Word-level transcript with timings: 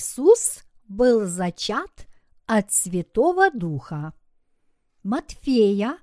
Иисус 0.00 0.64
был 0.88 1.26
зачат 1.26 2.06
от 2.46 2.72
Святого 2.72 3.50
Духа. 3.50 4.14
Матфея, 5.02 5.98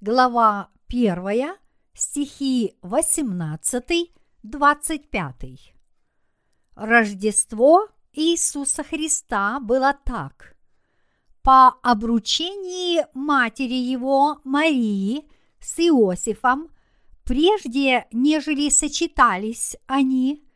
глава 0.00 0.70
1, 0.88 1.56
стихи 1.92 2.76
18-25. 2.82 5.58
Рождество 6.76 7.88
Иисуса 8.12 8.84
Христа 8.84 9.58
было 9.58 9.98
так. 10.04 10.54
По 11.42 11.70
обручении 11.82 13.04
матери 13.12 13.74
его 13.74 14.40
Марии 14.44 15.28
с 15.58 15.80
Иосифом, 15.80 16.70
прежде 17.24 18.06
нежели 18.12 18.68
сочетались 18.68 19.76
они, 19.88 20.46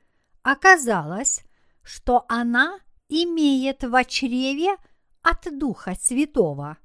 оказалось, 0.42 1.45
что 1.86 2.24
она 2.28 2.80
имеет 3.08 3.84
в 3.84 4.04
чреве 4.06 4.76
от 5.22 5.56
Духа 5.56 5.95
Святого. 5.95 6.78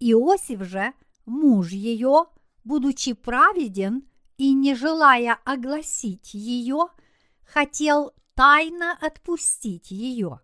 Иосиф 0.00 0.64
же, 0.64 0.92
муж 1.24 1.70
ее, 1.70 2.24
будучи 2.64 3.12
праведен 3.12 4.08
и 4.36 4.54
не 4.54 4.74
желая 4.74 5.38
огласить 5.44 6.34
ее, 6.34 6.88
хотел 7.44 8.12
тайно 8.34 8.98
отпустить 9.00 9.92
ее. 9.92 10.40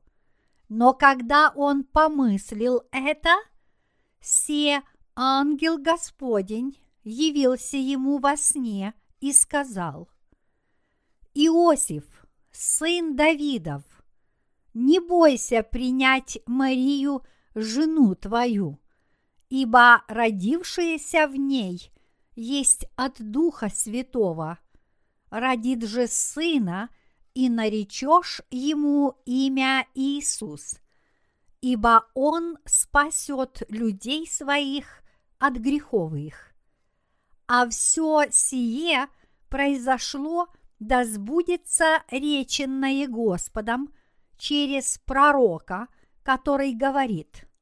Но 0.68 0.94
когда 0.94 1.50
он 1.50 1.82
помыслил 1.82 2.82
это, 2.92 3.34
се 4.20 4.82
ангел 5.16 5.78
Господень 5.78 6.78
явился 7.02 7.76
ему 7.76 8.18
во 8.18 8.36
сне 8.36 8.94
и 9.18 9.32
сказал, 9.32 10.08
«Иосиф, 11.34 12.23
сын 12.56 13.16
Давидов, 13.16 13.82
не 14.72 15.00
бойся 15.00 15.62
принять 15.62 16.38
Марию, 16.46 17.22
жену 17.54 18.14
твою, 18.14 18.80
ибо 19.48 20.02
родившаяся 20.08 21.26
в 21.28 21.36
ней 21.36 21.92
есть 22.34 22.86
от 22.96 23.16
Духа 23.18 23.68
Святого. 23.68 24.58
Родит 25.30 25.84
же 25.84 26.06
сына, 26.06 26.88
и 27.34 27.48
наречешь 27.48 28.40
ему 28.50 29.16
имя 29.26 29.86
Иисус, 29.94 30.76
ибо 31.60 32.06
он 32.14 32.58
спасет 32.64 33.62
людей 33.68 34.26
своих 34.28 35.02
от 35.38 35.54
грехов 35.54 36.14
их. 36.14 36.54
А 37.46 37.68
все 37.68 38.26
сие 38.30 39.08
произошло, 39.48 40.48
да 40.78 41.04
сбудется 41.04 42.02
реченное 42.10 43.06
Господом 43.08 43.92
через 44.36 44.98
пророка, 44.98 45.88
который 46.22 46.72
говорит– 46.72 47.46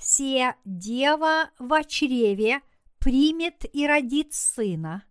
се 0.00 0.54
дева 0.64 1.50
в 1.58 1.84
чреве 1.84 2.62
примет 2.98 3.66
и 3.70 3.86
родит 3.86 4.32
сына, 4.32 5.04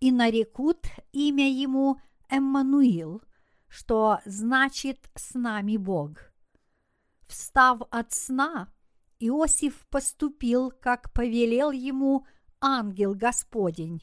и 0.00 0.10
нарекут 0.10 0.86
имя 1.12 1.48
ему 1.48 2.00
Эммануил, 2.28 3.22
что 3.68 4.18
значит 4.24 4.98
«с 5.14 5.34
нами 5.34 5.76
Бог». 5.76 6.32
Встав 7.28 7.82
от 7.90 8.12
сна, 8.12 8.72
Иосиф 9.20 9.86
поступил, 9.88 10.72
как 10.72 11.12
повелел 11.12 11.70
ему 11.70 12.26
ангел 12.60 13.14
Господень, 13.14 14.02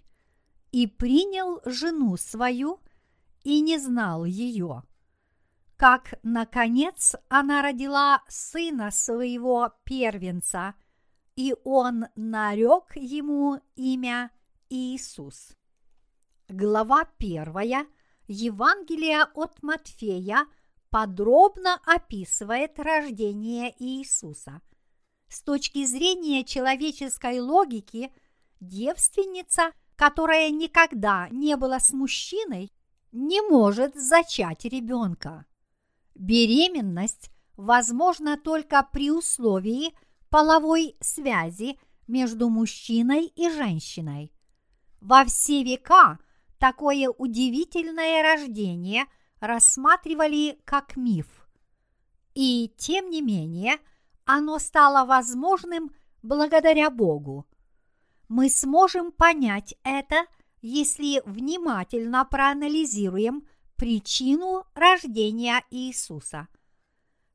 и 0.72 0.88
принял 0.88 1.62
жену 1.66 2.18
свою 2.18 2.80
и 3.44 3.62
не 3.62 3.78
знал 3.78 4.26
ее 4.26 4.84
как, 5.82 6.14
наконец, 6.22 7.16
она 7.28 7.64
родила 7.64 8.22
сына 8.28 8.92
своего 8.92 9.74
первенца, 9.84 10.76
и 11.36 11.56
он 11.64 12.06
нарек 12.16 12.96
ему 12.96 13.60
имя 13.76 14.30
Иисус. 14.70 15.58
Глава 16.48 17.06
первая 17.18 17.88
Евангелия 18.28 19.28
от 19.34 19.64
Матфея 19.64 20.46
подробно 20.92 21.82
описывает 21.84 22.78
рождение 22.78 23.74
Иисуса. 23.80 24.62
С 25.30 25.42
точки 25.42 25.84
зрения 25.88 26.44
человеческой 26.44 27.40
логики, 27.40 28.14
девственница, 28.60 29.72
которая 30.02 30.50
никогда 30.50 31.30
не 31.30 31.56
была 31.56 31.80
с 31.80 31.94
мужчиной, 31.94 32.72
не 33.12 33.40
может 33.40 33.94
зачать 33.94 34.66
ребенка. 34.66 35.46
Беременность 36.16 37.30
возможна 37.56 38.36
только 38.36 38.82
при 38.92 39.12
условии 39.12 39.94
половой 40.32 40.96
связи 41.02 41.78
между 42.08 42.50
мужчиной 42.50 43.26
и 43.28 43.48
женщиной. 43.52 44.34
Во 45.02 45.24
все 45.26 45.64
века 45.64 46.18
такое 46.58 47.08
удивительное 47.08 48.24
рождение 48.24 49.06
рассматривали 49.40 50.60
как 50.66 50.98
миф. 50.98 51.48
И 52.34 52.74
тем 52.76 53.12
не 53.12 53.22
менее, 53.22 53.78
оно 54.26 54.58
стало 54.58 55.06
возможным 55.06 55.92
благодаря 56.24 56.90
Богу. 56.90 57.46
Мы 58.32 58.48
сможем 58.48 59.12
понять 59.12 59.76
это, 59.84 60.26
если 60.62 61.22
внимательно 61.26 62.24
проанализируем 62.24 63.46
причину 63.76 64.64
рождения 64.74 65.66
Иисуса. 65.70 66.48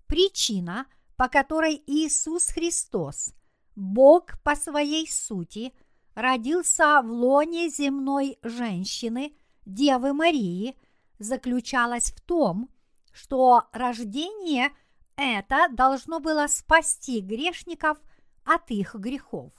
Причина, 0.07 0.87
по 1.17 1.29
которой 1.29 1.83
Иисус 1.87 2.47
Христос, 2.47 3.35
Бог 3.75 4.43
по 4.43 4.57
своей 4.57 5.07
сути, 5.07 5.75
родился 6.15 7.03
в 7.03 7.11
лоне 7.11 7.69
земной 7.69 8.39
женщины, 8.43 9.37
Девы 9.67 10.15
Марии, 10.15 10.79
заключалась 11.19 12.11
в 12.11 12.23
том, 12.23 12.71
что 13.13 13.65
рождение 13.73 14.71
это 15.17 15.69
должно 15.73 16.21
было 16.21 16.47
спасти 16.47 17.21
грешников 17.21 17.99
от 18.47 18.71
их 18.71 18.95
грехов. 18.95 19.53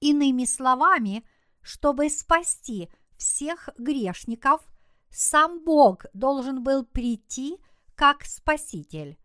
Иными 0.00 0.44
словами, 0.44 1.24
чтобы 1.60 2.08
спасти 2.10 2.88
всех 3.16 3.68
грешников– 3.78 4.66
сам 5.10 5.64
Бог 5.64 6.06
должен 6.12 6.62
был 6.62 6.84
прийти 6.84 7.58
как 7.94 8.24
Спаситель. 8.24 9.18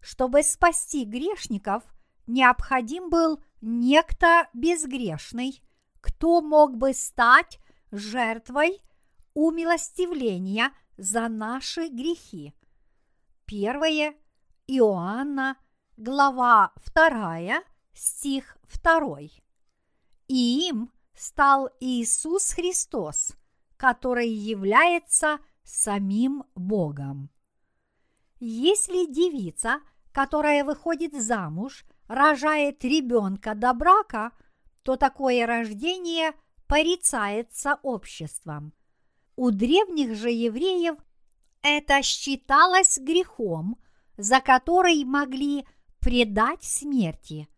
Чтобы 0.00 0.42
спасти 0.42 1.04
грешников, 1.04 1.82
необходим 2.26 3.10
был 3.10 3.42
некто 3.60 4.48
безгрешный, 4.54 5.62
кто 6.00 6.40
мог 6.40 6.76
бы 6.76 6.94
стать 6.94 7.58
жертвой 7.90 8.80
умилостивления 9.34 10.72
за 10.96 11.28
наши 11.28 11.88
грехи. 11.88 12.54
Первое 13.44 14.14
Иоанна, 14.66 15.56
глава 15.96 16.72
2, 16.94 17.62
стих 17.92 18.56
2. 18.82 19.18
И 20.30 20.68
им 20.68 20.92
стал 21.12 21.70
Иисус 21.80 22.52
Христос, 22.52 23.32
который 23.76 24.28
является 24.28 25.40
самим 25.64 26.44
Богом. 26.54 27.30
Если 28.38 29.12
девица, 29.12 29.80
которая 30.12 30.64
выходит 30.64 31.20
замуж, 31.20 31.84
рожает 32.06 32.84
ребенка 32.84 33.56
до 33.56 33.74
брака, 33.74 34.30
то 34.84 34.94
такое 34.94 35.46
рождение 35.46 36.32
порицается 36.68 37.80
обществом. 37.82 38.72
У 39.34 39.50
древних 39.50 40.14
же 40.14 40.30
евреев 40.30 40.96
это 41.60 42.02
считалось 42.02 42.98
грехом, 42.98 43.80
за 44.16 44.40
который 44.40 45.02
могли 45.02 45.66
предать 45.98 46.62
смерти. 46.62 47.48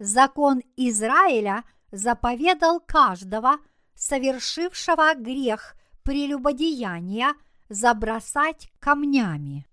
Закон 0.00 0.62
Израиля 0.76 1.62
заповедал 1.92 2.80
каждого– 2.80 3.58
совершившего 4.02 5.14
грех 5.14 5.76
прелюбодеяния 6.02 7.34
забросать 7.68 8.68
камнями. 8.80 9.66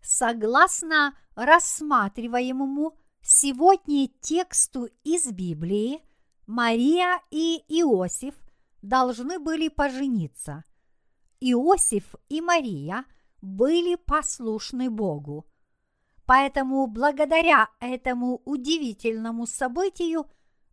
Согласно 0.00 1.18
рассматриваемому 1.34 2.96
сегодня 3.22 4.08
тексту 4.20 4.88
из 5.02 5.26
Библии, 5.32 6.00
Мария 6.46 7.20
и 7.30 7.62
Иосиф 7.68 8.34
должны 8.82 9.40
были 9.40 9.68
пожениться. 9.68 10.62
Иосиф 11.40 12.14
и 12.28 12.40
Мария 12.40 13.04
были 13.42 13.96
послушны 13.96 14.90
Богу. 14.90 15.44
Поэтому 16.24 16.86
благодаря 16.86 17.68
этому 17.80 18.40
удивительному 18.44 19.46
событию 19.46 20.26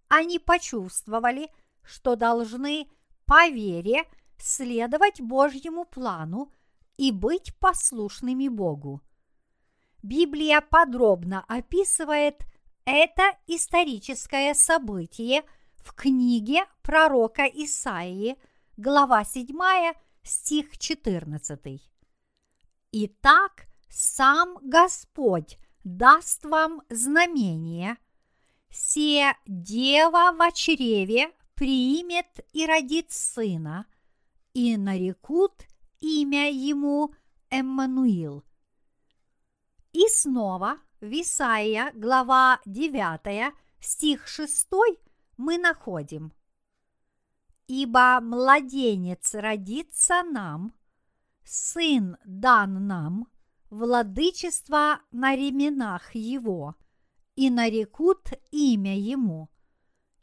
они 0.09 0.39
почувствовали– 0.39 1.50
что 1.88 2.15
должны 2.15 2.88
по 3.25 3.48
вере 3.48 4.04
следовать 4.38 5.21
Божьему 5.21 5.86
плану 5.86 6.51
и 6.98 7.12
быть 7.12 7.57
послушными 7.57 8.48
Богу. 8.50 9.01
Библия 10.04 10.62
подробно 10.62 11.44
описывает 11.48 12.45
это 12.86 13.38
историческое 13.48 14.54
событие 14.54 15.44
в 15.77 15.94
книге 15.94 16.65
пророка 16.81 17.45
Исаии, 17.45 18.38
глава 18.75 19.24
7, 19.24 19.94
стих 20.24 20.77
14. 20.77 21.81
Итак, 22.92 23.68
сам 23.89 24.57
Господь 24.62 25.57
даст 25.83 26.45
вам 26.45 26.81
знамение, 26.89 27.98
се 28.77 29.33
дева 29.47 30.31
в 30.38 30.51
чреве 30.51 31.31
примет 31.56 32.39
и 32.53 32.68
родит 32.68 33.12
сына, 33.12 33.85
и 34.53 34.77
нарекут 34.77 35.63
имя 36.00 36.50
ему 36.51 37.13
Эммануил. 37.50 38.44
И 39.94 40.07
снова 40.09 40.77
в 41.01 41.12
Исаия, 41.21 41.91
глава 41.95 42.59
9, 42.65 43.53
стих 43.79 44.27
6 44.27 44.68
мы 45.38 45.57
находим 45.57 46.33
«Ибо 47.68 48.19
младенец 48.21 49.33
родится 49.33 50.23
нам, 50.23 50.73
сын 51.44 52.18
дан 52.25 52.88
нам, 52.88 53.27
владычество 53.69 55.01
на 55.12 55.35
ременах 55.35 56.13
его, 56.15 56.75
и 57.38 57.51
нарекут 57.51 58.31
имя 58.51 58.98
ему, 58.98 59.50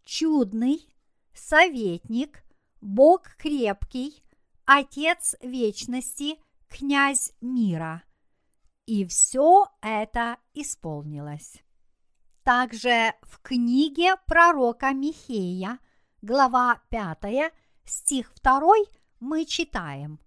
чудный, 0.05 0.87
советник, 1.33 2.45
Бог 2.81 3.37
крепкий, 3.37 4.23
Отец 4.67 5.37
вечности, 5.41 6.39
князь 6.69 7.33
мира. 7.41 8.03
И 8.87 9.07
все 9.07 9.67
это 9.81 10.39
исполнилось. 10.55 11.63
Также 12.43 13.15
в 13.23 13.41
книге 13.43 14.17
пророка 14.27 14.93
Михея, 14.93 15.79
глава 16.21 16.83
5, 16.89 17.53
стих 17.85 18.35
2, 18.43 18.61
мы 19.21 19.45
читаем. 19.45 20.19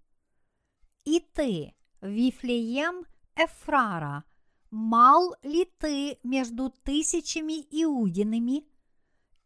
«И 1.04 1.20
ты, 1.20 1.74
Вифлеем 2.00 3.04
Эфрара, 3.36 4.24
мал 4.70 5.34
ли 5.42 5.64
ты 5.78 6.18
между 6.22 6.70
тысячами 6.70 7.66
иудинами? 7.70 8.64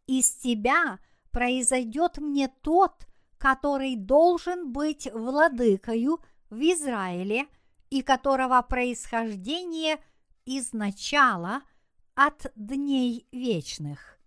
Из 0.06 0.30
тебя 0.34 0.98
произойдет 1.30 2.18
мне 2.18 2.48
тот, 2.48 3.06
который 3.38 3.96
должен 3.96 4.72
быть 4.72 5.08
владыкою 5.12 6.20
в 6.50 6.60
Израиле 6.60 7.46
и 7.90 8.02
которого 8.02 8.60
происхождение 8.62 10.02
изначала– 10.44 11.62
от 12.14 12.52
дней 12.56 13.26
вечных. 13.32 14.18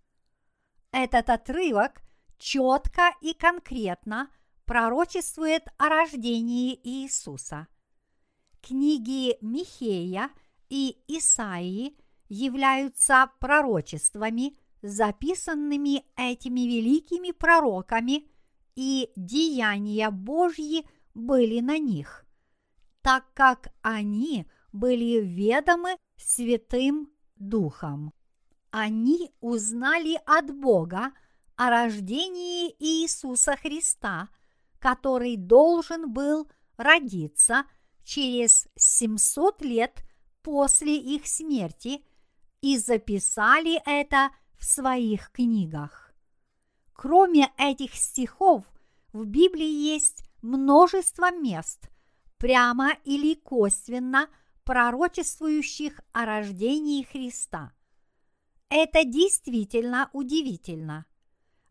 Этот 0.90 1.30
отрывок 1.30 2.02
четко 2.38 3.14
и 3.20 3.34
конкретно 3.34 4.30
пророчествует 4.64 5.62
о 5.78 5.88
рождении 5.88 6.78
Иисуса. 6.82 7.68
Книги 8.60 9.36
Михея 9.40 10.30
и 10.68 10.98
Исаии 11.08 11.96
являются 12.28 13.30
пророчествами, 13.40 14.56
записанными 14.82 16.04
этими 16.16 16.60
великими 16.60 17.30
пророками, 17.32 18.28
и 18.74 19.10
деяния 19.16 20.10
Божьи 20.10 20.86
были 21.14 21.60
на 21.60 21.78
них, 21.78 22.26
так 23.02 23.24
как 23.32 23.72
они 23.82 24.46
были 24.72 25.20
ведомы 25.20 25.96
святым 26.16 27.10
Духом. 27.36 28.12
Они 28.70 29.30
узнали 29.40 30.18
от 30.26 30.54
Бога 30.54 31.12
о 31.56 31.70
рождении 31.70 32.74
Иисуса 32.78 33.56
Христа, 33.56 34.28
который 34.78 35.36
должен 35.36 36.12
был 36.12 36.50
родиться 36.76 37.64
через 38.04 38.68
700 38.76 39.62
лет 39.62 40.05
после 40.46 40.96
их 40.96 41.26
смерти 41.26 42.04
и 42.60 42.78
записали 42.78 43.82
это 43.84 44.30
в 44.56 44.64
своих 44.64 45.32
книгах. 45.32 46.14
Кроме 46.92 47.52
этих 47.58 47.96
стихов, 47.96 48.64
в 49.12 49.24
Библии 49.24 49.66
есть 49.66 50.22
множество 50.42 51.32
мест, 51.32 51.90
прямо 52.38 52.92
или 53.04 53.34
косвенно– 53.34 54.28
пророчествующих 54.62 56.00
о 56.12 56.26
рождении 56.26 57.02
Христа. 57.02 57.72
Это 58.68 59.04
действительно 59.04 60.10
удивительно. 60.12 61.06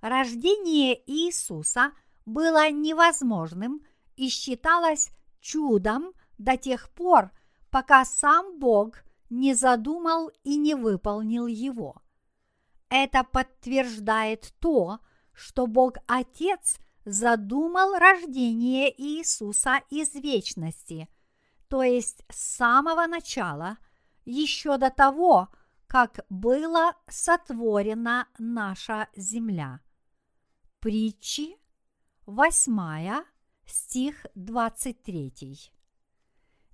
Рождение 0.02 1.02
Иисуса 1.10 1.94
было 2.26 2.70
невозможным 2.72 3.86
и 4.18 4.28
считалось 4.28 5.12
чудом 5.40 6.14
до 6.38 6.58
тех 6.58 6.90
пор, 6.90 7.32
пока 7.76 8.06
сам 8.06 8.58
Бог 8.58 9.04
не 9.30 9.54
задумал 9.54 10.32
и 10.46 10.56
не 10.56 10.76
выполнил 10.76 11.46
его. 11.46 12.02
Это 12.88 13.26
подтверждает 13.26 14.54
то, 14.62 15.00
что 15.34 15.68
Бог 15.68 15.98
Отец 16.08 16.78
задумал 17.04 17.96
рождение 18.00 18.90
Иисуса 18.98 19.82
из 19.90 20.16
вечности, 20.16 21.10
то 21.68 21.84
есть 21.84 22.24
с 22.30 22.56
самого 22.56 23.08
начала, 23.08 23.78
еще 24.24 24.78
до 24.78 24.90
того, 24.90 25.50
как 25.86 26.22
была 26.30 26.96
сотворена 27.10 28.30
наша 28.40 29.10
земля. 29.18 29.82
Притчи, 30.80 31.58
8 32.26 33.26
стих 33.66 34.26
23. 34.34 35.75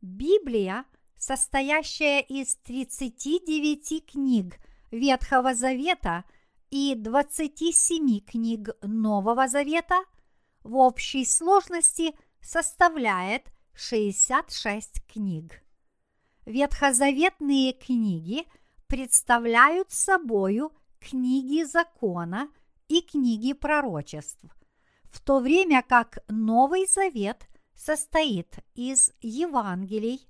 Библия, 0.01 0.85
состоящая 1.15 2.21
из 2.21 2.55
39 2.55 4.05
книг 4.11 4.57
Ветхого 4.89 5.53
Завета 5.53 6.25
и 6.71 6.95
27 6.95 8.19
книг 8.21 8.69
Нового 8.81 9.47
Завета, 9.47 10.03
в 10.63 10.75
общей 10.75 11.23
сложности 11.25 12.15
составляет 12.41 13.43
66 13.73 15.05
книг. 15.05 15.63
Ветхозаветные 16.45 17.73
книги 17.73 18.45
представляют 18.87 19.91
собою 19.91 20.71
книги 20.99 21.63
закона 21.63 22.49
и 22.87 23.01
книги 23.01 23.53
пророчеств, 23.53 24.43
в 25.03 25.21
то 25.21 25.39
время 25.39 25.83
как 25.83 26.17
Новый 26.27 26.87
Завет 26.87 27.47
состоит 27.83 28.59
из 28.75 29.11
Евангелий, 29.21 30.27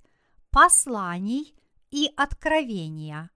посланий 0.52 1.56
и 1.90 2.12
откровения. 2.16 3.30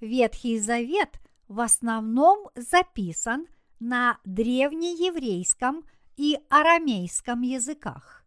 Ветхий 0.00 0.58
Завет 0.58 1.20
в 1.48 1.60
основном 1.60 2.48
записан 2.54 3.46
на 3.78 4.18
древнееврейском 4.24 5.84
и 6.16 6.38
арамейском 6.48 7.42
языках 7.42 8.26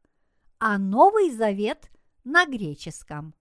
а 0.60 0.78
Новый 0.78 1.32
Завет 1.32 1.90
на 2.24 2.46
греческом. 2.46 3.34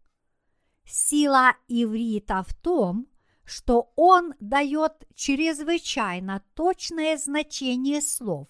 Сила 0.85 1.56
иврита 1.66 2.44
в 2.44 2.54
том, 2.54 3.08
что 3.44 3.92
он 3.97 4.35
дает 4.40 5.06
чрезвычайно 5.14 6.44
точное 6.54 7.16
значение 7.18 8.00
слов, 8.00 8.49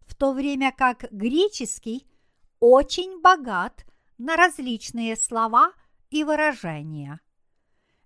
в 0.00 0.14
то 0.14 0.32
время 0.32 0.72
как 0.72 1.10
греческий 1.10 2.06
очень 2.60 3.20
богат 3.20 3.84
на 4.18 4.36
различные 4.36 5.16
слова 5.16 5.72
и 6.10 6.24
выражения. 6.24 7.20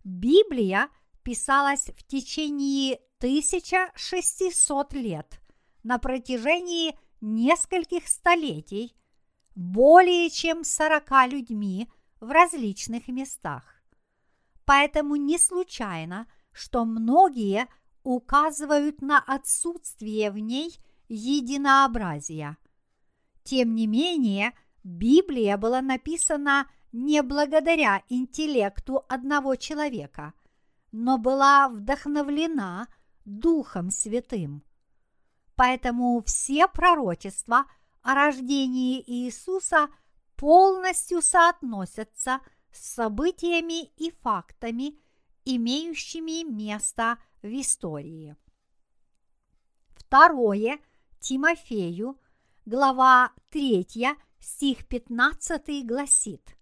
Библия 0.05 0.89
писалась 1.23 1.91
в 1.97 2.05
течение 2.05 3.01
1600 3.19 4.93
лет 4.95 5.41
на 5.83 5.99
протяжении 5.99 6.99
нескольких 7.21 8.09
столетий 8.09 8.97
более 9.55 10.31
чем 10.31 10.65
сорока 10.65 11.27
людьми 11.27 11.91
в 12.21 12.31
различных 12.31 13.09
местах. 13.09 13.83
Поэтому 14.65 15.17
не 15.17 15.39
случайно, 15.39 16.27
что 16.53 16.85
многие 16.85 17.69
указывают 18.03 19.03
на 19.03 19.19
отсутствие 19.19 20.31
в 20.31 20.39
ней 20.39 20.75
единообразия. 21.09 22.57
Тем 23.43 23.75
не 23.75 23.87
менее, 23.87 24.53
Библия 24.85 25.57
была 25.57 25.83
написана 25.83 26.71
не 26.93 27.23
благодаря 27.23 28.03
интеллекту 28.09 29.05
одного 29.09 29.57
человека, 29.57 30.35
но 30.93 31.19
была 31.19 31.69
вдохновлена 31.69 32.89
Духом 33.25 33.91
Святым. 33.91 34.63
Поэтому 35.57 36.23
все 36.25 36.67
пророчества– 36.69 37.67
о 38.03 38.15
рождении 38.15 39.03
Иисуса 39.07 39.89
полностью 40.37 41.21
соотносятся 41.21 42.41
с 42.73 42.95
событиями 42.95 43.85
и 43.97 44.11
фактами, 44.23 44.99
имеющими 45.45 46.45
место 46.45 47.19
в 47.43 47.49
истории. 47.61 48.37
Второе 49.91 50.79
Тимофею, 51.19 52.19
глава 52.71 53.33
3, 53.51 53.85
стих 54.39 54.87
15 54.87 55.85
гласит 55.85 56.57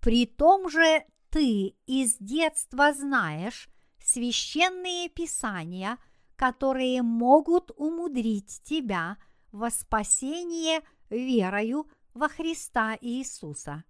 «При 0.00 0.26
том 0.26 0.68
же 0.68 1.04
ты 1.30 1.76
из 1.86 2.16
детства 2.18 2.92
знаешь 2.92 3.68
священные 4.00 5.08
писания, 5.08 5.98
которые 6.34 7.02
могут 7.02 7.70
умудрить 7.76 8.60
тебя 8.64 9.18
во 9.52 9.70
спасение 9.70 10.80
верою 11.10 11.88
во 12.12 12.28
Христа 12.28 12.98
Иисуса. 13.00 13.84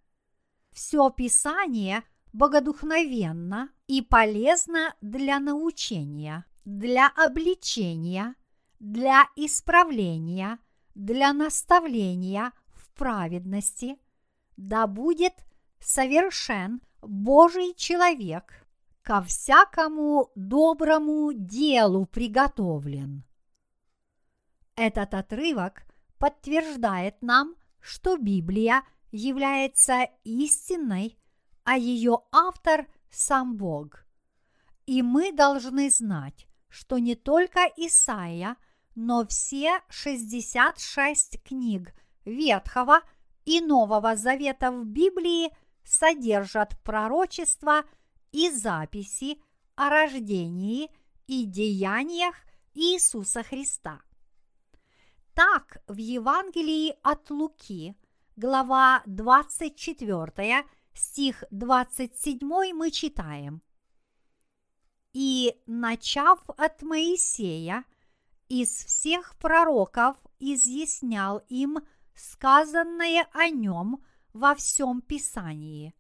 Все 0.73 1.09
Писание 1.09 2.03
богодухновенно 2.35 3.71
и 3.87 4.03
полезно 4.03 4.95
для 5.01 5.41
научения, 5.41 6.45
для 6.67 7.09
обличения, 7.09 8.35
для 8.79 9.27
исправления, 9.37 10.59
для 10.95 11.33
наставления 11.33 12.53
в 12.75 12.91
праведности, 12.95 13.99
да 14.57 14.87
будет 14.87 15.35
совершен 15.81 16.81
Божий 17.01 17.75
человек, 17.75 18.63
ко 19.03 19.21
всякому 19.23 20.31
доброму 20.37 21.33
делу 21.33 22.07
приготовлен. 22.07 23.25
Этот 24.77 25.15
отрывок 25.15 25.83
подтверждает 26.19 27.21
нам, 27.21 27.57
что 27.81 28.17
Библия 28.17 28.83
является 29.11 30.09
истинной, 30.25 31.19
а 31.65 31.77
ее 31.77 32.21
автор– 32.31 32.87
сам 33.11 33.57
Бог. 33.57 34.07
И 34.87 35.03
мы 35.03 35.33
должны 35.33 35.91
знать, 35.91 36.47
что 36.69 36.99
не 36.99 37.15
только 37.15 37.61
Исаия, 37.77 38.57
но 38.95 39.27
все 39.27 39.81
66 39.89 41.43
книг 41.43 41.95
Ветхого 42.25 43.01
и 43.45 43.61
Нового 43.61 44.17
Завета 44.17 44.71
в 44.71 44.85
Библии 44.85 45.51
содержат 45.85 46.79
пророчества 46.83 47.85
и 48.31 48.51
записи 48.51 49.43
о 49.75 49.89
рождении 49.89 50.91
и 51.27 51.45
деяниях 51.45 52.37
Иисуса 52.75 53.43
Христа– 53.43 54.01
так 55.35 55.79
в 55.89 55.97
Евангелии 55.97 56.95
от 57.03 57.31
Луки, 57.31 57.97
глава 58.37 59.03
24, 59.07 60.65
стих 60.93 61.45
27 61.51 62.39
мы 62.75 62.91
читаем. 62.91 63.63
«И, 65.15 65.55
начав 65.67 66.39
от 66.49 66.83
Моисея, 66.83 67.85
из 68.53 68.69
всех 68.85 69.35
пророков 69.39 70.19
изъяснял 70.39 71.39
им 71.49 71.79
сказанное 72.15 73.27
о 73.33 73.49
нем 73.49 74.05
во 74.35 74.55
всем 74.55 75.01
Писании». 75.01 75.95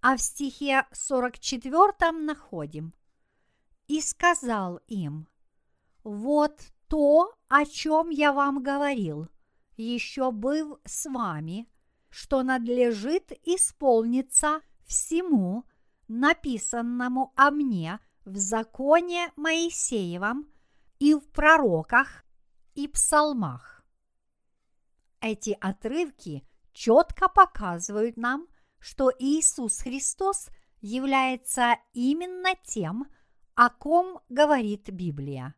А 0.00 0.16
в 0.16 0.20
стихе 0.20 0.84
44 0.90 2.10
находим 2.10 2.92
«И 3.86 4.00
сказал 4.00 4.80
им, 4.88 5.28
вот 6.02 6.60
то, 6.88 7.32
о 7.48 7.64
чем 7.64 8.10
я 8.10 8.32
вам 8.32 8.60
говорил, 8.60 9.28
еще 9.76 10.32
был 10.32 10.80
с 10.84 11.08
вами, 11.08 11.68
что 12.10 12.42
надлежит 12.42 13.32
исполниться 13.44 14.60
всему, 14.84 15.64
написанному 16.08 17.32
о 17.36 17.50
мне 17.52 18.00
в 18.24 18.36
законе 18.36 19.32
Моисеевом 19.36 20.48
и 20.98 21.14
в 21.14 21.30
пророках 21.32 22.24
и 22.74 22.88
псалмах. 22.88 23.84
Эти 25.20 25.56
отрывки 25.60 26.46
четко 26.72 27.28
показывают 27.28 28.16
нам, 28.16 28.46
что 28.78 29.10
Иисус 29.18 29.78
Христос 29.78 30.48
является 30.80 31.76
именно 31.94 32.50
тем, 32.64 33.06
о 33.54 33.70
ком 33.70 34.20
говорит 34.28 34.90
Библия. 34.90 35.54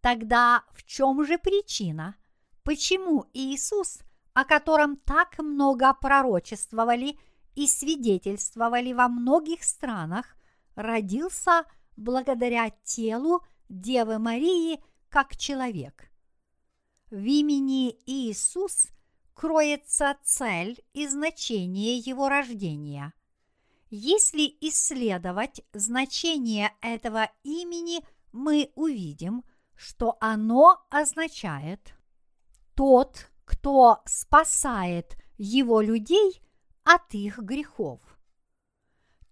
Тогда 0.00 0.64
в 0.72 0.84
чем 0.84 1.24
же 1.24 1.36
причина? 1.38 2.16
Почему 2.62 3.26
Иисус, 3.34 4.00
о 4.32 4.44
котором 4.44 4.96
так 4.96 5.38
много 5.38 5.92
пророчествовали 5.92 7.18
и 7.54 7.66
свидетельствовали 7.66 8.92
во 8.92 9.08
многих 9.08 9.64
странах, 9.64 10.36
родился 10.74 11.64
благодаря 11.96 12.70
телу 12.84 13.44
Девы 13.70 14.18
Марии 14.18 14.82
как 15.10 15.36
человек? 15.36 16.10
В 17.08 17.22
имени 17.22 17.96
Иисус 18.04 18.88
кроется 19.32 20.16
цель 20.24 20.82
и 20.92 21.06
значение 21.06 21.98
его 21.98 22.28
рождения. 22.28 23.12
Если 23.88 24.56
исследовать 24.60 25.62
значение 25.72 26.72
этого 26.80 27.30
имени, 27.44 28.04
мы 28.32 28.72
увидим, 28.74 29.44
что 29.76 30.16
оно 30.18 30.84
означает 30.90 31.94
тот, 32.74 33.30
кто 33.44 34.02
спасает 34.04 35.16
его 35.38 35.80
людей 35.80 36.42
от 36.82 37.14
их 37.14 37.38
грехов. 37.38 38.00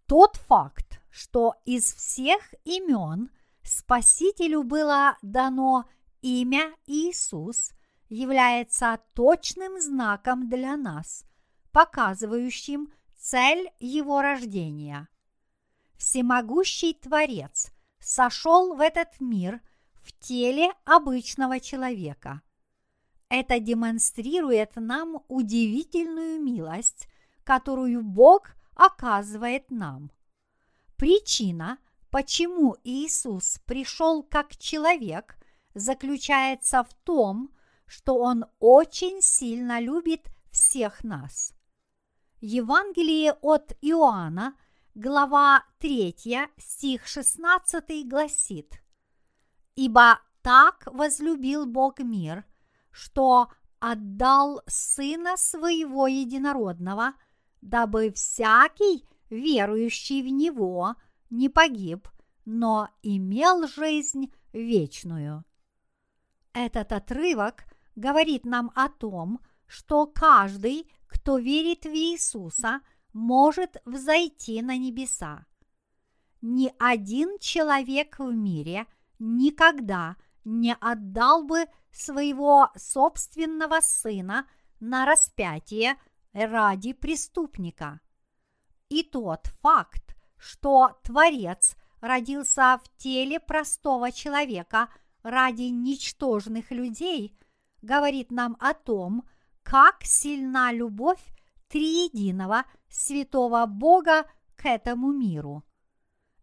Тот 0.07 0.37
факт, 0.37 1.01
что 1.11 1.57
из 1.65 1.93
всех 1.93 2.55
имен 2.65 3.31
Спасителю 3.69 4.63
было 4.63 5.17
дано 5.23 5.85
имя 6.23 6.75
Иисус, 6.87 7.73
является 8.09 8.99
точным 9.15 9.81
знаком 9.81 10.49
для 10.49 10.77
нас, 10.77 11.25
показывающим 11.73 12.93
цель 13.17 13.71
его 13.79 14.23
рождения. 14.23 15.09
Всемогущий 15.97 16.95
Творец 16.95 17.73
сошел 18.01 18.75
в 18.75 18.81
этот 18.81 19.21
мир– 19.21 19.61
в 20.09 20.19
теле 20.19 20.71
обычного 20.87 21.61
человека. 21.61 22.41
Это 23.29 23.61
демонстрирует 23.61 24.77
нам 24.77 25.23
удивительную 25.29 26.41
милость, 26.41 27.09
которую 27.45 28.03
Бог 28.03 28.53
оказывает 28.75 29.71
нам. 29.71 30.11
Причина, 30.97 31.79
почему 32.19 32.75
Иисус 32.83 33.61
пришел 33.65 34.25
как 34.25 34.57
человек, 34.57 35.39
заключается 35.75 36.83
в 36.83 36.93
том, 37.05 37.55
что 37.87 38.17
Он 38.17 38.45
очень 38.59 39.23
сильно 39.23 39.79
любит 39.79 40.27
всех 40.51 41.05
нас. 41.05 41.53
Евангелие 42.41 43.35
от 43.41 43.73
Иоанна, 43.83 44.57
глава 44.97 45.63
3, 45.79 46.17
стих 46.57 47.07
16 47.07 48.09
гласит– 48.09 48.83
Ибо 49.77 50.19
так 50.43 50.89
возлюбил 50.93 51.67
Бог 51.67 52.01
мир, 52.01 52.45
что 52.91 53.47
отдал 53.79 54.61
Сына 54.67 55.37
Своего 55.37 56.09
Единородного, 56.09 57.13
дабы 57.61 58.11
всякий, 58.11 59.09
верующий 59.31 60.23
в 60.23 60.27
Него, 60.33 60.97
не 61.31 61.49
погиб, 61.49 62.09
но 62.45 62.89
имел 63.03 63.67
жизнь 63.67 64.33
вечную. 64.53 65.45
Этот 66.53 66.93
отрывок 66.93 67.65
говорит 67.97 68.45
нам 68.45 68.71
о 68.75 68.89
том, 68.89 69.41
что 69.67 70.07
каждый, 70.07 70.91
кто 71.07 71.39
верит 71.39 71.85
в 71.85 71.95
Иисуса, 71.95 72.81
может 73.13 73.77
взойти 73.85 74.63
на 74.63 74.77
небеса. 74.77 75.47
Ни 76.41 76.73
один 76.79 77.39
человек 77.39 78.19
в 78.19 78.33
мире– 78.33 78.87
никогда 79.19 80.17
не 80.45 80.75
отдал 80.75 81.45
бы 81.45 81.67
своего 81.91 82.71
собственного 82.77 83.81
сына 83.81 84.49
на 84.81 85.05
распятие 85.05 85.97
ради 86.33 86.93
преступника. 86.93 88.01
И 88.89 89.03
тот 89.03 89.49
факт, 89.61 90.08
что 90.39 90.99
Творец 91.03 91.77
родился 92.01 92.81
в 92.83 92.97
теле 92.97 93.41
простого 93.41 94.13
человека 94.13 94.89
ради 95.23 95.63
ничтожных 95.63 96.71
людей, 96.71 97.37
говорит 97.83 98.31
нам 98.31 98.57
о 98.61 98.75
том, 98.75 99.29
как 99.63 100.05
сильна 100.05 100.73
любовь 100.73 101.23
триединого 101.69 102.65
святого 102.89 103.67
Бога 103.67 104.27
к 104.57 104.67
этому 104.67 105.13
миру. 105.13 105.65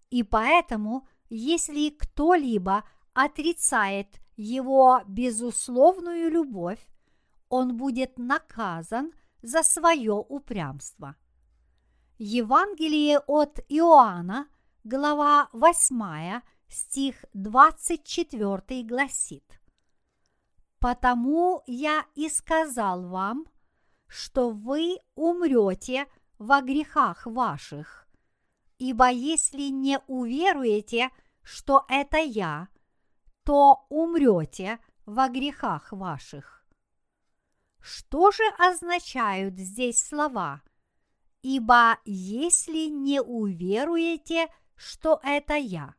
И 0.10 0.24
поэтому 0.24 1.08
если 1.30 1.90
кто-либо 1.90 2.84
отрицает 3.14 4.20
его 4.36 5.02
безусловную 5.08 6.30
любовь, 6.30 6.80
он 7.50 7.78
будет 7.78 8.18
наказан 8.18 9.14
за 9.42 9.64
свое 9.64 10.14
упрямство. 10.14 11.16
Евангелие 12.18 13.20
от 13.20 13.60
Иоанна, 13.68 14.48
глава 14.86 15.50
8, 15.52 16.40
стих 16.70 17.26
24 17.34 18.84
гласит. 18.84 19.44
«Потому 20.80 21.62
я 21.68 22.06
и 22.16 22.30
сказал 22.30 23.10
вам, 23.10 23.46
что 24.08 24.50
вы 24.50 24.98
умрете 25.16 26.06
во 26.38 26.62
грехах 26.62 27.26
ваших, 27.26 28.08
ибо 28.78 29.10
если 29.10 29.64
не 29.64 30.00
уверуете, 30.08 31.10
что 31.44 31.86
это 31.90 32.20
я, 32.20 32.70
то 33.44 33.86
умрете 33.90 34.80
во 35.06 35.28
грехах 35.28 35.92
ваших. 35.92 36.66
Что 37.82 38.32
же 38.32 38.44
означают 38.58 39.60
здесь 39.60 40.02
слова? 40.02 40.62
Ибо 41.48 42.00
если 42.06 42.88
не 42.88 43.22
уверуете, 43.22 44.48
что 44.76 45.20
это 45.22 45.54
я. 45.54 45.94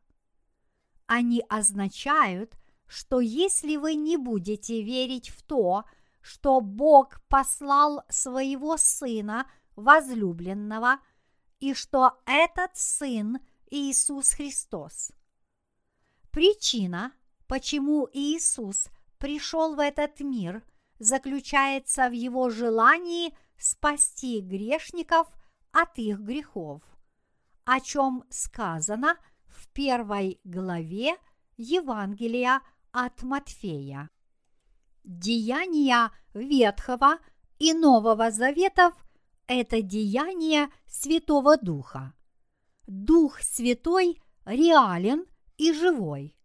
Они 1.05 1.41
означают, 1.47 2.57
что 2.85 3.21
если 3.21 3.77
вы 3.77 3.95
не 3.95 4.17
будете 4.17 4.83
верить 4.83 5.29
в 5.29 5.41
то, 5.43 5.85
что 6.19 6.59
Бог 6.59 7.21
послал 7.29 8.03
своего 8.09 8.75
Сына 8.75 9.49
возлюбленного, 9.77 10.99
и 11.61 11.73
что 11.73 12.19
этот 12.25 12.75
Сын 12.75 13.37
Иисус 13.71 14.31
Христос. 14.31 15.13
Причина, 16.29 17.13
почему 17.47 18.09
Иисус 18.11 18.89
пришел 19.17 19.75
в 19.75 19.79
этот 19.79 20.19
мир, 20.19 20.61
заключается 20.99 22.09
в 22.09 22.11
его 22.11 22.49
желании 22.49 23.33
спасти 23.57 24.41
грешников 24.41 25.29
от 25.77 25.99
их 25.99 26.19
грехов, 26.21 26.81
о 27.63 27.79
чем 27.79 28.23
сказано 28.31 29.15
в 29.45 29.67
первой 29.73 30.39
главе 30.43 31.15
Евангелия 31.55 32.61
от 32.91 33.21
Матфея. 33.21 34.09
Деяния 35.03 36.11
Ветхого 36.33 37.19
и 37.59 37.73
Нового 37.73 38.31
Заветов– 38.31 38.95
это 39.47 39.83
деяния 39.83 40.71
Святого 40.87 41.57
Духа. 41.57 42.15
Дух 42.87 43.39
Святой 43.41 44.19
реален 44.45 45.27
и 45.57 45.73
живой. 45.73 46.35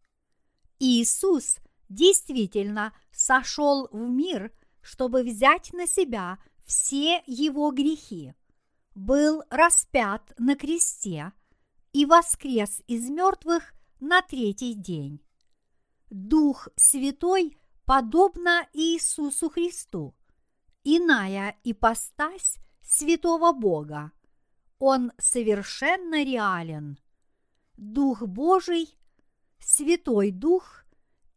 Иисус 0.79 1.57
действительно 1.89 2.95
сошел 3.12 3.89
в 3.93 4.11
мир, 4.11 4.53
чтобы 4.83 5.23
взять 5.23 5.73
на 5.73 5.87
себя 5.87 6.39
все 6.67 7.23
его 7.27 7.71
грехи, 7.71 8.35
был 8.95 9.43
распят 9.51 10.33
на 10.39 10.57
кресте 10.57 11.33
и 11.93 12.07
воскрес 12.07 12.83
из 12.87 13.09
мертвых 13.09 13.73
на 14.01 14.23
третий 14.23 14.75
день. 14.75 15.21
Дух 16.11 16.69
Святой 16.77 17.57
подобно 17.85 18.69
Иисусу 18.73 19.51
Христу, 19.51 20.15
иная 20.85 21.57
ипостась 21.65 22.57
святого 22.83 23.53
Бога. 23.53 24.13
Он 24.79 25.13
совершенно 25.19 26.25
реален. 26.25 26.99
Дух 27.77 28.23
Божий, 28.23 28.99
Святой 29.59 30.31
Дух, 30.31 30.85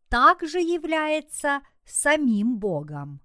также 0.09 0.59
является 0.59 1.61
самим 1.85 2.57
Богом. 2.57 3.21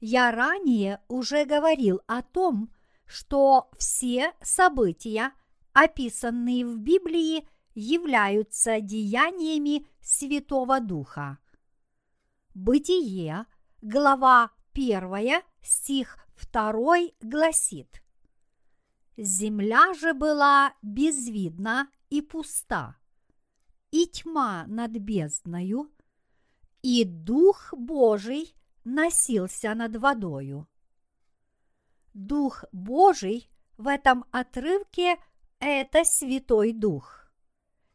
Я 0.00 0.30
ранее 0.30 1.00
уже 1.08 1.44
говорил 1.44 2.00
о 2.06 2.22
том, 2.22 2.70
что 3.06 3.70
все 3.78 4.32
события, 4.42 5.32
описанные 5.72 6.66
в 6.66 6.78
Библии, 6.78 7.48
являются 7.74 8.80
деяниями 8.80 9.86
Святого 10.00 10.80
Духа. 10.80 11.38
Бытие, 12.54 13.46
глава 13.82 14.50
1, 14.72 15.42
стих 15.62 16.18
2 16.52 16.96
гласит 17.20 18.02
Земля 19.16 19.94
же 19.94 20.12
была 20.12 20.74
безвидна 20.82 21.88
и 22.10 22.20
пуста, 22.20 22.96
и 23.90 24.06
тьма 24.06 24.66
над 24.66 24.92
бездною, 24.92 25.90
и 26.82 27.04
Дух 27.04 27.72
Божий 27.72 28.54
носился 28.84 29.74
над 29.74 29.96
водою. 29.96 30.68
Дух 32.16 32.64
Божий 32.72 33.50
в 33.76 33.86
этом 33.86 34.24
отрывке– 34.30 35.18
это 35.60 36.02
Святой 36.04 36.72
Дух. 36.72 37.30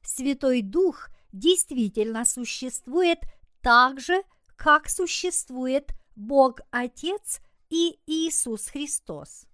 Святой 0.04 0.62
Дух 0.62 1.10
действительно 1.32 2.24
существует 2.24 3.18
так 3.62 4.00
же, 4.00 4.22
как 4.56 4.90
существует 4.90 5.90
Бог 6.16 6.60
Отец 6.70 7.42
и 7.72 8.00
Иисус 8.06 8.68
Христос. 8.68 9.48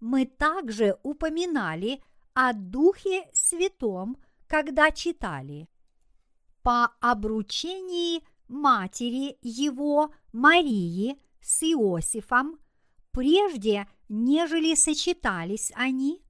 Мы 0.00 0.26
также 0.26 0.98
упоминали 1.02 2.02
о 2.34 2.52
Духе 2.52 3.30
Святом, 3.32 4.18
когда 4.46 4.90
читали. 4.90 5.70
По 6.62 6.94
обручении 7.00 8.22
матери 8.46 9.38
его 9.40 10.12
Марии 10.34 11.18
с 11.40 11.62
Иосифом, 11.62 12.58
прежде 13.16 13.88
нежели 14.10 14.74
сочетались 14.74 15.72
они, 15.74 16.22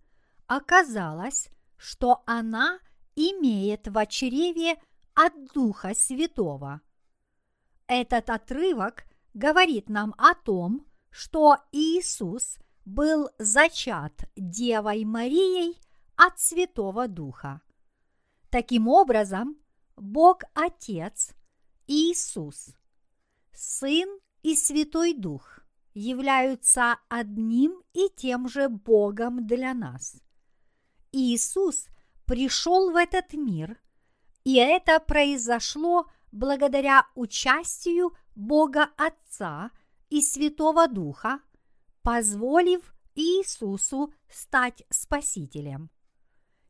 оказалось, 0.46 1.48
что 1.76 2.22
она 2.26 2.78
имеет 3.16 3.88
в 3.88 4.06
чреве 4.06 4.80
от 5.12 5.32
Духа 5.52 5.94
Святого. 5.96 6.80
Этот 7.88 8.30
отрывок 8.30 9.02
говорит 9.34 9.88
нам 9.88 10.14
о 10.16 10.36
том, 10.36 10.86
что 11.10 11.56
Иисус 11.72 12.56
был 12.84 13.30
зачат 13.40 14.30
Девой 14.36 15.04
Марией 15.04 15.80
от 16.14 16.38
Святого 16.38 17.08
Духа. 17.08 17.62
Таким 18.48 18.86
образом, 18.86 19.56
Бог 19.96 20.42
Отец, 20.54 21.34
Иисус, 21.88 22.76
Сын 23.52 24.20
и 24.44 24.54
Святой 24.54 25.14
Дух 25.14 25.65
являются 25.96 26.98
одним 27.08 27.82
и 27.94 28.10
тем 28.14 28.48
же 28.48 28.68
Богом 28.68 29.46
для 29.46 29.72
нас. 29.72 30.20
Иисус 31.10 31.86
пришел 32.26 32.90
в 32.90 32.96
этот 32.96 33.32
мир, 33.32 33.80
и 34.44 34.56
это 34.56 35.00
произошло 35.00 36.06
благодаря 36.32 37.06
участию 37.14 38.14
Бога 38.34 38.90
Отца 38.98 39.70
и 40.10 40.20
Святого 40.20 40.86
Духа, 40.86 41.40
позволив 42.02 42.94
Иисусу 43.14 44.12
стать 44.28 44.84
Спасителем. 44.90 45.90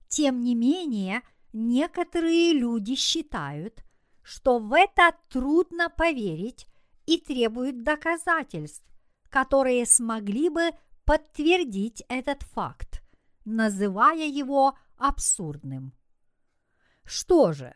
Тем 0.07 0.41
не 0.41 0.55
менее, 0.55 1.23
некоторые 1.53 2.53
люди 2.53 2.95
считают, 2.95 3.83
что 4.23 4.61
в 4.61 4.73
это 4.73 5.17
трудно 5.29 5.91
поверить 5.91 6.69
и 7.07 7.19
требуют 7.19 7.83
доказательств, 7.83 8.87
которые 9.31 9.87
смогли 9.87 10.49
бы 10.49 10.71
подтвердить 11.05 12.03
этот 12.09 12.43
факт, 12.43 13.03
называя 13.45 14.27
его 14.27 14.77
абсурдным. 14.97 15.93
Что 17.05 17.53
же, 17.53 17.75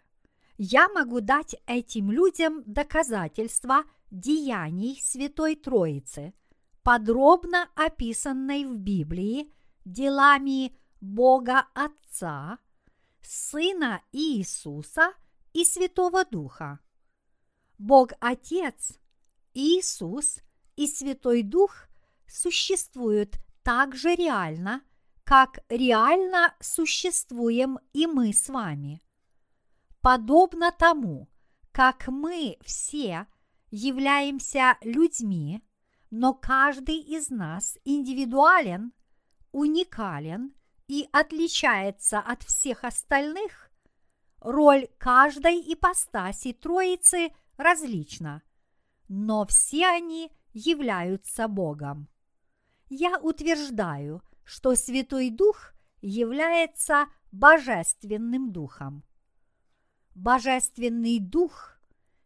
я 0.58 0.88
могу 0.88 1.20
дать 1.20 1.56
этим 1.66 2.10
людям 2.10 2.62
доказательства 2.66 3.84
деяний 4.10 5.00
Святой 5.00 5.56
Троицы, 5.56 6.34
подробно 6.82 7.68
описанной 7.76 8.64
в 8.64 8.78
Библии 8.78 9.52
делами 9.84 10.76
Бога 11.00 11.66
Отца, 11.74 12.58
Сына 13.22 14.02
Иисуса 14.12 15.12
и 15.52 15.64
Святого 15.64 16.24
Духа. 16.24 16.80
Бог 17.78 18.12
Отец, 18.20 18.98
Иисус 19.54 20.40
и 20.80 20.86
Святой 20.86 21.42
Дух 21.42 21.88
существуют 22.26 23.36
так 23.62 23.94
же 23.94 24.14
реально, 24.14 24.82
как 25.24 25.60
реально 25.68 26.54
существуем 26.60 27.78
и 27.92 28.06
мы 28.06 28.32
с 28.32 28.48
вами– 28.48 29.02
подобно 30.00 30.72
тому, 30.72 31.28
как 31.72 32.08
мы 32.08 32.56
все 32.62 33.26
являемся 33.70 34.76
людьми, 34.82 35.62
но 36.10 36.34
каждый 36.34 36.98
из 36.98 37.30
нас 37.30 37.78
индивидуален, 37.84 38.92
уникален 39.52 40.54
и 40.88 41.08
отличается 41.12 42.18
от 42.18 42.42
всех 42.42 42.84
остальных, 42.84 43.70
роль 44.40 44.88
каждой 44.98 45.60
ипостаси 45.72 46.52
Троицы 46.52 47.32
различна, 47.56 48.42
но 49.08 49.46
все 49.46 49.86
они 49.86 50.32
являются 50.52 51.48
Богом. 51.48 52.08
Я 52.88 53.18
утверждаю, 53.18 54.22
что 54.44 54.74
Святой 54.74 55.30
Дух 55.30 55.72
является 56.02 57.06
Божественным 57.30 58.52
Духом. 58.52 59.04
Божественный 60.14 61.20
Дух, 61.20 61.76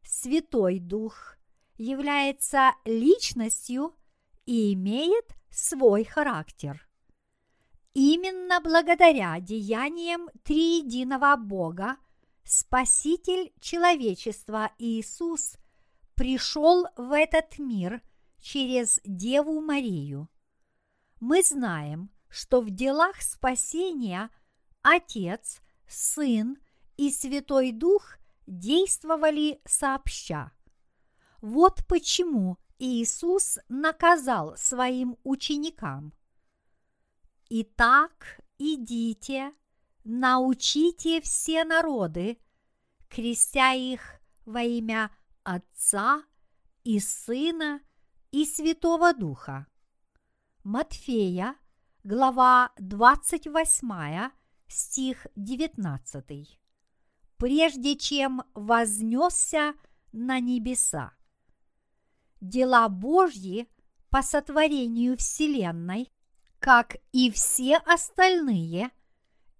Святой 0.02 0.78
Дух, 0.78 1.36
является 1.76 2.72
личностью 2.84 3.94
и 4.46 4.72
имеет 4.74 5.26
свой 5.50 6.04
характер. 6.04 6.88
Именно 7.92 8.60
благодаря 8.60 9.38
деяниям 9.40 10.28
триединого 10.42 11.36
Бога 11.36 11.96
Спаситель 12.44 13.52
человечества 13.60 14.72
Иисус 14.78 15.56
пришел 16.14 16.86
в 16.96 17.12
этот 17.12 17.58
мир 17.58 18.02
через 18.44 19.00
Деву 19.04 19.62
Марию. 19.62 20.28
Мы 21.18 21.42
знаем, 21.42 22.10
что 22.28 22.60
в 22.60 22.68
делах 22.68 23.22
спасения 23.22 24.28
Отец, 24.82 25.62
Сын 25.88 26.58
и 26.98 27.10
Святой 27.10 27.72
Дух 27.72 28.18
действовали 28.46 29.62
сообща. 29.64 30.52
Вот 31.40 31.86
почему 31.88 32.58
Иисус 32.78 33.58
наказал 33.70 34.58
своим 34.58 35.16
ученикам. 35.24 36.12
Итак, 37.48 38.42
идите, 38.58 39.54
научите 40.04 41.22
все 41.22 41.64
народы, 41.64 42.38
крестя 43.08 43.72
их 43.72 44.20
во 44.44 44.62
имя 44.62 45.10
Отца 45.44 46.22
и 46.82 47.00
Сына 47.00 47.80
и 48.34 48.44
Святого 48.44 49.14
Духа. 49.14 49.68
Матфея, 50.64 51.54
глава 52.02 52.72
28, 52.78 54.30
стих 54.66 55.28
19. 55.36 56.58
Прежде 57.36 57.96
чем 57.96 58.42
вознесся 58.54 59.74
на 60.10 60.40
небеса. 60.40 61.12
Дела 62.40 62.88
Божьи 62.88 63.68
по 64.10 64.20
сотворению 64.20 65.16
Вселенной, 65.16 66.10
как 66.58 66.96
и 67.12 67.30
все 67.30 67.76
остальные, 67.76 68.90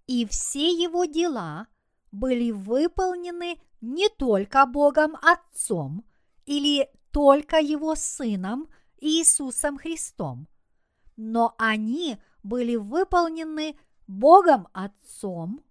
и 0.05 0.25
все 0.25 0.69
его 0.69 1.05
дела 1.05 1.67
были 2.11 2.51
выполнены 2.51 3.57
не 3.79 4.09
только 4.09 4.65
Богом 4.65 5.15
Отцом 5.21 6.03
или 6.45 6.89
только 7.15 7.59
Его 7.59 7.95
Сыном 7.95 8.67
Иисусом 8.99 9.77
Христом– 9.77 10.47
но 11.17 11.55
они 11.57 12.17
были 12.43 12.75
выполнены 12.75 13.77
Богом 14.07 14.67
Отцом, 14.73 15.63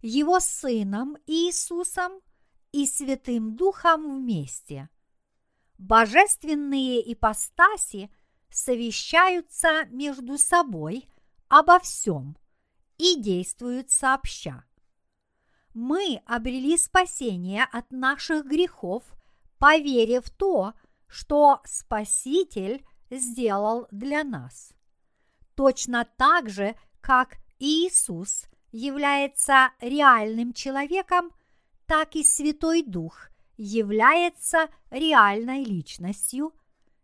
Его 0.00 0.40
Сыном 0.40 1.16
Иисусом 1.26 2.20
и 2.72 2.86
Святым 2.86 3.56
Духом 3.56 4.20
вместе. 4.20 4.88
Божественные 5.78 7.12
ипостаси 7.12 8.10
совещаются 8.50 9.86
между 9.86 10.38
собой 10.38 11.08
обо 11.48 11.80
всем 11.80 12.36
и 12.98 13.20
действуют 13.20 13.90
сообща. 13.90 14.64
Мы 15.74 16.20
обрели 16.26 16.76
спасение 16.76 17.64
от 17.64 17.90
наших 17.90 18.44
грехов, 18.44 19.02
поверив 19.58 20.26
в 20.26 20.30
то, 20.30 20.74
что 21.12 21.60
Спаситель 21.66 22.86
сделал 23.10 23.86
для 23.90 24.24
нас 24.24 24.72
точно 25.54 26.08
так 26.16 26.48
же, 26.48 26.74
как 27.02 27.36
Иисус 27.58 28.46
является 28.70 29.72
реальным 29.80 30.54
человеком, 30.54 31.30
так 31.86 32.16
и 32.16 32.24
Святой 32.24 32.82
Дух 32.82 33.28
является 33.58 34.70
реальной 34.90 35.64
личностью, 35.64 36.54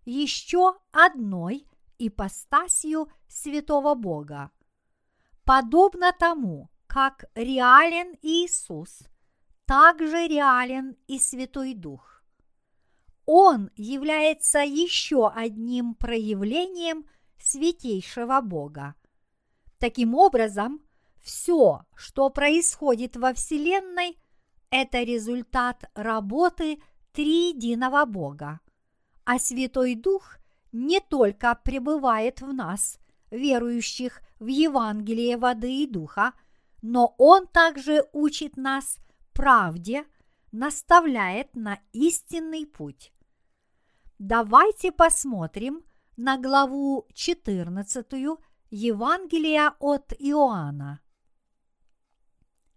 еще 0.06 0.78
одной 0.90 1.66
ипостасью 1.98 3.08
Святого 3.28 3.94
Бога. 3.94 4.50
Подобно 5.44 6.12
тому, 6.18 6.70
как 6.86 7.26
реален 7.34 8.16
Иисус, 8.22 9.02
также 9.66 10.26
реален 10.26 10.96
и 11.06 11.18
Святой 11.18 11.74
Дух. 11.74 12.17
Он 13.30 13.70
является 13.76 14.60
еще 14.60 15.28
одним 15.28 15.94
проявлением– 15.94 17.04
святейшего 17.38 18.40
Бога. 18.40 18.94
Таким 19.78 20.14
образом, 20.14 20.80
все, 21.20 21.82
что 21.94 22.30
происходит 22.30 23.16
во 23.16 23.34
Вселенной, 23.34 24.18
это 24.70 25.02
результат 25.02 25.90
работы 25.92 26.80
триединого 27.12 28.06
Бога. 28.06 28.60
А 29.26 29.38
Святой 29.38 29.94
Дух 29.94 30.38
не 30.72 31.00
только 31.00 31.54
пребывает 31.62 32.40
в 32.40 32.54
нас, 32.54 32.98
верующих 33.30 34.22
в 34.40 34.46
Евангелие 34.46 35.36
воды 35.36 35.82
и 35.82 35.86
духа, 35.86 36.32
но 36.80 37.14
Он 37.18 37.46
также 37.46 38.06
учит 38.14 38.56
нас 38.56 38.96
правде, 39.34 40.06
наставляет 40.50 41.54
на 41.54 41.78
истинный 41.92 42.64
путь. 42.64 43.12
Давайте 44.18 44.90
посмотрим 44.90 45.84
на 46.16 46.38
главу 46.38 47.06
14 47.14 48.06
Евангелия 48.68 49.76
от 49.78 50.12
Иоанна. 50.18 51.00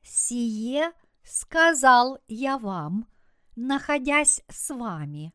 «Сие 0.04 0.92
сказал 1.24 2.20
я 2.28 2.60
вам, 2.60 3.08
находясь 3.56 4.44
с 4.50 4.70
вами. 4.70 5.34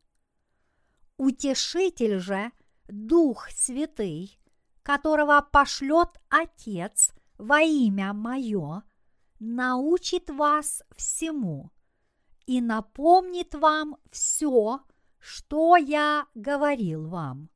Утешитель 1.17 2.19
же, 2.19 2.53
Дух 2.87 3.49
Святый, 3.51 4.39
которого 4.83 5.41
пошлет 5.41 6.21
Отец 6.29 7.11
во 7.37 7.59
имя 7.59 8.13
Мое, 8.13 8.83
научит 9.39 10.29
вас 10.29 10.83
всему 10.95 11.69
и 12.45 12.61
напомнит 12.61 13.55
вам 13.55 13.97
все, 14.09 14.79
что 14.79 14.96
я 15.77 16.27
говорил 16.35 17.07
вам. 17.07 17.49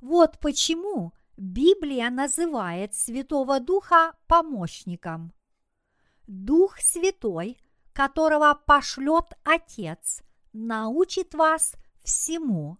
Вот 0.00 0.38
почему 0.38 1.12
Библия 1.36 2.10
называет 2.10 2.94
Святого 2.94 3.60
Духа 3.60 4.16
помощником. 4.26 5.32
Дух 6.26 6.78
Святой, 6.78 7.58
которого 7.92 8.54
пошлет 8.54 9.32
Отец, 9.44 10.22
научит 10.52 11.34
вас 11.34 11.74
всему 12.02 12.78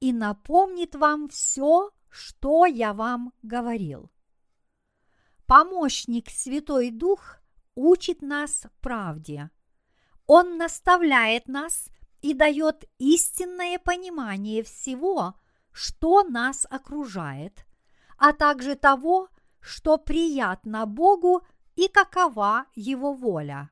и 0.00 0.12
напомнит 0.12 0.94
вам 0.94 1.28
все, 1.28 1.90
что 2.08 2.66
я 2.66 2.92
вам 2.92 3.32
говорил. 3.42 4.10
Помощник 5.46 6.28
Святой 6.30 6.90
Дух 6.90 7.38
учит 7.74 8.20
нас 8.22 8.66
правде. 8.80 9.50
Он 10.26 10.58
наставляет 10.58 11.48
нас 11.48 11.88
и 12.26 12.34
дает 12.34 12.84
истинное 12.98 13.78
понимание 13.78 14.62
всего– 14.62 15.34
что 15.76 16.22
нас 16.22 16.66
окружает, 16.70 17.66
а 18.16 18.32
также 18.32 18.76
того, 18.76 19.28
что 19.60 19.98
приятно 19.98 20.86
Богу 20.86 21.46
и 21.74 21.88
какова 21.88 22.64
Его 22.74 23.12
воля. 23.12 23.70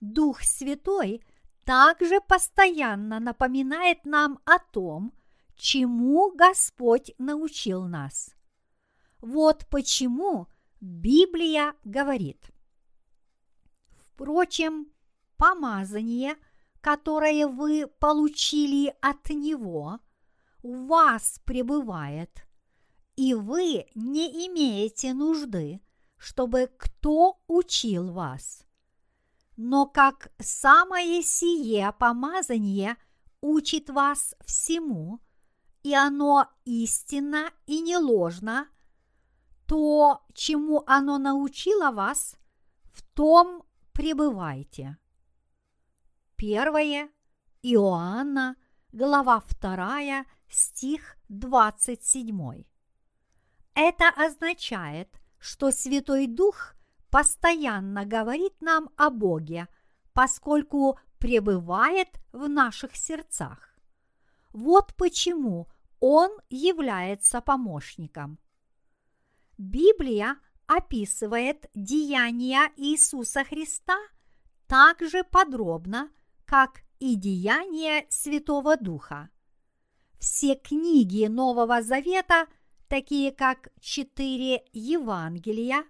Дух 0.00 0.42
Святой 0.42 1.24
также 1.64 2.20
постоянно 2.20 3.20
напоминает 3.20 4.04
нам 4.04 4.40
о 4.44 4.58
том, 4.58 5.12
чему 5.54 6.32
Господь 6.34 7.12
научил 7.18 7.84
нас. 7.84 8.34
Вот 9.20 9.68
почему 9.70 10.48
Библия 10.80 11.76
говорит. 11.84 12.50
Впрочем, 13.96 14.88
помазание, 15.36 16.34
которое 16.82 17.46
вы 17.46 17.86
получили 17.86 18.94
от 19.00 19.30
Него– 19.30 19.98
у 20.62 20.86
вас 20.86 21.40
пребывает, 21.44 22.46
и 23.16 23.34
вы 23.34 23.86
не 23.94 24.46
имеете 24.46 25.12
нужды, 25.12 25.80
чтобы 26.16 26.70
кто 26.78 27.40
учил 27.48 28.12
вас. 28.12 28.64
Но 29.56 29.86
как 29.86 30.32
самое 30.38 31.22
сие 31.22 31.92
помазание 31.98 32.96
учит 33.40 33.90
вас 33.90 34.34
всему, 34.44 35.20
и 35.82 35.94
оно 35.94 36.48
истинно 36.64 37.50
и 37.66 37.80
не 37.80 37.96
ложно, 37.98 38.68
то, 39.66 40.24
чему 40.32 40.84
оно 40.86 41.18
научило 41.18 41.90
вас, 41.90 42.36
в 42.92 43.02
том 43.14 43.64
пребывайте. 43.92 44.96
Первое 46.36 47.10
Иоанна, 47.62 48.56
глава 48.92 49.42
2, 49.60 50.24
стих 50.48 51.16
27. 51.28 52.64
Это 53.74 54.08
означает, 54.08 55.08
что 55.38 55.70
Святой 55.70 56.26
Дух 56.26 56.74
постоянно 57.10 58.04
говорит 58.04 58.60
нам 58.60 58.90
о 58.96 59.10
Боге, 59.10 59.68
поскольку 60.12 60.98
пребывает 61.18 62.08
в 62.32 62.48
наших 62.48 62.96
сердцах. 62.96 63.78
Вот 64.52 64.94
почему 64.96 65.68
Он 66.00 66.30
является 66.50 67.40
помощником. 67.40 68.38
Библия 69.56 70.36
описывает 70.66 71.70
деяния 71.74 72.72
Иисуса 72.76 73.44
Христа 73.44 73.96
так 74.66 75.02
же 75.02 75.22
подробно, 75.22 76.10
как 76.52 76.82
и 76.98 77.16
деяния 77.16 78.04
Святого 78.10 78.76
Духа. 78.76 79.30
Все 80.18 80.54
книги 80.54 81.24
Нового 81.24 81.80
Завета, 81.80 82.46
такие 82.88 83.32
как 83.32 83.70
четыре 83.80 84.62
Евангелия, 84.74 85.86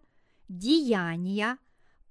Деяния, 0.48 1.58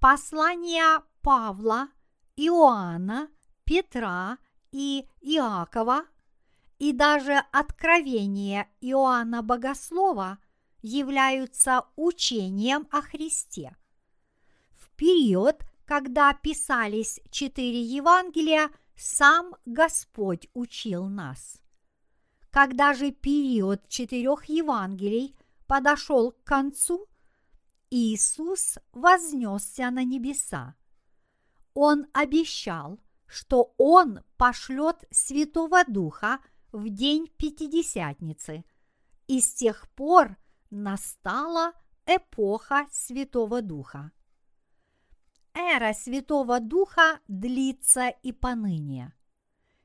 послания 0.02 1.02
Павла, 1.22 1.88
Иоанна, 2.36 3.30
Петра 3.64 4.38
и 4.74 5.08
Иакова, 5.22 6.04
и 6.78 6.92
даже 6.92 7.42
откровение 7.54 8.70
Иоанна 8.82 9.44
Богослова 9.44 10.40
являются 10.82 11.86
учением 11.96 12.86
о 12.92 13.02
Христе. 13.02 13.78
В 14.76 14.90
период, 14.98 15.64
когда 15.92 16.34
писались 16.34 17.20
четыре 17.32 17.82
Евангелия, 17.82 18.70
сам 18.96 19.54
Господь 19.66 20.48
учил 20.54 21.08
нас. 21.08 21.62
Когда 22.50 22.94
же 22.94 23.12
период 23.12 23.86
четырех 23.90 24.46
Евангелий 24.46 25.36
подошел 25.68 26.32
к 26.32 26.46
концу, 26.46 27.08
Иисус 27.90 28.78
вознесся 28.94 29.92
на 29.92 30.06
небеса. 30.06 30.76
Он 31.74 32.08
обещал, 32.14 32.98
что 33.26 33.74
Он 33.78 34.22
пошлет 34.38 35.04
Святого 35.12 35.84
Духа 35.84 36.40
в 36.72 36.88
день 36.88 37.28
Пятидесятницы, 37.36 38.64
и 39.28 39.42
с 39.42 39.54
тех 39.56 39.90
пор 39.90 40.38
настала 40.70 41.74
эпоха 42.06 42.88
Святого 42.94 43.62
Духа. 43.62 44.14
Эра 45.54 45.94
Святого 45.94 46.60
Духа 46.60 47.20
длится 47.28 48.10
и 48.10 48.32
поныне. 48.32 49.14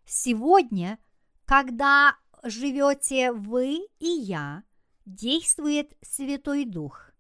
Сегодня, 0.04 0.98
когда 1.44 2.16
живете 2.44 3.32
вы 3.32 3.88
и 3.98 4.08
я, 4.08 4.62
действует 5.04 5.96
Святой 6.02 6.64
Дух. 6.64 7.10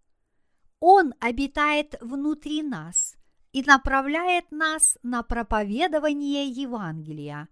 Он 0.80 1.14
обитает 1.20 1.96
внутри 2.00 2.62
нас 2.62 3.16
и 3.52 3.62
направляет 3.62 4.50
нас 4.50 4.98
на 5.02 5.22
проповедование 5.22 6.48
Евангелия. 6.48 7.48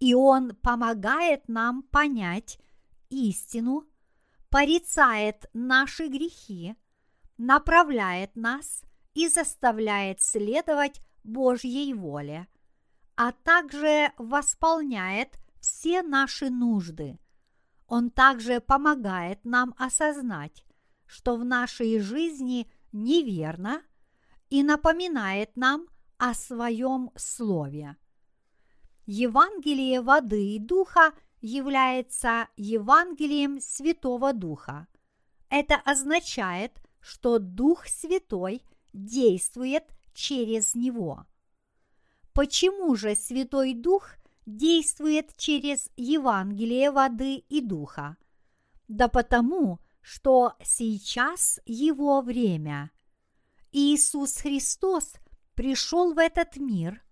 И 0.00 0.14
Он 0.14 0.54
помогает 0.56 1.48
нам 1.48 1.82
понять 1.82 2.58
истину, 3.10 3.84
порицает 4.48 5.50
наши 5.52 6.08
грехи, 6.08 6.76
направляет 7.36 8.34
нас 8.36 8.82
и 9.14 9.28
заставляет 9.28 10.20
следовать 10.20 11.00
Божьей 11.24 11.92
воле, 11.94 12.48
а 13.16 13.32
также 13.32 14.12
восполняет 14.16 15.38
все 15.60 16.02
наши 16.02 16.50
нужды. 16.50 17.18
Он 17.86 18.10
также 18.10 18.60
помогает 18.60 19.44
нам 19.44 19.74
осознать, 19.78 20.64
что 21.06 21.36
в 21.36 21.44
нашей 21.44 21.98
жизни 22.00 22.70
неверно 22.92 23.82
и 24.50 24.62
напоминает 24.62 25.56
нам 25.56 25.88
о 26.18 26.34
своем 26.34 27.10
слове. 27.16 27.96
Евангелие 29.06 30.02
воды 30.02 30.54
и 30.54 30.58
духа 30.58 31.12
является 31.40 32.48
Евангелием 32.56 33.60
Святого 33.60 34.32
Духа. 34.32 34.86
Это 35.48 35.76
означает, 35.76 36.72
что 37.00 37.38
Дух 37.38 37.86
Святой 37.86 38.62
действует 38.92 39.84
через 40.14 40.74
него. 40.74 41.26
Почему 42.32 42.94
же 42.94 43.14
Святой 43.14 43.74
Дух 43.74 44.10
действует 44.46 45.36
через 45.36 45.90
Евангелие 45.96 46.90
воды 46.90 47.36
и 47.48 47.60
духа? 47.60 48.16
Да 48.86 49.08
потому, 49.08 49.80
что 50.00 50.54
сейчас 50.62 51.60
его 51.66 52.20
время. 52.22 52.90
Иисус 53.72 54.38
Христос 54.38 55.14
пришел 55.54 56.14
в 56.14 56.18
этот 56.18 56.56
мир, 56.56 57.02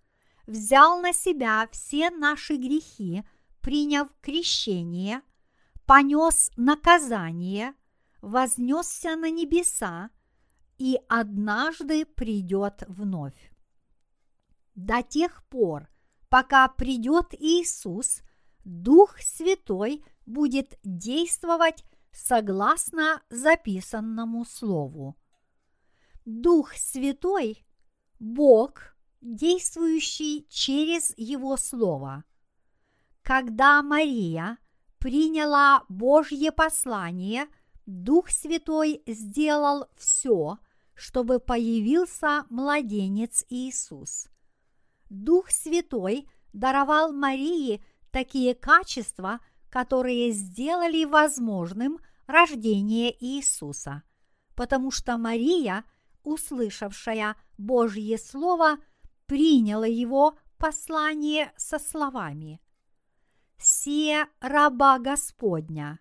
взял 0.47 1.01
на 1.01 1.13
себя 1.13 1.69
все 1.73 2.11
наши 2.11 2.57
грехи, 2.57 3.23
приняв 3.61 4.09
крещение, 4.21 5.21
понес 5.85 6.51
наказание, 6.57 7.75
вознесся 8.23 9.17
на 9.17 9.31
небеса 9.31 10.11
и 10.79 10.99
однажды 11.09 12.05
придет 12.05 12.85
вновь. 12.89 13.53
До 14.75 15.03
тех 15.03 15.45
пор, 15.49 15.89
пока 16.29 16.69
придет 16.69 17.33
Иисус, 17.33 18.23
Дух 18.65 19.19
Святой 19.21 20.05
будет 20.27 20.79
действовать 20.83 21.85
согласно 22.13 23.23
записанному 23.31 24.45
слову. 24.45 25.17
Дух 26.25 26.73
Святой– 26.75 27.65
Бог, 28.19 28.97
действующий 29.21 30.47
через 30.49 31.13
Его 31.17 31.57
Слово. 31.57 32.25
Когда 33.23 33.83
Мария 33.83 34.59
приняла 34.99 35.85
Божье 35.89 36.51
послание, 36.53 37.47
Дух 37.85 38.31
Святой 38.31 39.03
сделал 39.07 39.87
все, 39.97 40.59
чтобы 40.97 41.39
появился 41.39 42.47
младенец 42.49 43.45
Иисус. 43.51 44.29
Дух 45.11 45.51
Святой 45.51 46.29
даровал 46.53 47.13
Марии 47.13 47.85
такие 48.11 48.55
качества, 48.55 49.41
которые 49.71 50.33
сделали 50.33 51.05
возможным 51.05 51.99
рождение 52.27 53.15
Иисуса, 53.23 54.03
потому 54.55 54.91
что 54.91 55.19
Мария, 55.19 55.85
услышавшая 56.25 57.37
Божье 57.59 58.17
Слово, 58.17 58.79
приняла 59.27 59.87
его 59.87 60.39
послание 60.57 61.53
со 61.57 61.79
словами 61.79 62.61
«Се 63.59 64.27
раба 64.41 64.99
Господня, 64.99 66.01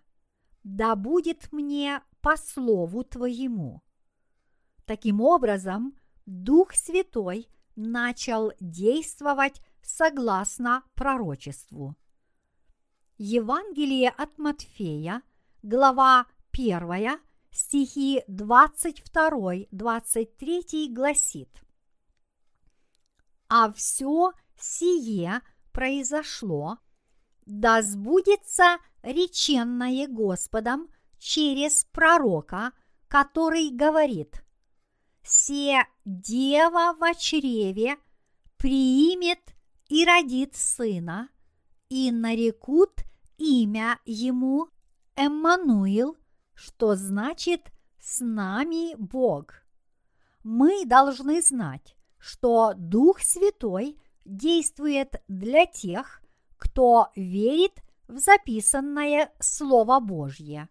да 0.64 0.96
будет 0.96 1.52
мне 1.52 2.02
по 2.22 2.36
слову 2.36 3.04
Твоему». 3.04 3.85
Таким 4.86 5.20
образом, 5.20 5.94
Дух 6.26 6.74
Святой 6.74 7.48
начал 7.74 8.52
действовать 8.60 9.60
согласно 9.82 10.84
пророчеству. 10.94 11.96
Евангелие 13.18 14.10
от 14.10 14.38
Матфея, 14.38 15.22
глава 15.62 16.26
1, 16.52 17.18
стихи 17.50 18.22
22-23 18.28 20.92
гласит 20.92 21.48
«А 23.48 23.72
все 23.72 24.34
сие 24.56 25.40
произошло, 25.72 26.78
да 27.44 27.82
сбудется 27.82 28.78
реченное 29.02 30.06
Господом 30.06 30.88
через 31.18 31.84
пророка, 31.86 32.70
который 33.08 33.70
говорит, 33.70 34.45
«Се 35.26 35.84
дева 36.04 36.94
в 37.00 37.14
чреве 37.18 37.96
приимет 38.56 39.40
и 39.88 40.04
родит 40.04 40.54
сына, 40.54 41.30
и 41.88 42.12
нарекут 42.12 43.02
имя 43.36 43.98
ему 44.04 44.68
Эммануил, 45.16 46.16
что 46.54 46.94
значит 46.94 47.72
«с 47.98 48.20
нами 48.20 48.94
Бог». 48.96 49.66
Мы 50.44 50.86
должны 50.86 51.42
знать, 51.42 51.96
что 52.18 52.74
Дух 52.76 53.20
Святой 53.20 53.98
действует 54.24 55.20
для 55.26 55.66
тех, 55.66 56.22
кто 56.56 57.08
верит 57.16 57.82
в 58.06 58.18
записанное 58.18 59.32
Слово 59.40 59.98
Божье. 59.98 60.68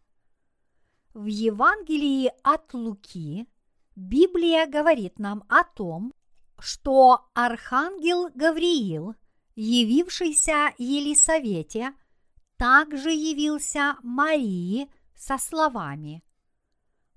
В 1.14 1.26
Евангелии 1.26 2.32
от 2.42 2.74
Луки 2.74 3.48
Библия 3.96 4.68
говорит 4.68 5.20
нам 5.20 5.44
о 5.50 5.64
том, 5.64 6.14
что 6.60 7.30
архангел 7.34 8.30
Гавриил, 8.34 9.16
явившийся 9.56 10.74
Елисавете, 10.78 11.94
также 12.58 13.12
явился 13.12 13.96
Марии 14.04 14.90
со 15.16 15.38
словами 15.38 16.24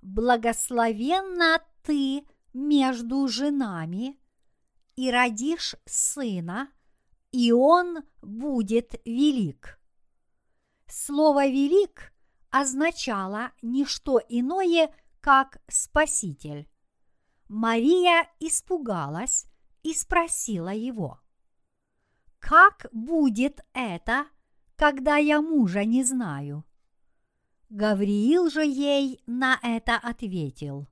благословенна 0.02 1.62
ты 1.82 2.26
между 2.52 3.26
женами 3.28 4.18
и 4.96 5.10
родишь 5.10 5.76
сына, 5.84 6.70
и 7.30 7.52
он 7.52 7.98
будет 8.22 9.00
велик. 9.04 9.80
Слово 10.86 11.46
«велик» 11.46 12.12
означало 12.50 13.52
не 13.60 13.84
что 13.84 14.20
иное, 14.28 14.92
как 15.20 15.58
Спаситель. 15.68 16.68
Мария 17.48 18.28
испугалась 18.40 19.46
и 19.82 19.94
спросила 19.94 20.72
его, 20.72 21.20
«Как 22.38 22.86
будет 22.92 23.64
это, 23.72 24.26
когда 24.76 25.16
я 25.16 25.40
мужа 25.40 25.84
не 25.84 26.04
знаю?» 26.04 26.64
Гавриил 27.70 28.50
же 28.50 28.64
ей 28.64 29.20
на 29.26 29.58
это 29.62 29.96
ответил, 29.96 30.88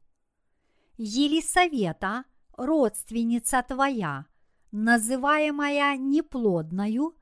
«Елисавета, 0.97 2.25
родственница 2.57 3.63
твоя, 3.63 4.27
называемая 4.73 5.97
неплодною, 5.97 7.15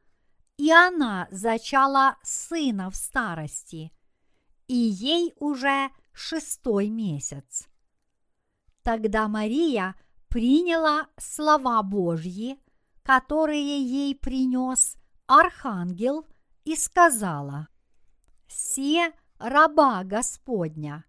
и 0.56 0.70
она 0.70 1.28
зачала 1.30 2.16
сына 2.22 2.90
в 2.90 2.96
старости, 2.96 3.92
и 4.66 4.74
ей 4.74 5.34
уже 5.36 5.90
шестой 6.14 6.88
месяц. 6.88 7.68
Тогда 8.82 9.28
Мария 9.28 9.94
приняла 10.28 11.08
слова 11.16 11.82
Божьи, 11.82 12.58
которые 13.02 13.82
ей 13.82 14.14
принес 14.14 14.96
архангел, 15.26 16.26
и 16.64 16.76
сказала, 16.76 17.68
«Се 18.48 19.12
раба 19.38 20.02
Господня, 20.04 21.04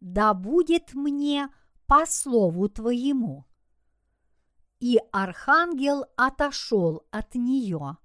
да 0.00 0.34
будет 0.34 0.94
мне 0.94 1.48
по 1.86 2.06
слову 2.06 2.68
Твоему». 2.68 3.44
И 4.80 4.98
архангел 5.12 6.04
отошел 6.16 7.06
от 7.10 7.34
нее, 7.34 7.96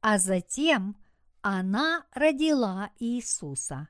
а 0.00 0.18
затем 0.18 0.96
она 1.42 2.06
родила 2.12 2.90
Иисуса. 2.98 3.88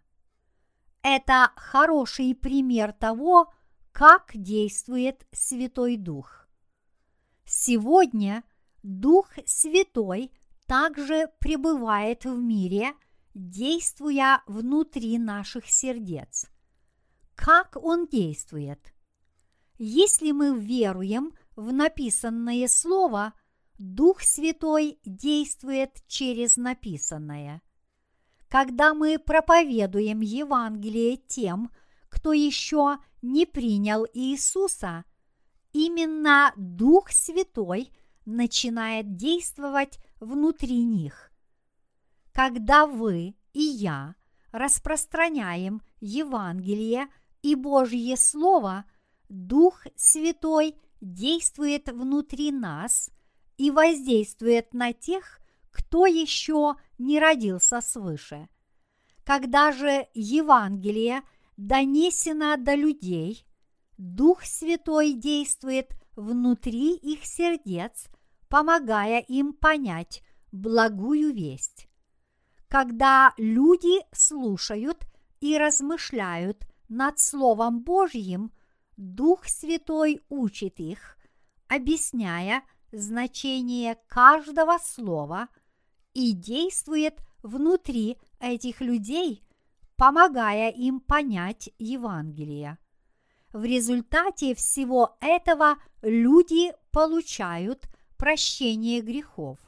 Это 1.02 1.50
хороший 1.56 2.34
пример 2.34 2.92
того, 2.92 3.52
как 3.90 4.30
действует 4.34 5.26
Святой 5.32 5.96
Дух. 5.96 6.46
Сегодня 7.44 8.44
Дух 8.84 9.30
Святой 9.44 10.30
также 10.66 11.28
пребывает 11.40 12.24
в 12.24 12.38
мире, 12.38 12.92
действуя 13.34 14.42
внутри 14.46 15.18
наших 15.18 15.68
сердец. 15.68 16.46
Как 17.34 17.76
Он 17.76 18.06
действует? 18.06 18.94
Если 19.78 20.30
мы 20.30 20.56
веруем 20.56 21.32
в 21.56 21.72
написанное 21.72 22.68
Слово, 22.68 23.34
Дух 23.76 24.22
Святой 24.22 25.00
действует 25.04 26.04
через 26.06 26.56
написанное– 26.56 27.60
когда 28.52 28.92
мы 28.92 29.18
проповедуем 29.18 30.20
Евангелие 30.20 31.16
тем, 31.16 31.70
кто 32.10 32.34
еще 32.34 32.98
не 33.22 33.46
принял 33.46 34.06
Иисуса, 34.12 35.06
именно 35.72 36.52
Дух 36.56 37.10
Святой 37.12 37.90
начинает 38.26 39.16
действовать 39.16 39.98
внутри 40.20 40.82
них. 40.82 41.32
Когда 42.32 42.86
вы 42.86 43.34
и 43.54 43.62
я 43.62 44.16
распространяем 44.50 45.80
Евангелие 46.00 47.08
и 47.40 47.54
Божье 47.54 48.18
Слово, 48.18 48.84
Дух 49.30 49.86
Святой 49.96 50.76
действует 51.00 51.88
внутри 51.88 52.52
нас 52.52 53.08
и 53.56 53.70
воздействует 53.70 54.74
на 54.74 54.92
тех, 54.92 55.40
кто 55.70 56.04
еще 56.04 56.74
не 57.02 57.18
родился 57.18 57.80
свыше. 57.80 58.48
Когда 59.24 59.72
же 59.72 60.08
Евангелие 60.14 61.22
донесено 61.56 62.56
до 62.56 62.74
людей, 62.74 63.46
Дух 63.98 64.42
Святой 64.44 65.12
действует 65.12 65.90
внутри 66.16 66.94
их 66.94 67.24
сердец, 67.24 68.06
помогая 68.48 69.20
им 69.20 69.52
понять 69.52 70.22
благую 70.50 71.32
весть. 71.32 71.88
Когда 72.68 73.32
люди 73.36 74.02
слушают 74.12 75.04
и 75.40 75.58
размышляют 75.58 76.66
над 76.88 77.18
Словом 77.18 77.82
Божьим, 77.82 78.52
Дух 78.96 79.46
Святой 79.46 80.20
учит 80.28 80.80
их, 80.80 81.16
объясняя 81.68 82.62
значение 82.92 83.96
каждого 84.08 84.78
слова– 84.78 85.48
и 86.14 86.32
действует 86.32 87.20
внутри 87.42 88.18
этих 88.40 88.80
людей, 88.80 89.42
помогая 89.96 90.70
им 90.70 91.00
понять 91.00 91.70
Евангелие. 91.78 92.78
В 93.52 93.64
результате 93.64 94.54
всего 94.54 95.16
этого 95.20 95.76
люди 96.00 96.72
получают 96.90 97.86
прощение 98.16 99.00
грехов, 99.00 99.58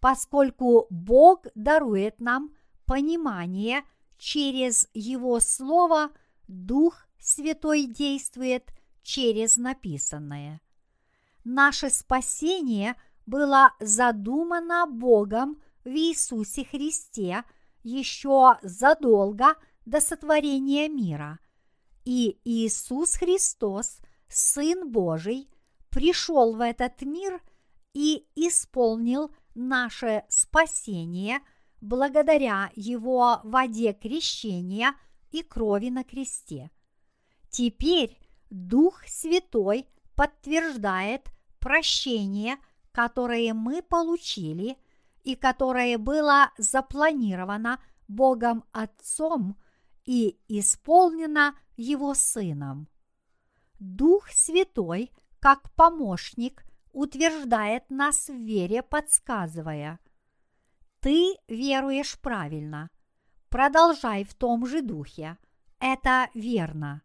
поскольку 0.00 0.86
Бог 0.90 1.46
дарует 1.54 2.20
нам 2.20 2.54
понимание 2.86 3.82
через 4.16 4.88
Его 4.94 5.40
Слово, 5.40 6.10
Дух 6.48 7.06
Святой 7.18 7.86
действует 7.86 8.70
через 9.02 9.56
написанное. 9.56 10.60
Наше 11.44 11.90
спасение 11.90 12.96
было 13.26 13.72
задумано 13.80 14.86
Богом 14.86 15.60
в 15.84 15.88
Иисусе 15.88 16.64
Христе 16.64 17.44
еще 17.82 18.58
задолго 18.62 19.54
до 19.86 20.00
сотворения 20.00 20.88
мира. 20.88 21.38
И 22.04 22.38
Иисус 22.44 23.14
Христос, 23.14 23.98
Сын 24.28 24.90
Божий, 24.90 25.48
пришел 25.90 26.54
в 26.54 26.60
этот 26.60 27.02
мир 27.02 27.40
и 27.92 28.26
исполнил 28.34 29.34
наше 29.54 30.24
спасение 30.28 31.40
благодаря 31.80 32.70
Его 32.74 33.40
воде 33.42 33.92
крещения 33.92 34.94
и 35.30 35.42
крови 35.42 35.88
на 35.88 36.04
кресте. 36.04 36.70
Теперь 37.48 38.18
Дух 38.50 39.02
Святой 39.06 39.88
подтверждает 40.14 41.28
прощение, 41.58 42.58
которое 42.92 43.54
мы 43.54 43.82
получили– 43.82 44.76
и 45.24 45.34
которое 45.34 45.98
было 45.98 46.50
запланировано 46.58 47.80
Богом 48.08 48.64
Отцом 48.72 49.56
и 50.04 50.38
исполнено 50.48 51.54
Его 51.76 52.14
Сыном. 52.14 52.88
Дух 53.78 54.28
Святой, 54.30 55.10
как 55.38 55.72
помощник, 55.74 56.64
утверждает 56.92 57.88
нас 57.90 58.28
в 58.28 58.34
вере, 58.34 58.82
подсказывая 58.82 60.00
«Ты 61.00 61.36
веруешь 61.48 62.18
правильно, 62.20 62.90
продолжай 63.48 64.24
в 64.24 64.34
том 64.34 64.66
же 64.66 64.82
духе, 64.82 65.38
это 65.78 66.28
верно». 66.34 67.02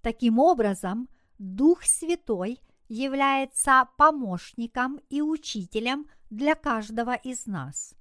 Таким 0.00 0.38
образом, 0.38 1.08
Дух 1.38 1.82
Святой 1.82 2.60
является 2.88 3.88
помощником 3.98 5.00
и 5.10 5.20
учителем– 5.20 6.06
для 6.30 6.54
каждого 6.54 7.14
из 7.14 7.46
нас. 7.46 7.94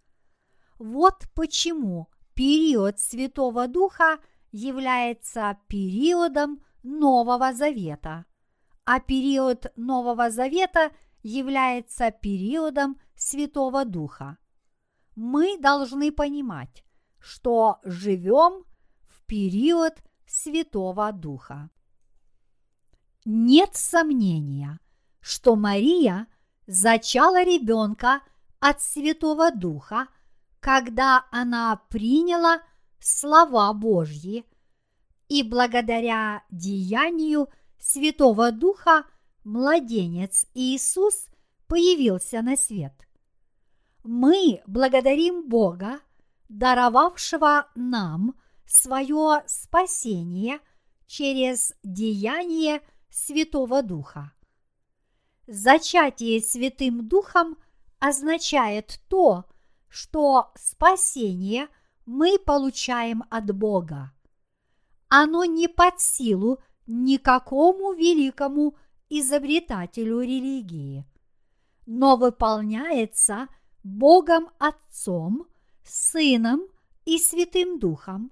Вот 0.77 1.27
почему 1.33 2.07
период 2.33 2.99
Святого 2.99 3.67
Духа 3.67 4.19
является 4.51 5.57
периодом 5.67 6.63
Нового 6.83 7.53
Завета, 7.53 8.25
а 8.85 8.99
период 8.99 9.71
Нового 9.75 10.29
Завета 10.29 10.91
является 11.21 12.11
периодом 12.11 12.99
Святого 13.15 13.83
Духа. 13.83 14.37
Мы 15.15 15.59
должны 15.59 16.11
понимать, 16.11 16.85
что 17.19 17.79
живем 17.83 18.63
в 19.09 19.25
период 19.25 19.93
Святого 20.25 21.11
Духа. 21.11 21.69
Нет 23.25 23.75
сомнения, 23.75 24.79
что 25.19 25.55
Мария– 25.55 26.27
зачала 26.69 27.43
ребенка 27.43 28.21
от 28.59 28.79
Святого 28.79 29.51
Духа, 29.51 30.07
когда 30.59 31.25
она 31.31 31.81
приняла 31.89 32.61
слова 32.99 33.73
Божьи, 33.73 34.45
и 35.29 35.41
благодаря 35.41 36.43
деянию 36.51 37.49
Святого 37.79 38.51
Духа 38.51 39.05
младенец 39.43 40.45
Иисус 40.53 41.25
появился 41.67 42.43
на 42.43 42.55
свет. 42.55 42.93
Мы 44.03 44.61
благодарим 44.67 45.49
Бога, 45.49 45.99
даровавшего 46.49 47.67
нам 47.73 48.35
свое 48.67 49.41
спасение 49.47 50.59
через 51.07 51.73
деяние 51.83 52.81
Святого 53.09 53.81
Духа. 53.81 54.33
Зачатие 55.51 56.41
Святым 56.41 57.07
Духом 57.07 57.57
означает 57.97 59.01
то, 59.07 59.45
что 59.87 60.51
спасение 60.53 61.69
мы 62.05 62.37
получаем 62.37 63.23
от 63.31 63.51
Бога. 63.55 64.11
Оно 65.07 65.45
не 65.45 65.67
под 65.67 65.99
силу 65.99 66.59
никакому 66.85 67.93
великому 67.93 68.77
изобретателю 69.09 70.21
религии, 70.21 71.03
но 71.87 72.15
выполняется 72.15 73.47
Богом 73.83 74.51
Отцом, 74.59 75.47
Сыном 75.83 76.61
и 77.05 77.17
Святым 77.17 77.79
Духом, 77.79 78.31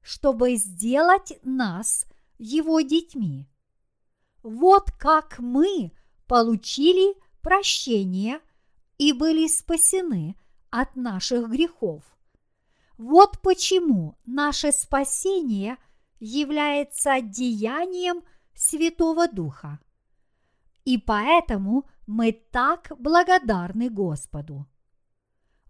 чтобы 0.00 0.56
сделать 0.56 1.38
нас 1.44 2.06
Его 2.38 2.80
детьми. 2.80 3.46
Вот 4.42 4.90
как 4.90 5.38
мы 5.38 5.92
получили 6.26 7.16
прощение 7.42 8.40
и 8.98 9.12
были 9.12 9.46
спасены 9.46 10.36
от 10.70 10.96
наших 10.96 11.48
грехов. 11.48 12.02
Вот 12.98 13.40
почему 13.42 14.16
наше 14.24 14.72
спасение 14.72 15.76
является 16.18 17.20
деянием 17.20 18.22
Святого 18.54 19.28
Духа. 19.28 19.78
И 20.84 20.98
поэтому 20.98 21.84
мы 22.06 22.32
так 22.32 22.92
благодарны 22.98 23.90
Господу. 23.90 24.66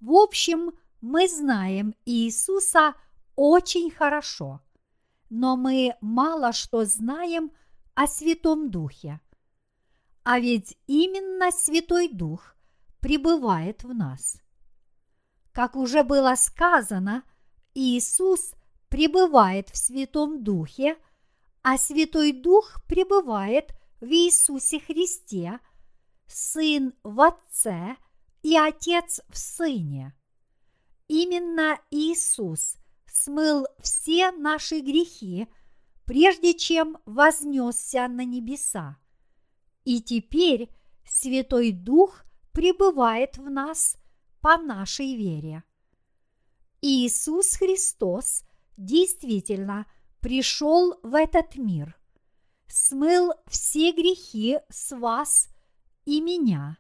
В 0.01 0.13
общем, 0.13 0.73
мы 1.01 1.27
знаем 1.29 1.95
Иисуса 2.05 2.95
очень 3.35 3.91
хорошо, 3.91 4.61
но 5.31 5.57
мы 5.57 5.95
мало 6.01 6.53
что 6.53 6.85
знаем 6.85 7.51
о 7.95 8.07
Святом 8.07 8.71
Духе. 8.71 9.21
А 10.29 10.41
ведь 10.41 10.77
именно 10.89 11.53
Святой 11.53 12.09
Дух 12.09 12.57
пребывает 12.99 13.85
в 13.85 13.95
нас. 13.95 14.43
Как 15.53 15.77
уже 15.77 16.03
было 16.03 16.35
сказано, 16.35 17.23
Иисус 17.75 18.55
пребывает 18.89 19.71
в 19.71 19.77
Святом 19.77 20.43
Духе, 20.43 20.97
а 21.63 21.79
Святой 21.79 22.33
Дух 22.33 22.83
пребывает 22.89 23.71
в 24.01 24.07
Иисусе 24.07 24.81
Христе, 24.81 25.61
Сын 26.27 26.93
в 27.05 27.21
Отце 27.21 27.95
и 28.43 28.57
Отец 28.57 29.21
в 29.29 29.39
Сыне. 29.39 30.13
Именно 31.07 31.79
Иисус 31.93 32.79
смыл 33.07 33.69
все 33.79 34.33
наши 34.33 34.81
грехи, 34.81 35.47
прежде 36.05 36.55
чем 36.55 36.99
вознесся 37.07 38.09
на 38.09 38.25
небеса. 38.25 38.97
И 39.87 40.01
теперь 40.03 40.69
Святой 41.09 41.71
Дух 41.71 42.25
пребывает 42.51 43.39
в 43.39 43.49
нас 43.49 43.97
по 44.41 44.59
нашей 44.59 45.15
вере. 45.15 45.63
Иисус 46.83 47.53
Христос 47.53 48.43
действительно 48.77 49.87
пришел 50.21 50.99
в 51.05 51.15
этот 51.15 51.55
мир, 51.55 51.97
смыл 52.67 53.33
все 53.47 53.93
грехи 53.93 54.59
с 54.69 54.91
вас 54.91 55.49
и 56.05 56.21
меня 56.21 56.79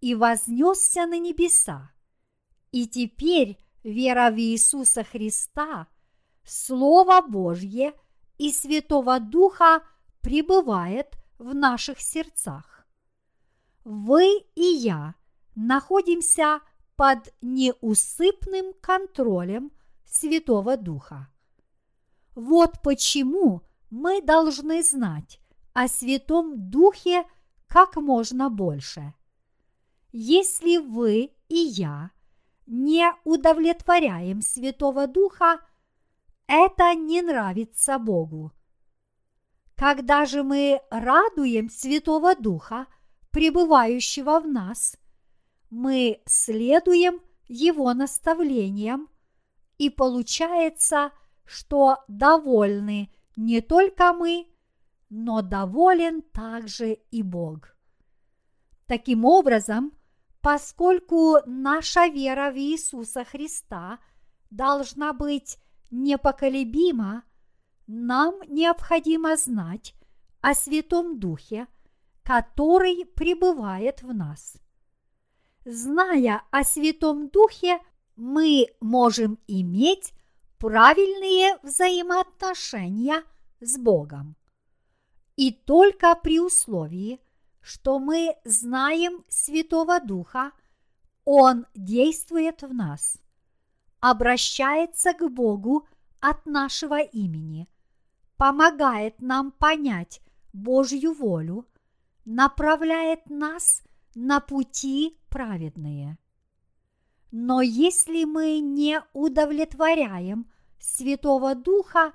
и 0.00 0.14
вознесся 0.14 1.04
на 1.04 1.18
небеса. 1.18 1.90
И 2.70 2.86
теперь 2.86 3.58
вера 3.82 4.30
в 4.30 4.38
Иисуса 4.38 5.02
Христа, 5.02 5.88
Слово 6.44 7.22
Божье 7.22 7.92
и 8.36 8.52
Святого 8.52 9.18
Духа 9.18 9.82
пребывает 10.20 11.18
в 11.38 11.54
наших 11.54 12.00
сердцах. 12.00 12.86
Вы 13.84 14.44
и 14.54 14.62
я 14.62 15.14
находимся 15.54 16.60
под 16.96 17.32
неусыпным 17.40 18.74
контролем 18.80 19.72
Святого 20.04 20.76
Духа. 20.76 21.28
Вот 22.34 22.82
почему 22.82 23.62
мы 23.90 24.20
должны 24.20 24.82
знать 24.82 25.40
о 25.72 25.88
Святом 25.88 26.70
Духе 26.70 27.24
как 27.66 27.96
можно 27.96 28.50
больше. 28.50 29.14
Если 30.10 30.78
вы 30.78 31.32
и 31.48 31.56
я 31.56 32.10
не 32.66 33.10
удовлетворяем 33.24 34.42
Святого 34.42 35.06
Духа, 35.06 35.60
это 36.46 36.94
не 36.94 37.22
нравится 37.22 37.98
Богу. 37.98 38.52
Когда 39.78 40.26
же 40.26 40.42
мы 40.42 40.80
радуем 40.90 41.70
Святого 41.70 42.34
Духа, 42.34 42.88
пребывающего 43.30 44.40
в 44.40 44.48
нас, 44.48 44.98
мы 45.70 46.20
следуем 46.26 47.20
Его 47.46 47.94
наставлениям, 47.94 49.08
и 49.76 49.88
получается, 49.88 51.12
что 51.44 51.98
довольны 52.08 53.14
не 53.36 53.60
только 53.60 54.12
мы, 54.12 54.48
но 55.10 55.42
доволен 55.42 56.22
также 56.22 56.94
и 57.12 57.22
Бог. 57.22 57.76
Таким 58.86 59.24
образом, 59.24 59.92
поскольку 60.40 61.36
наша 61.46 62.08
вера 62.08 62.50
в 62.50 62.56
Иисуса 62.56 63.24
Христа 63.24 64.00
должна 64.50 65.12
быть 65.12 65.56
непоколебима, 65.92 67.22
нам 67.88 68.34
необходимо 68.46 69.36
знать 69.36 69.94
о 70.42 70.54
Святом 70.54 71.18
Духе, 71.18 71.66
который 72.22 73.06
пребывает 73.06 74.02
в 74.02 74.14
нас. 74.14 74.58
Зная 75.64 76.42
о 76.50 76.64
Святом 76.64 77.30
Духе, 77.30 77.80
мы 78.14 78.66
можем 78.80 79.38
иметь 79.46 80.12
правильные 80.58 81.58
взаимоотношения 81.62 83.22
с 83.60 83.78
Богом. 83.78 84.36
И 85.36 85.50
только 85.52 86.14
при 86.14 86.40
условии, 86.40 87.20
что 87.60 87.98
мы 87.98 88.36
знаем 88.44 89.24
Святого 89.28 89.98
Духа, 90.00 90.52
Он 91.24 91.66
действует 91.74 92.60
в 92.62 92.74
нас, 92.74 93.18
обращается 94.00 95.14
к 95.14 95.26
Богу 95.30 95.86
от 96.20 96.44
нашего 96.44 97.00
имени, 97.00 97.68
помогает 98.38 99.20
нам 99.20 99.50
понять 99.50 100.22
Божью 100.54 101.12
волю, 101.12 101.66
направляет 102.24 103.28
нас 103.28 103.82
на 104.14 104.40
пути 104.40 105.18
праведные. 105.28 106.16
Но 107.30 107.60
если 107.60 108.24
мы 108.24 108.60
не 108.60 109.02
удовлетворяем 109.12 110.50
Святого 110.78 111.54
Духа, 111.54 112.12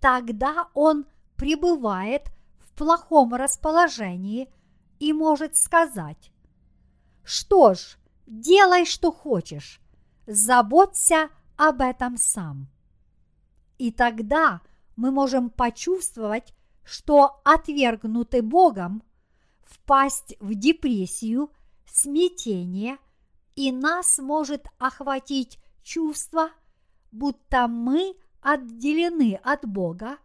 тогда 0.00 0.68
Он 0.74 1.06
пребывает 1.36 2.32
плохом 2.78 3.34
расположении 3.34 4.48
и 5.00 5.12
может 5.12 5.56
сказать, 5.56 6.32
что 7.24 7.74
ж, 7.74 7.98
делай, 8.26 8.86
что 8.86 9.12
хочешь, 9.12 9.80
заботься 10.26 11.28
об 11.56 11.80
этом 11.80 12.16
сам. 12.16 12.68
И 13.78 13.90
тогда 13.90 14.62
мы 14.98 15.12
можем 15.12 15.48
почувствовать, 15.48 16.52
что 16.82 17.40
отвергнуты 17.44 18.42
Богом, 18.42 19.04
впасть 19.62 20.34
в 20.40 20.56
депрессию, 20.56 21.52
смятение, 21.86 22.98
и 23.54 23.70
нас 23.70 24.18
может 24.18 24.66
охватить 24.78 25.60
чувство, 25.84 26.50
будто 27.12 27.68
мы 27.68 28.16
отделены 28.40 29.38
от 29.44 29.68
Бога 29.68 30.18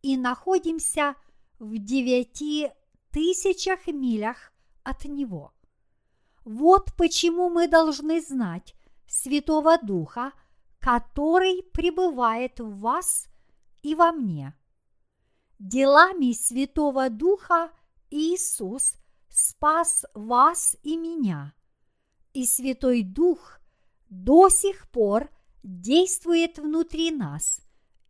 и 0.00 0.16
находимся 0.16 1.16
в 1.58 1.76
девяти 1.76 2.70
тысячах 3.10 3.86
милях 3.88 4.54
от 4.84 5.04
Него. 5.04 5.52
Вот 6.46 6.94
почему 6.96 7.50
мы 7.50 7.68
должны 7.68 8.22
знать 8.22 8.74
Святого 9.06 9.76
Духа, 9.76 10.32
который 10.78 11.62
пребывает 11.74 12.58
в 12.58 12.78
вас 12.78 13.28
и 13.84 13.94
во 13.94 14.12
мне. 14.12 14.54
Делами 15.58 16.32
Святого 16.32 17.10
Духа 17.10 17.70
Иисус 18.10 18.94
спас 19.28 20.04
вас 20.14 20.76
и 20.82 20.96
меня, 20.96 21.54
и 22.32 22.46
Святой 22.46 23.02
Дух 23.02 23.60
до 24.08 24.48
сих 24.48 24.90
пор 24.90 25.30
действует 25.62 26.58
внутри 26.58 27.10
нас 27.10 27.60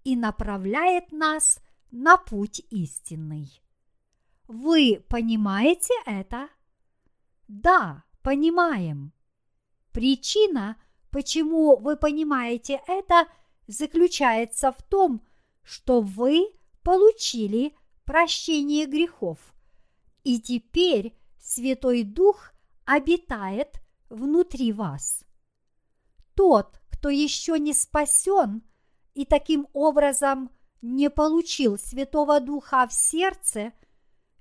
и 0.05 0.17
направляет 0.17 1.13
нас 1.13 1.59
на 1.91 2.17
путь 2.19 2.63
истинный. 2.71 3.63
Вы 4.47 5.05
понимаете 5.09 5.95
это? 6.07 6.49
Да, 7.49 8.05
понимаем. 8.23 9.13
Причина, 9.93 10.77
почему 11.11 11.77
вы 11.77 11.97
понимаете 11.97 12.81
это, 12.87 13.27
заключается 13.67 14.71
в 14.71 14.83
том, 14.83 15.19
что 15.19 15.34
вы 16.01 16.53
получили 16.83 17.75
прощение 18.05 18.87
грехов, 18.87 19.39
и 20.23 20.41
теперь 20.41 21.17
Святой 21.39 22.03
Дух 22.03 22.53
обитает 22.85 23.81
внутри 24.09 24.73
вас. 24.73 25.25
Тот, 26.35 26.81
кто 26.91 27.09
еще 27.09 27.59
не 27.59 27.73
спасен 27.73 28.63
и 29.15 29.25
таким 29.25 29.69
образом 29.73 30.51
не 30.83 31.11
получил 31.11 31.79
Святого 31.79 32.41
Духа 32.41 32.87
в 32.87 32.93
сердце, 32.93 33.73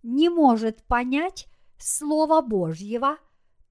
не 0.01 0.29
может 0.29 0.83
понять 0.83 1.47
Слова 1.77 2.41
Божьего 2.41 3.17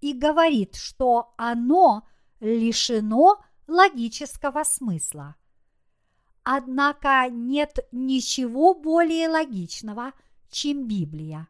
и 0.00 0.12
говорит, 0.12 0.76
что 0.76 1.34
оно 1.36 2.06
лишено 2.40 3.42
логического 3.66 4.64
смысла. 4.64 5.36
Однако 6.44 7.28
нет 7.30 7.78
ничего 7.92 8.74
более 8.74 9.28
логичного, 9.28 10.12
чем 10.50 10.88
Библия, 10.88 11.48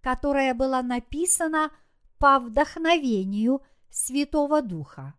которая 0.00 0.54
была 0.54 0.82
написана 0.82 1.70
по 2.18 2.38
вдохновению 2.38 3.62
Святого 3.90 4.62
Духа. 4.62 5.14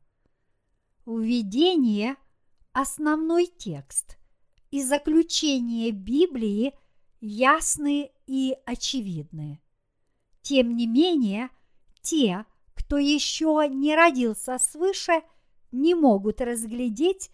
Введение– 1.05 2.15
основной 2.73 3.45
текст, 3.45 4.17
и 4.71 4.81
заключение 4.81 5.91
Библии 5.91 6.73
ясны 7.19 8.11
и 8.25 8.55
очевидны. 8.65 9.61
Тем 10.41 10.75
не 10.75 10.87
менее, 10.87 11.49
те, 12.01 12.45
кто 12.73 12.97
еще 12.97 13.67
не 13.69 13.95
родился 13.95 14.57
свыше, 14.57 15.21
не 15.71 15.93
могут 15.93 16.41
разглядеть 16.41 17.29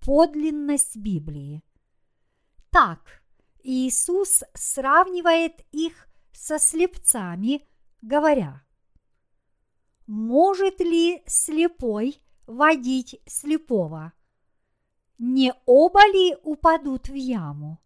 подлинность 0.00 0.96
Библии. 0.96 1.62
Так, 2.70 3.22
Иисус 3.62 4.42
сравнивает 4.54 5.64
их 5.72 6.08
со 6.32 6.58
слепцами, 6.58 7.66
говоря, 8.00 8.64
«Может 10.06 10.80
ли 10.80 11.22
слепой 11.26 12.20
водить 12.46 13.20
слепого? 13.26 14.12
Не 15.18 15.52
оба 15.66 16.00
ли 16.12 16.36
упадут 16.42 17.08
в 17.08 17.14
яму?» 17.14 17.78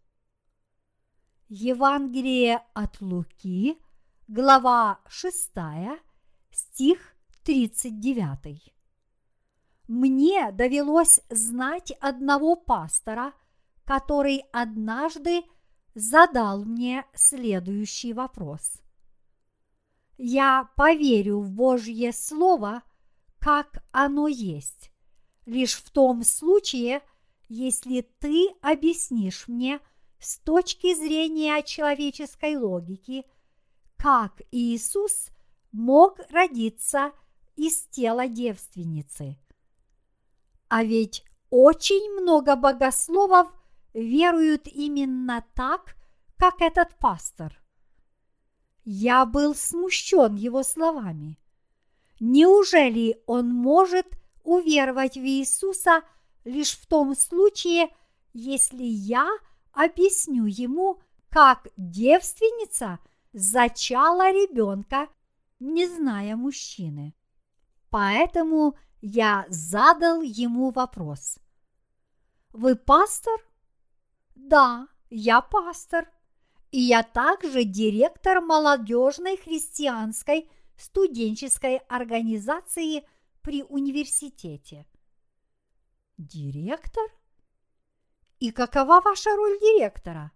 Евангелие 1.48 2.62
от 2.72 3.00
Луки, 3.00 3.78
глава 4.28 5.00
6, 5.08 5.52
стих 6.50 7.14
39. 7.44 8.74
Мне 9.86 10.50
довелось 10.50 11.20
знать 11.28 11.92
одного 12.00 12.56
пастора, 12.56 13.34
который 13.84 14.44
однажды 14.50 15.42
задал 15.94 16.64
мне 16.64 17.04
следующий 17.14 18.14
вопрос. 18.14 18.80
Я 20.16 20.70
поверю 20.76 21.40
в 21.40 21.50
Божье 21.50 22.12
Слово, 22.12 22.82
как 23.38 23.84
оно 23.92 24.26
есть, 24.26 24.90
лишь 25.44 25.74
в 25.74 25.90
том 25.90 26.22
случае, 26.22 27.02
если 27.48 28.00
ты 28.20 28.48
объяснишь 28.62 29.48
мне 29.48 29.80
с 30.18 30.38
точки 30.38 30.94
зрения 30.94 31.62
человеческой 31.62 32.56
логики, 32.56 33.26
как 33.98 34.40
Иисус 34.50 35.28
мог 35.72 36.20
родиться 36.30 37.12
из 37.54 37.86
тела 37.88 38.28
девственницы– 38.28 39.36
а 40.74 40.82
ведь 40.82 41.22
очень 41.50 42.20
много 42.20 42.56
богословов 42.56 43.46
веруют 43.92 44.66
именно 44.66 45.44
так, 45.54 45.94
как 46.36 46.60
этот 46.60 46.98
пастор. 46.98 47.62
Я 48.84 49.24
был 49.24 49.54
смущен 49.54 50.34
его 50.34 50.64
словами. 50.64 51.38
Неужели 52.18 53.22
он 53.26 53.50
может 53.50 54.18
уверовать 54.42 55.14
в 55.14 55.20
Иисуса 55.20 56.02
лишь 56.42 56.72
в 56.72 56.88
том 56.88 57.14
случае, 57.14 57.94
если 58.32 58.82
я 58.82 59.30
объясню 59.70 60.46
ему, 60.46 60.98
как 61.30 61.68
девственница 61.76 62.98
зачала 63.32 64.32
ребенка, 64.32 65.06
не 65.60 65.86
зная 65.86 66.34
мужчины? 66.34 67.14
Поэтому 67.90 68.76
я 69.06 69.44
задал 69.50 70.22
ему 70.22 70.70
вопрос. 70.70 71.38
Вы 72.54 72.74
пастор? 72.74 73.38
Да, 74.34 74.88
я 75.10 75.42
пастор. 75.42 76.10
И 76.70 76.80
я 76.80 77.02
также 77.02 77.64
директор 77.64 78.40
молодежной 78.40 79.36
христианской 79.36 80.50
студенческой 80.78 81.76
организации 81.88 83.06
при 83.42 83.62
университете. 83.64 84.86
Директор? 86.16 87.04
И 88.40 88.52
какова 88.52 89.02
ваша 89.02 89.36
роль 89.36 89.60
директора? 89.60 90.32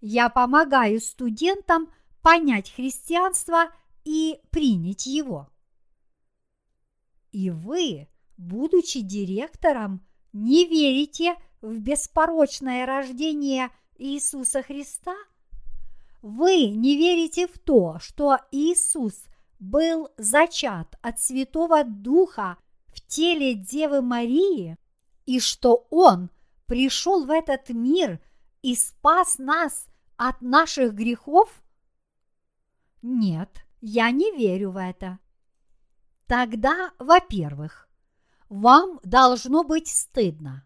Я 0.00 0.30
помогаю 0.30 0.98
студентам 0.98 1.92
понять 2.22 2.72
христианство 2.72 3.70
и 4.04 4.40
принять 4.50 5.04
его. 5.04 5.50
И 7.32 7.50
вы, 7.50 8.08
будучи 8.36 9.00
директором, 9.00 10.06
не 10.32 10.66
верите 10.66 11.34
в 11.60 11.78
беспорочное 11.78 12.86
рождение 12.86 13.70
Иисуса 13.96 14.62
Христа? 14.62 15.14
Вы 16.22 16.66
не 16.66 16.96
верите 16.96 17.46
в 17.46 17.58
то, 17.58 17.98
что 18.00 18.38
Иисус 18.50 19.24
был 19.58 20.08
зачат 20.16 20.98
от 21.02 21.20
Святого 21.20 21.84
Духа 21.84 22.56
в 22.88 23.00
теле 23.06 23.54
Девы 23.54 24.02
Марии, 24.02 24.76
и 25.26 25.40
что 25.40 25.86
Он 25.90 26.30
пришел 26.66 27.24
в 27.24 27.30
этот 27.30 27.68
мир 27.70 28.20
и 28.62 28.74
спас 28.74 29.38
нас 29.38 29.86
от 30.16 30.40
наших 30.40 30.94
грехов? 30.94 31.62
Нет, 33.02 33.64
я 33.80 34.10
не 34.10 34.32
верю 34.36 34.72
в 34.72 34.76
это. 34.76 35.18
Тогда, 36.28 36.90
во-первых, 36.98 37.88
вам 38.50 39.00
должно 39.02 39.64
быть 39.64 39.88
стыдно. 39.88 40.62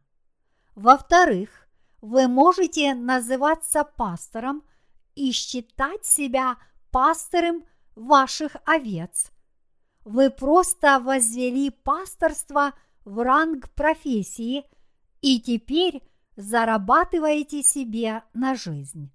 Во-вторых, 0.74 1.68
вы 2.00 2.26
можете 2.26 2.94
называться 2.94 3.84
пастором 3.84 4.64
и 5.14 5.30
считать 5.30 6.04
себя 6.04 6.56
пастором 6.90 7.64
ваших 7.94 8.56
овец. 8.64 9.30
Вы 10.04 10.30
просто 10.30 10.98
возвели 10.98 11.70
пасторство 11.70 12.74
в 13.04 13.20
ранг 13.22 13.70
профессии 13.70 14.64
и 15.20 15.40
теперь 15.40 16.02
зарабатываете 16.34 17.62
себе 17.62 18.24
на 18.34 18.56
жизнь. 18.56 19.12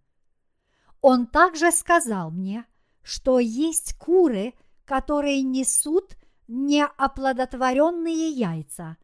Он 1.02 1.28
также 1.28 1.74
сказал 1.74 2.32
мне, 2.32 2.66
что 3.04 3.39
есть 3.39 3.98
куры, 3.98 4.54
которые 4.86 5.41
несут 5.41 6.16
неоплодотворенные 6.48 8.30
яйца. 8.30 8.98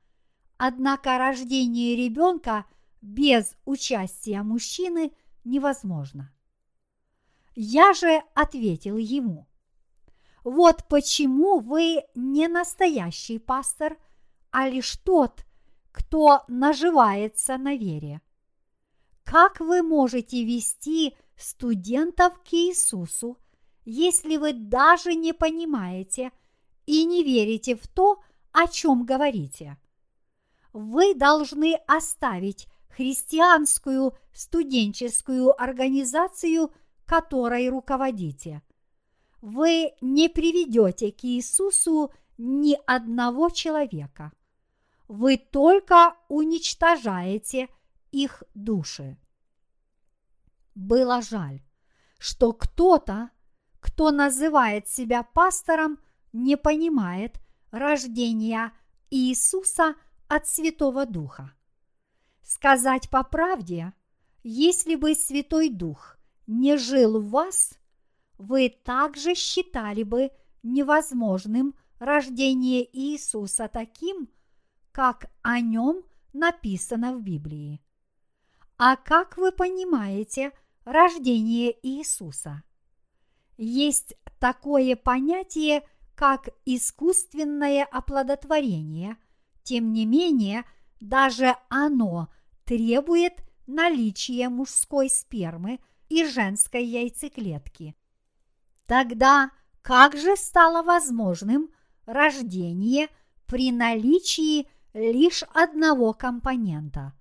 Однако 0.58 1.18
рождение 1.18 1.96
ребенка 1.96 2.66
без 3.02 3.56
участия 3.66 4.44
мужчины 4.44 5.12
невозможно. 5.44 6.34
Я 7.56 7.94
же 7.94 8.22
ответил 8.34 8.98
ему, 8.98 9.48
вот 10.44 10.88
почему 10.88 11.60
вы 11.60 12.04
не 12.16 12.48
настоящий 12.48 13.40
пастор, 13.40 13.98
а 14.52 14.68
лишь 14.68 14.98
тот, 14.98 15.46
кто 15.92 16.44
наживается 16.48 17.58
на 17.58 17.76
вере. 17.76 18.22
Как 19.24 19.60
вы 19.60 19.82
можете 19.82 20.44
вести 20.44 21.16
студентов 21.38 22.42
к 22.44 22.54
Иисусу, 22.54 23.38
если 23.86 24.38
вы 24.38 24.54
даже 24.54 25.14
не 25.14 25.34
понимаете– 25.34 26.32
и 26.86 27.06
не 27.06 27.24
верите 27.24 27.76
в 27.76 27.88
то, 27.88 28.22
о 28.52 28.68
чем 28.68 29.06
говорите. 29.06 29.78
Вы 30.74 31.16
должны 31.16 31.76
оставить 31.88 32.68
христианскую 32.90 34.16
студенческую 34.34 35.60
организацию, 35.62 36.72
которой 37.06 37.70
руководите. 37.70 38.62
Вы 39.42 39.94
не 40.02 40.30
приведете 40.30 41.12
к 41.12 41.24
Иисусу 41.24 42.12
ни 42.38 42.78
одного 42.86 43.50
человека. 43.50 44.32
Вы 45.08 45.38
только 45.38 46.16
уничтожаете 46.30 47.68
их 48.12 48.44
души. 48.54 49.18
Было 50.76 51.22
жаль, 51.22 51.62
что 52.18 52.54
кто-то, 52.54 53.30
кто 53.80 54.12
называет 54.12 54.88
себя 54.88 55.24
пастором, 55.24 56.00
не 56.34 56.58
понимает 56.58 57.40
рождения 57.72 58.74
Иисуса 59.10 59.96
от 60.28 60.48
Святого 60.48 61.06
Духа. 61.06 61.54
Сказать 62.42 63.10
по 63.10 63.24
правде, 63.24 63.94
если 64.44 64.96
бы 64.96 65.16
Святой 65.16 65.70
Дух 65.70 66.18
не 66.48 66.78
жил 66.78 67.22
в 67.22 67.30
вас, 67.30 67.78
вы 68.38 68.70
также 68.70 69.36
считали 69.36 70.04
бы 70.04 70.32
невозможным 70.64 71.76
рождение 72.00 72.88
Иисуса 72.92 73.70
таким, 73.72 74.30
как 74.92 75.32
о 75.42 75.60
нем 75.62 76.04
написано 76.34 77.16
в 77.16 77.22
Библии. 77.22 77.82
А 78.78 78.96
как 78.98 79.38
вы 79.38 79.52
понимаете 79.52 80.52
рождение 80.84 81.78
Иисуса? 81.84 82.64
Есть 83.56 84.16
такое 84.40 84.96
понятие, 84.96 85.88
как 86.16 86.50
искусственное 86.66 87.84
оплодотворение, 87.84 89.18
тем 89.64 89.94
не 89.94 90.06
менее, 90.06 90.64
даже 91.00 91.56
оно 91.70 92.30
требует 92.66 93.34
наличия 93.68 94.50
мужской 94.50 95.10
спермы 95.10 95.80
и 96.10 96.26
женской 96.26 96.86
яйцеклетки. 96.86 97.96
Тогда 98.86 99.52
как 99.82 100.16
же 100.16 100.36
стало 100.36 100.84
возможным 100.84 101.70
рождение 102.06 103.08
при 103.48 103.72
наличии 103.72 104.68
лишь 104.94 105.44
одного 105.54 106.14
компонента? 106.14 107.14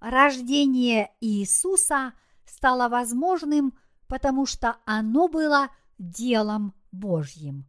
Рождение 0.00 1.12
Иисуса 1.20 2.12
стало 2.44 2.88
возможным, 2.88 3.76
потому 4.06 4.44
что 4.44 4.76
оно 4.84 5.28
было 5.28 5.70
делом 5.98 6.74
Божьим. 6.92 7.66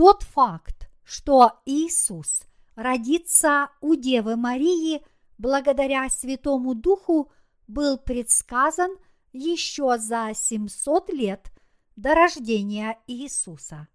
Тот 0.00 0.22
факт, 0.22 0.88
что 1.04 1.60
Иисус 1.66 2.44
родится 2.74 3.68
у 3.82 3.96
Девы 3.96 4.36
Марии 4.36 5.04
благодаря 5.36 6.08
Святому 6.08 6.74
Духу, 6.74 7.30
был 7.68 7.98
предсказан 7.98 8.96
еще 9.34 9.98
за 9.98 10.30
700 10.34 11.10
лет 11.10 11.52
до 11.96 12.14
рождения 12.14 12.98
Иисуса. 13.06 13.88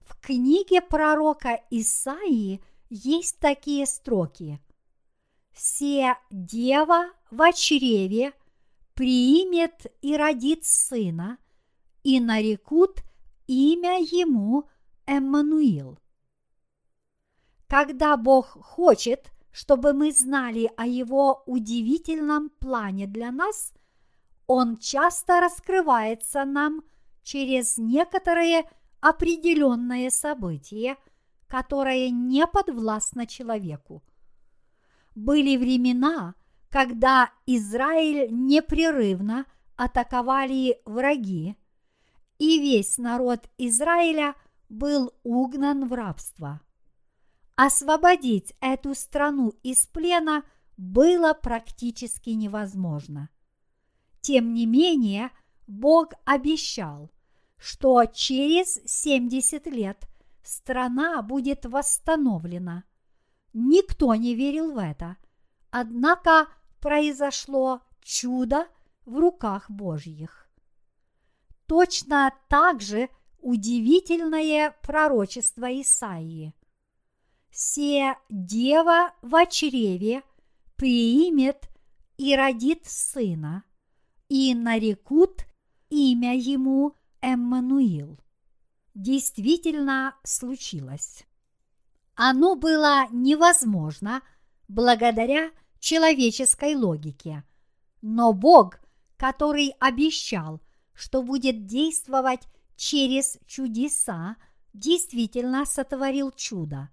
В 0.00 0.20
книге 0.20 0.82
пророка 0.82 1.58
Исаии 1.70 2.62
есть 2.90 3.38
такие 3.38 3.86
строки. 3.86 4.60
«Се 5.54 6.18
дева 6.30 7.06
в 7.30 7.50
чреве 7.54 8.34
примет 8.92 9.86
и 10.02 10.18
родит 10.18 10.66
сына, 10.66 11.38
и 12.02 12.20
нарекут 12.20 13.02
имя 13.46 14.00
ему 14.00 14.68
Эммануил». 15.06 15.98
Когда 17.68 18.16
Бог 18.16 18.46
хочет, 18.46 19.32
чтобы 19.50 19.92
мы 19.92 20.12
знали 20.12 20.70
о 20.76 20.86
Его 20.86 21.42
удивительном 21.46 22.50
плане 22.50 23.06
для 23.06 23.30
нас, 23.30 23.72
Он 24.46 24.76
часто 24.76 25.40
раскрывается 25.40 26.44
нам 26.44 26.82
через 27.22 27.78
некоторые 27.78 28.64
определенные 29.00 30.10
события, 30.10 30.96
которые 31.46 32.10
не 32.10 32.46
подвластны 32.46 33.26
человеку. 33.26 34.02
Были 35.14 35.56
времена, 35.56 36.34
когда 36.68 37.30
Израиль 37.46 38.28
непрерывно 38.30 39.46
атаковали 39.76 40.80
враги, 40.84 41.56
и 42.38 42.58
весь 42.58 42.98
народ 42.98 43.48
Израиля 43.58 44.34
был 44.68 45.12
угнан 45.22 45.86
в 45.86 45.92
рабство. 45.92 46.60
Освободить 47.56 48.54
эту 48.60 48.94
страну 48.94 49.54
из 49.62 49.86
плена 49.86 50.44
было 50.76 51.34
практически 51.34 52.30
невозможно. 52.30 53.30
Тем 54.20 54.54
не 54.54 54.66
менее, 54.66 55.30
Бог 55.66 56.14
обещал, 56.24 57.10
что 57.58 58.04
через 58.06 58.80
70 58.84 59.66
лет 59.66 60.08
страна 60.42 61.22
будет 61.22 61.64
восстановлена. 61.64 62.84
Никто 63.52 64.14
не 64.14 64.34
верил 64.34 64.72
в 64.72 64.78
это, 64.78 65.16
однако 65.70 66.48
произошло 66.80 67.82
чудо 68.02 68.66
в 69.04 69.18
руках 69.18 69.70
Божьих. 69.70 70.48
Точно 71.66 72.32
так 72.48 72.80
же 72.80 73.08
удивительное 73.44 74.74
пророчество 74.82 75.66
Исаии– 75.80 76.52
се 77.54 78.16
дева 78.28 79.12
в 79.22 79.46
чреве 79.46 80.22
примет 80.76 81.68
и 82.16 82.34
родит 82.34 82.84
сына, 82.84 83.62
и 84.28 84.54
нарекут 84.54 85.44
имя 85.88 86.36
ему 86.36 86.96
Эммануил. 87.20 88.18
Действительно 88.94 90.16
случилось. 90.24 91.24
Оно 92.16 92.56
было 92.56 93.06
невозможно 93.12 94.22
благодаря 94.66 95.52
человеческой 95.78 96.74
логике, 96.74 97.44
но 98.02 98.32
Бог, 98.32 98.80
который 99.16 99.74
обещал, 99.78 100.60
что 100.92 101.22
будет 101.22 101.66
действовать 101.66 102.48
через 102.76 103.38
чудеса, 103.46 104.36
действительно 104.72 105.64
сотворил 105.64 106.30
чудо 106.32 106.90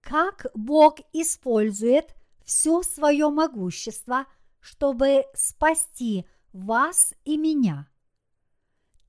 как 0.00 0.46
Бог 0.54 0.98
использует 1.12 2.14
все 2.44 2.82
свое 2.82 3.30
могущество, 3.30 4.26
чтобы 4.60 5.24
спасти 5.34 6.26
вас 6.52 7.14
и 7.24 7.36
меня. 7.36 7.88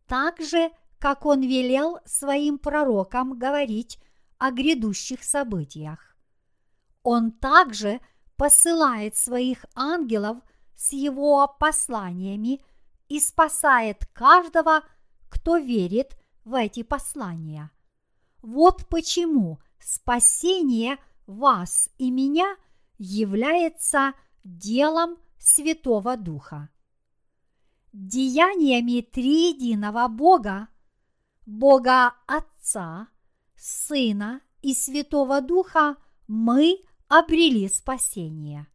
Так 0.05 0.41
же, 0.41 0.71
как 0.99 1.25
Он 1.25 1.41
велел 1.41 1.99
своим 2.05 2.59
пророкам 2.59 3.37
говорить 3.37 3.99
о 4.37 4.51
грядущих 4.51 5.23
событиях. 5.23 6.15
Он 7.03 7.31
также 7.31 7.99
посылает 8.35 9.15
своих 9.15 9.65
ангелов 9.75 10.37
с 10.75 10.93
его 10.93 11.47
посланиями 11.59 12.63
и 13.07 13.19
спасает 13.19 14.05
каждого, 14.13 14.83
кто 15.31 15.57
верит 15.57 16.17
в 16.43 16.53
эти 16.53 16.83
послания. 16.83 17.71
Вот 18.41 18.87
почему– 18.89 19.59
спасение 19.79 20.97
вас 21.25 21.89
и 21.97 22.11
меня 22.11 22.57
является 22.97 24.13
делом 24.43 25.17
Святого 25.39 26.17
Духа. 26.17 26.69
Деяниями 27.93 29.01
триединого 29.01 30.07
Бога, 30.07 30.67
Бога 31.45 32.13
Отца, 32.27 33.07
Сына 33.55 34.41
и 34.61 34.73
Святого 34.73 35.41
Духа 35.41 35.95
мы 36.27 36.83
обрели 37.07 37.67
спасение. 37.69 38.67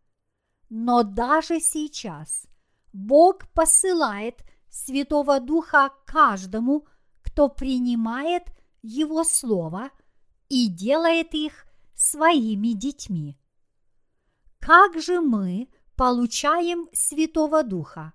Но 0.68 1.02
даже 1.02 1.60
сейчас 1.60 2.46
Бог 2.92 3.48
посылает 3.52 4.42
Святого 4.68 5.40
Духа 5.40 5.90
каждому, 6.06 6.86
кто 7.22 7.48
принимает 7.48 8.44
Его 8.82 9.24
Слово– 9.24 9.90
и 10.48 10.68
делает 10.68 11.34
их 11.34 11.66
своими 11.94 12.68
детьми. 12.68 13.38
Как 14.58 15.00
же 15.00 15.20
мы 15.20 15.68
получаем 15.96 16.88
Святого 16.92 17.62
Духа? 17.62 18.12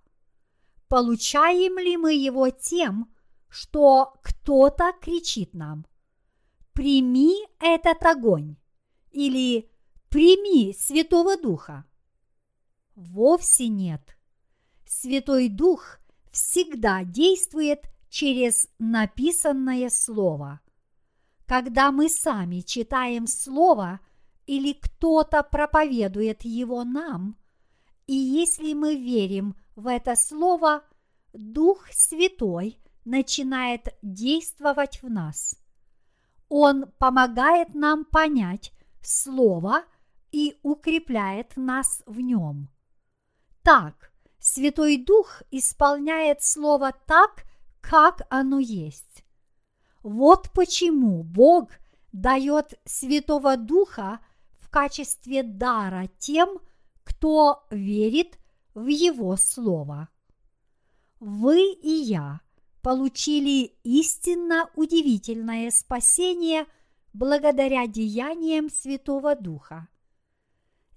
Получаем 0.87 1.77
ли 1.79 1.97
мы 1.97 2.13
его 2.13 2.49
тем, 2.49 3.13
что 3.47 4.13
кто-то 4.23 4.93
кричит 5.01 5.53
нам 5.53 5.85
«Прими 6.73 7.35
этот 7.59 8.03
огонь» 8.05 8.57
или 9.11 9.69
«Прими 10.09 10.73
Святого 10.73 11.37
Духа»? 11.37 11.85
Вовсе 12.95 13.67
нет. 13.67 14.17
Святой 14.85 15.47
Дух 15.47 15.99
всегда 16.31 17.03
действует 17.03 17.81
через 18.09 18.67
написанное 18.79 19.89
Слово– 19.89 20.59
когда 21.51 21.91
мы 21.91 22.07
сами 22.07 22.61
читаем 22.61 23.27
Слово 23.27 23.99
или 24.45 24.71
кто-то 24.71 25.43
проповедует 25.43 26.45
его 26.45 26.85
нам, 26.85 27.35
и 28.07 28.13
если 28.13 28.71
мы 28.71 28.95
верим 28.95 29.57
в 29.75 29.87
это 29.87 30.15
Слово, 30.15 30.81
Дух 31.33 31.89
Святой 31.91 32.79
начинает 33.03 33.93
действовать 34.01 35.03
в 35.03 35.09
нас. 35.09 35.59
Он 36.47 36.85
помогает 36.97 37.73
нам 37.73 38.05
понять 38.05 38.71
Слово 39.01 39.83
и 40.31 40.57
укрепляет 40.63 41.57
нас 41.57 42.01
в 42.05 42.21
нем. 42.21 42.69
Так, 43.61 44.10
Святой 44.41 44.97
Дух 44.97 45.43
исполняет 45.51 46.43
Слово 46.43 46.93
так, 47.05 47.45
как 47.79 48.25
оно 48.31 48.57
есть. 48.57 49.23
Вот 50.01 50.49
почему 50.51 51.21
Бог 51.21 51.69
дает 52.11 52.73
Святого 52.83 53.55
Духа 53.55 54.19
в 54.57 54.67
качестве 54.69 55.43
дара 55.43 56.09
тем, 56.17 56.57
кто 57.03 57.67
верит 57.69 58.39
в 58.73 58.87
Его 58.87 59.37
Слово. 59.37 60.09
Вы 61.19 61.73
и 61.73 61.91
я 61.91 62.41
получили 62.81 63.75
истинно 63.83 64.71
удивительное 64.75 65.69
спасение 65.69 66.65
благодаря 67.13 67.85
деяниям 67.85 68.71
Святого 68.71 69.35
Духа. 69.35 69.87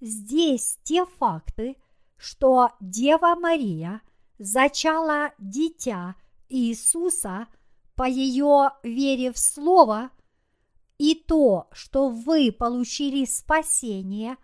Здесь 0.01 0.79
те 0.83 1.05
факты, 1.05 1.77
что 2.17 2.71
Дева 2.79 3.35
Мария 3.35 4.01
зачала 4.37 5.31
дитя 5.37 6.15
Иисуса 6.49 7.47
по 7.95 8.03
ее 8.03 8.71
вере 8.83 9.31
в 9.31 9.37
Слово, 9.37 10.09
и 10.97 11.15
то, 11.15 11.67
что 11.71 12.09
вы 12.09 12.51
получили 12.51 13.25
спасение 13.25 14.37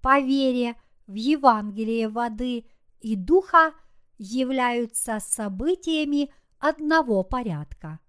по 0.00 0.20
вере 0.20 0.76
в 1.06 1.14
Евангелие 1.14 2.08
воды 2.08 2.66
и 3.00 3.16
духа, 3.16 3.72
являются 4.18 5.18
событиями 5.18 6.32
одного 6.58 7.24
порядка. 7.24 8.00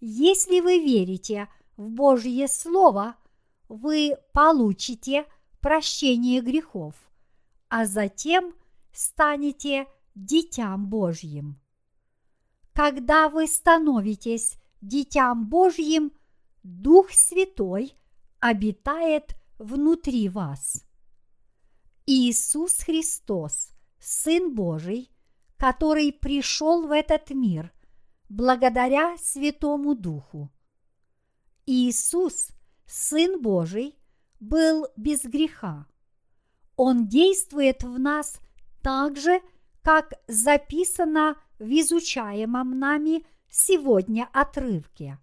Если 0.00 0.60
вы 0.60 0.78
верите 0.78 1.48
в 1.76 1.88
Божье 1.88 2.48
Слово, 2.48 3.16
вы 3.68 4.16
получите 4.32 5.26
прощение 5.60 6.40
грехов, 6.40 6.94
а 7.70 7.86
затем 7.86 8.52
станете 8.92 9.86
Дитям 10.14 10.88
Божьим. 10.88 11.60
Когда 12.74 13.28
вы 13.28 13.46
становитесь 13.46 14.58
Дитям 14.80 15.48
Божьим, 15.48 16.12
Дух 16.62 17.10
Святой 17.12 17.94
обитает 18.40 19.36
внутри 19.58 20.28
вас. 20.28 20.84
Иисус 22.06 22.78
Христос, 22.80 23.70
Сын 23.98 24.52
Божий, 24.54 25.10
который 25.56 26.12
пришел 26.12 26.86
в 26.86 26.90
этот 26.90 27.30
мир 27.30 27.72
благодаря 28.28 29.16
Святому 29.18 29.94
Духу. 29.94 30.50
Иисус, 31.66 32.48
Сын 32.86 33.40
Божий, 33.40 33.96
был 34.40 34.88
без 34.96 35.22
греха. 35.22 35.86
Он 36.82 37.08
действует 37.08 37.82
в 37.82 37.98
нас 37.98 38.40
так 38.80 39.18
же, 39.18 39.42
как 39.82 40.14
записано 40.26 41.36
в 41.58 41.68
изучаемом 41.68 42.78
нами 42.78 43.26
сегодня 43.50 44.30
отрывке. 44.32 45.18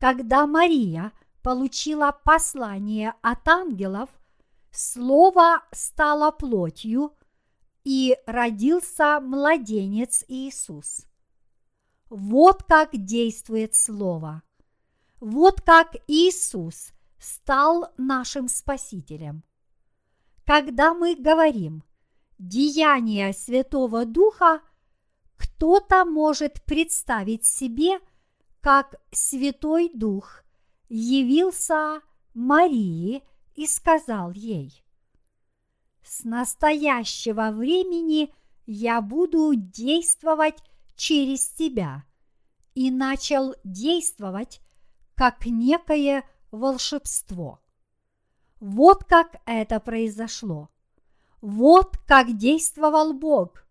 Когда 0.00 0.44
Мария 0.48 1.12
получила 1.40 2.10
послание 2.10 3.14
от 3.22 3.46
ангелов, 3.46 4.10
Слово 4.72 5.62
стало 5.70 6.32
плотью, 6.32 7.12
и 7.84 8.16
родился 8.26 9.20
младенец 9.20 10.24
Иисус. 10.26 11.06
Вот 12.10 12.64
как 12.64 12.90
действует 12.92 13.76
Слово. 13.76 14.42
Вот 15.20 15.60
как 15.60 15.94
Иисус 16.08 16.90
стал 17.20 17.92
нашим 17.96 18.48
Спасителем. 18.48 19.45
Когда 20.46 20.94
мы 20.94 21.16
говорим 21.16 21.82
«деяние 22.38 23.32
Святого 23.32 24.04
Духа», 24.04 24.60
кто-то 25.36 26.04
может 26.04 26.62
представить 26.64 27.44
себе, 27.44 27.98
как 28.60 28.94
Святой 29.10 29.90
Дух 29.92 30.44
явился 30.88 32.00
Марии 32.32 33.24
и 33.56 33.66
сказал 33.66 34.30
ей, 34.30 34.84
«С 36.04 36.22
настоящего 36.22 37.50
времени 37.50 38.32
я 38.66 39.00
буду 39.00 39.52
действовать 39.56 40.62
через 40.94 41.48
тебя» 41.48 42.04
и 42.76 42.92
начал 42.92 43.56
действовать 43.64 44.60
как 45.16 45.46
некое 45.46 46.22
волшебство. 46.52 47.58
Вот 48.60 49.04
как 49.04 49.36
это 49.44 49.80
произошло. 49.80 50.70
Вот 51.40 51.98
как 52.06 52.36
действовал 52.36 53.12
Бог. 53.12 53.66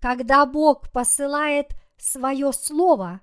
Когда 0.00 0.46
Бог 0.46 0.90
посылает 0.90 1.68
свое 1.96 2.52
слово, 2.52 3.20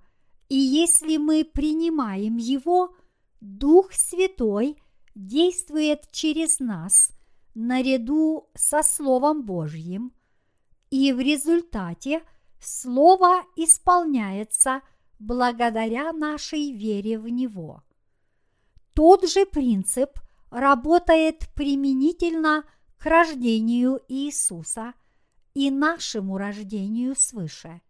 и 0.47 0.55
если 0.55 1.17
мы 1.17 1.43
принимаем 1.43 2.37
его, 2.37 2.95
Дух 3.41 3.91
Святой 3.93 4.81
действует 5.15 6.11
через 6.11 6.59
нас 6.59 7.11
наряду 7.55 8.49
со 8.55 8.83
Словом 8.83 9.43
Божьим, 9.43 10.13
и 10.89 11.11
в 11.13 11.19
результате 11.19 12.21
Слово 12.61 13.43
исполняется 13.55 14.81
благодаря 15.17 16.11
нашей 16.11 16.73
вере 16.73 17.17
в 17.17 17.27
Него. 17.29 17.83
Тот 18.93 19.29
же 19.29 19.45
принцип 19.45 20.19
работает 20.49 21.47
применительно 21.53 22.63
к 22.97 23.05
рождению 23.05 24.01
Иисуса 24.07 24.93
и 25.53 25.71
нашему 25.71 26.37
рождению 26.37 27.15
свыше. 27.15 27.81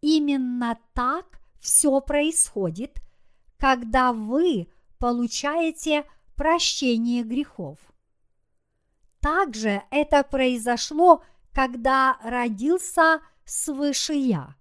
Именно 0.00 0.78
так 0.92 1.40
все 1.58 2.00
происходит, 2.00 3.00
когда 3.58 4.12
вы 4.12 4.68
получаете 4.98 6.04
прощение 6.34 7.22
грехов. 7.22 7.78
Также 9.20 9.82
это 9.90 10.22
произошло, 10.22 11.24
когда 11.52 12.18
родился 12.22 13.20
свыше 13.44 14.12
Я. 14.12 14.54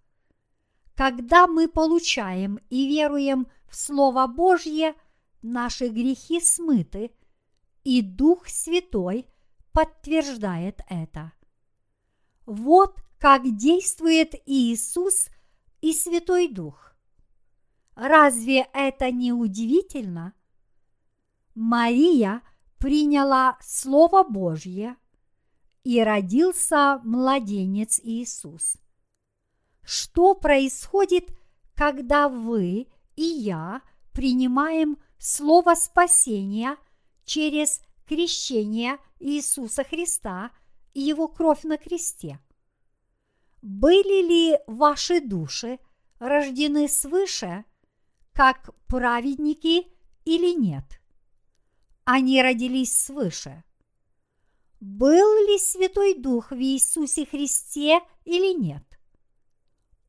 Когда 0.96 1.46
мы 1.46 1.68
получаем 1.68 2.60
и 2.70 2.88
веруем 2.88 3.48
в 3.68 3.76
Слово 3.76 4.28
Божье– 4.28 4.96
наши 5.46 5.88
грехи 5.90 6.42
смыты, 6.42 7.12
и 7.84 8.02
Дух 8.02 8.48
Святой 8.48 9.28
подтверждает 9.72 10.82
это. 10.90 11.32
Вот 12.46 13.00
как 13.20 13.56
действует 13.56 14.34
Иисус 14.46 15.30
и 15.82 15.94
Святой 15.94 16.48
Дух. 16.48 16.96
Разве 17.96 18.68
это 18.74 19.12
не 19.12 19.32
удивительно? 19.32 20.34
Мария 21.54 22.42
приняла 22.78 23.58
Слово 23.62 24.24
Божье, 24.24 24.98
и 25.86 26.02
родился 26.02 27.00
младенец 27.04 28.02
Иисус. 28.04 28.78
Что 29.84 30.34
происходит, 30.34 31.30
когда 31.76 32.28
вы 32.28 32.88
и 33.16 33.24
я 33.24 33.84
принимаем 34.12 34.98
слово 35.18 35.76
спасения 35.76 36.78
через 37.26 37.82
крещение 38.06 38.98
Иисуса 39.20 39.84
Христа 39.84 40.52
и 40.94 41.02
Его 41.02 41.28
кровь 41.28 41.64
на 41.64 41.78
кресте. 41.78 42.40
Были 43.62 44.28
ли 44.28 44.60
ваши 44.68 45.22
души 45.22 45.80
рождены 46.20 46.88
свыше, 46.88 47.66
как 48.34 48.70
праведники 48.88 49.88
или 50.26 50.54
нет? 50.54 50.84
Они 52.04 52.42
родились 52.42 52.96
свыше. 52.96 53.64
Был 54.80 55.48
ли 55.48 55.58
Святой 55.58 56.14
Дух 56.14 56.52
в 56.52 56.60
Иисусе 56.60 57.26
Христе 57.26 58.02
или 58.24 58.54
нет? 58.54 58.84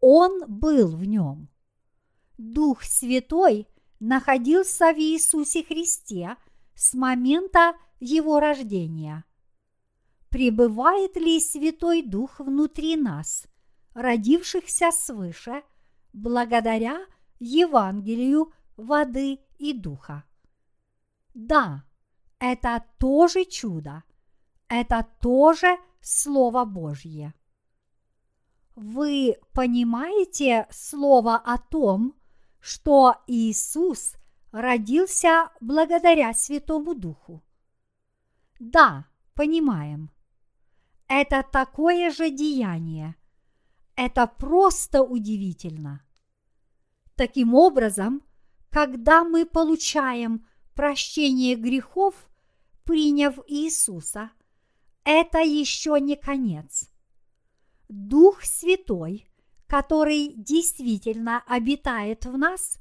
Он 0.01 0.45
был 0.47 0.95
в 0.95 1.05
нем. 1.05 1.49
Дух 2.37 2.83
Святой 2.83 3.67
находился 4.01 4.93
в 4.93 4.99
Иисусе 4.99 5.63
Христе 5.63 6.37
с 6.75 6.95
момента 6.95 7.75
его 8.01 8.41
рождения. 8.41 9.25
Пребывает 10.29 11.17
ли 11.17 11.41
Святой 11.41 12.03
Дух 12.03 12.41
внутри 12.41 12.97
нас, 12.97 13.47
родившихся 13.95 14.91
свыше, 14.91 15.63
благодаря 16.13 16.99
Евангелию 17.39 18.53
воды 18.77 19.39
и 19.59 19.73
духа? 19.73 20.25
Да, 21.33 21.85
это 22.39 22.85
тоже 22.99 23.45
чудо, 23.45 24.03
это 24.69 25.07
тоже 25.21 25.79
Слово 26.01 26.65
Божье. 26.65 27.35
Вы 28.75 29.37
понимаете 29.53 30.67
слово 30.71 31.37
о 31.37 31.57
том, 31.57 32.15
что 32.67 33.23
Иисус 33.29 34.17
родился 34.51 35.53
благодаря 35.61 36.35
Святому 36.35 36.97
Духу. 36.97 37.45
Да, 38.59 39.07
понимаем. 39.35 40.11
Это 41.07 41.45
такое 41.45 42.11
же 42.11 42.29
деяние. 42.29 43.15
Это 43.95 44.27
просто 44.27 45.05
удивительно. 45.05 46.05
Таким 47.15 47.55
образом, 47.55 48.25
когда 48.71 49.23
мы 49.23 49.47
получаем 49.47 50.45
прощение 50.75 51.55
грехов, 51.55 52.17
приняв 52.83 53.39
Иисуса, 53.47 54.33
это 55.05 55.39
еще 55.39 56.01
не 56.01 56.17
конец. 56.17 56.91
Дух 57.89 58.43
Святой, 58.43 59.31
который 59.67 60.33
действительно 60.37 61.43
обитает 61.47 62.25
в 62.27 62.37
нас, 62.39 62.79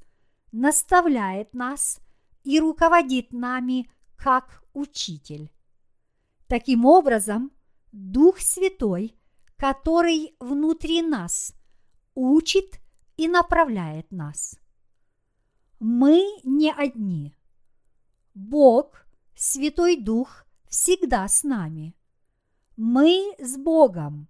наставляет 0.51 1.53
нас 1.53 1.99
и 2.43 2.59
руководит 2.59 3.33
нами 3.33 3.89
как 4.15 4.63
учитель. 4.73 5.51
Таким 6.47 6.85
образом, 6.85 7.51
Дух 7.91 8.39
Святой, 8.39 9.17
который 9.57 10.35
внутри 10.39 11.01
нас, 11.01 11.53
учит 12.13 12.79
и 13.17 13.27
направляет 13.27 14.11
нас. 14.11 14.59
Мы 15.79 16.23
не 16.43 16.71
одни. 16.71 17.35
Бог, 18.33 19.05
Святой 19.35 19.97
Дух, 19.97 20.45
всегда 20.67 21.27
с 21.27 21.43
нами. 21.43 21.95
Мы 22.77 23.33
с 23.39 23.57
Богом. 23.57 24.27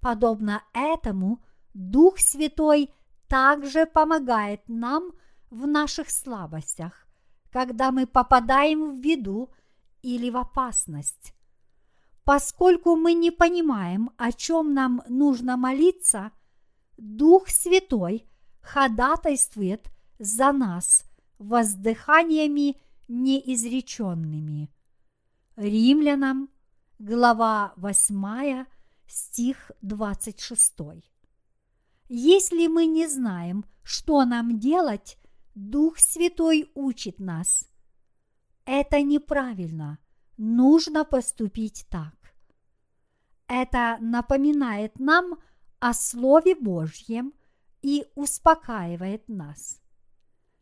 Подобно 0.00 0.62
этому, 0.72 1.42
Дух 1.74 2.18
Святой 2.20 2.94
также 3.28 3.84
помогает 3.84 4.62
нам 4.68 5.12
в 5.50 5.66
наших 5.66 6.08
слабостях, 6.10 7.06
когда 7.50 7.90
мы 7.90 8.06
попадаем 8.06 8.90
в 8.90 9.00
беду 9.00 9.50
или 10.02 10.30
в 10.30 10.36
опасность. 10.36 11.34
Поскольку 12.24 12.96
мы 12.96 13.12
не 13.12 13.30
понимаем, 13.30 14.10
о 14.16 14.32
чем 14.32 14.72
нам 14.72 15.02
нужно 15.08 15.56
молиться, 15.56 16.30
Дух 16.96 17.48
Святой 17.48 18.26
ходатайствует 18.60 19.90
за 20.18 20.52
нас 20.52 21.04
воздыханиями 21.38 22.80
неизреченными. 23.08 24.70
Римлянам, 25.56 26.48
глава 26.98 27.74
8, 27.76 28.64
стих 29.06 29.72
26. 29.82 31.13
Если 32.08 32.66
мы 32.66 32.86
не 32.86 33.06
знаем, 33.06 33.64
что 33.82 34.24
нам 34.24 34.58
делать, 34.58 35.18
Дух 35.54 35.98
Святой 35.98 36.70
учит 36.74 37.18
нас. 37.18 37.68
Это 38.64 39.02
неправильно. 39.02 39.98
Нужно 40.36 41.04
поступить 41.04 41.86
так. 41.88 42.14
Это 43.46 43.98
напоминает 44.00 44.98
нам 44.98 45.38
о 45.78 45.94
Слове 45.94 46.54
Божьем 46.54 47.34
и 47.82 48.06
успокаивает 48.14 49.28
нас. 49.28 49.80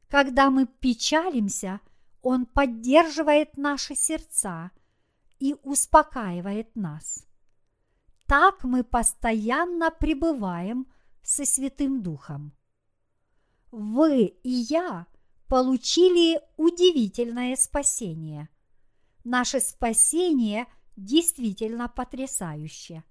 Когда 0.09 0.51
мы 0.51 0.67
печалимся, 0.67 1.81
Он 2.23 2.45
поддерживает 2.45 3.57
наши 3.57 3.95
сердца 3.95 4.71
и 5.39 5.57
успокаивает 5.63 6.77
нас. 6.77 7.27
Так 8.27 8.63
мы 8.65 8.85
постоянно 8.85 9.91
пребываем 9.91 10.87
со 11.23 11.45
Святым 11.45 12.03
Духом. 12.03 12.53
Вы 13.71 14.27
и 14.27 14.51
я 14.51 15.07
получили 15.49 16.41
удивительное 16.57 17.57
спасение. 17.57 18.49
Наше 19.25 19.61
спасение 19.61 20.67
действительно 20.97 21.89
потрясающе. 21.89 23.05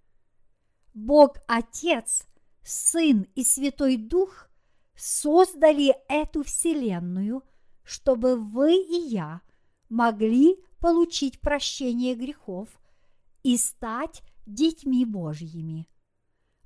Бог 0.93 1.38
Отец, 1.47 2.26
Сын 2.64 3.28
и 3.36 3.43
Святой 3.43 3.97
Дух 3.97 4.49
создали 4.95 5.95
эту 6.09 6.43
Вселенную, 6.43 7.43
чтобы 7.84 8.36
вы 8.36 8.76
и 8.76 9.07
я 9.09 9.41
могли 9.89 10.57
получить 10.80 11.39
прощение 11.41 12.16
грехов 12.16 12.70
и 13.43 13.57
стать 13.57 14.22
детьми 14.45 15.05
Божьими. 15.05 15.88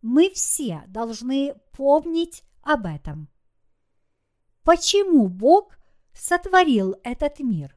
Мы 0.08 0.30
все 0.30 0.84
должны 0.86 1.56
помнить 1.72 2.44
об 2.62 2.86
этом. 2.86 3.28
Почему 4.64 5.30
Бог 5.30 5.80
сотворил 6.14 6.96
этот 7.04 7.40
мир? 7.40 7.76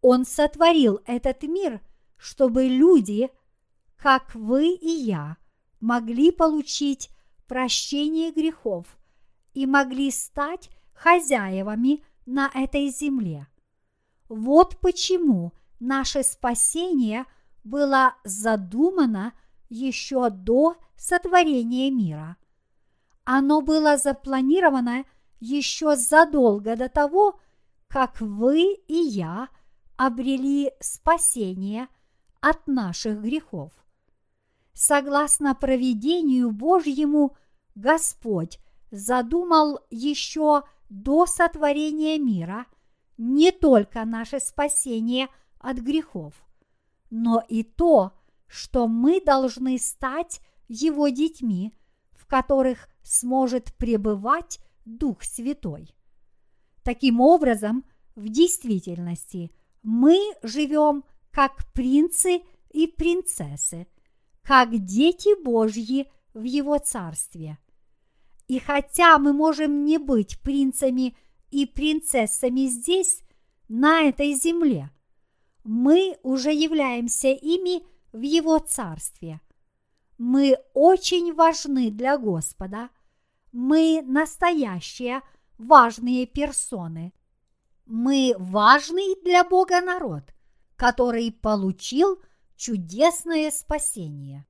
Он 0.00 0.24
сотворил 0.24 1.02
этот 1.04 1.42
мир, 1.42 1.82
чтобы 2.16 2.68
люди, 2.68 3.28
как 3.96 4.34
вы 4.34 4.70
и 4.70 4.88
я, 4.88 5.36
могли 5.78 6.30
получить 6.30 7.10
прощение 7.46 8.32
грехов 8.32 8.86
и 9.52 9.66
могли 9.66 10.10
стать 10.10 10.70
хозяевами 10.94 12.02
на 12.24 12.50
этой 12.54 12.88
земле. 12.88 13.46
Вот 14.30 14.80
почему 14.80 15.52
наше 15.80 16.22
спасение 16.22 17.26
было 17.62 18.14
задумано 18.24 19.34
еще 19.68 20.30
до 20.30 20.78
сотворения 21.00 21.90
мира. 21.90 22.36
Оно 23.24 23.62
было 23.62 23.96
запланировано 23.96 25.04
еще 25.40 25.96
задолго 25.96 26.76
до 26.76 26.90
того, 26.90 27.40
как 27.88 28.20
вы 28.20 28.74
и 28.86 28.94
я 28.94 29.48
обрели 29.96 30.72
спасение 30.80 31.88
от 32.40 32.66
наших 32.66 33.22
грехов. 33.22 33.72
Согласно 34.74 35.54
проведению 35.54 36.50
Божьему, 36.52 37.36
Господь 37.74 38.58
задумал 38.90 39.80
еще 39.90 40.64
до 40.90 41.24
сотворения 41.26 42.18
мира 42.18 42.66
не 43.16 43.52
только 43.52 44.04
наше 44.04 44.38
спасение 44.38 45.28
от 45.58 45.78
грехов, 45.78 46.34
но 47.08 47.42
и 47.48 47.62
то, 47.62 48.12
что 48.46 48.86
мы 48.86 49.20
должны 49.20 49.78
стать 49.78 50.40
Его 50.70 51.08
детьми, 51.08 51.72
в 52.12 52.26
которых 52.26 52.88
сможет 53.02 53.74
пребывать 53.74 54.60
Дух 54.84 55.22
Святой. 55.24 55.94
Таким 56.82 57.20
образом, 57.20 57.84
в 58.14 58.28
действительности 58.28 59.50
мы 59.82 60.18
живем 60.42 61.04
как 61.30 61.72
принцы 61.72 62.42
и 62.70 62.86
принцессы, 62.86 63.86
как 64.42 64.84
дети 64.84 65.42
Божьи 65.42 66.10
в 66.34 66.44
Его 66.44 66.78
Царстве. 66.78 67.58
И 68.46 68.58
хотя 68.58 69.18
мы 69.18 69.32
можем 69.32 69.84
не 69.84 69.98
быть 69.98 70.40
принцами 70.40 71.16
и 71.50 71.66
принцессами 71.66 72.66
здесь, 72.66 73.22
на 73.68 74.02
этой 74.02 74.34
земле, 74.34 74.90
мы 75.62 76.18
уже 76.22 76.52
являемся 76.52 77.28
ими 77.28 77.84
в 78.12 78.20
Его 78.20 78.58
Царстве. 78.58 79.40
Мы 80.22 80.58
очень 80.74 81.32
важны 81.32 81.90
для 81.90 82.18
Господа. 82.18 82.90
Мы 83.52 84.02
настоящие 84.04 85.22
важные 85.56 86.26
персоны. 86.26 87.14
Мы 87.86 88.34
важный 88.36 89.18
для 89.24 89.44
Бога 89.44 89.80
народ, 89.80 90.24
который 90.76 91.32
получил 91.32 92.20
чудесное 92.54 93.50
спасение. 93.50 94.46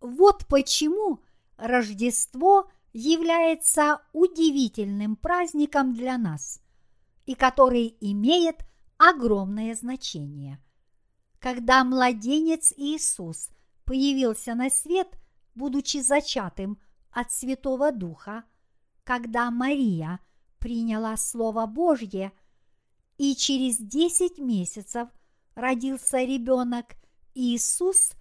Вот 0.00 0.46
почему 0.46 1.24
Рождество 1.56 2.70
является 2.92 4.00
удивительным 4.12 5.16
праздником 5.16 5.92
для 5.92 6.16
нас 6.16 6.60
и 7.26 7.34
который 7.34 7.96
имеет 8.00 8.60
огромное 8.96 9.74
значение– 9.74 10.62
когда 11.40 11.84
младенец 11.84 12.72
Иисус 12.76 13.50
появился 13.88 14.54
на 14.54 14.68
свет, 14.68 15.18
будучи 15.54 16.02
зачатым 16.02 16.78
от 17.10 17.32
Святого 17.32 17.90
Духа, 17.90 18.44
когда 19.02 19.50
Мария 19.50 20.20
приняла 20.58 21.16
Слово 21.16 21.64
Божье, 21.64 22.32
и 23.16 23.34
через 23.34 23.78
десять 23.78 24.38
месяцев 24.38 25.08
родился 25.54 26.18
ребенок 26.18 26.96
Иисус, 27.34 28.12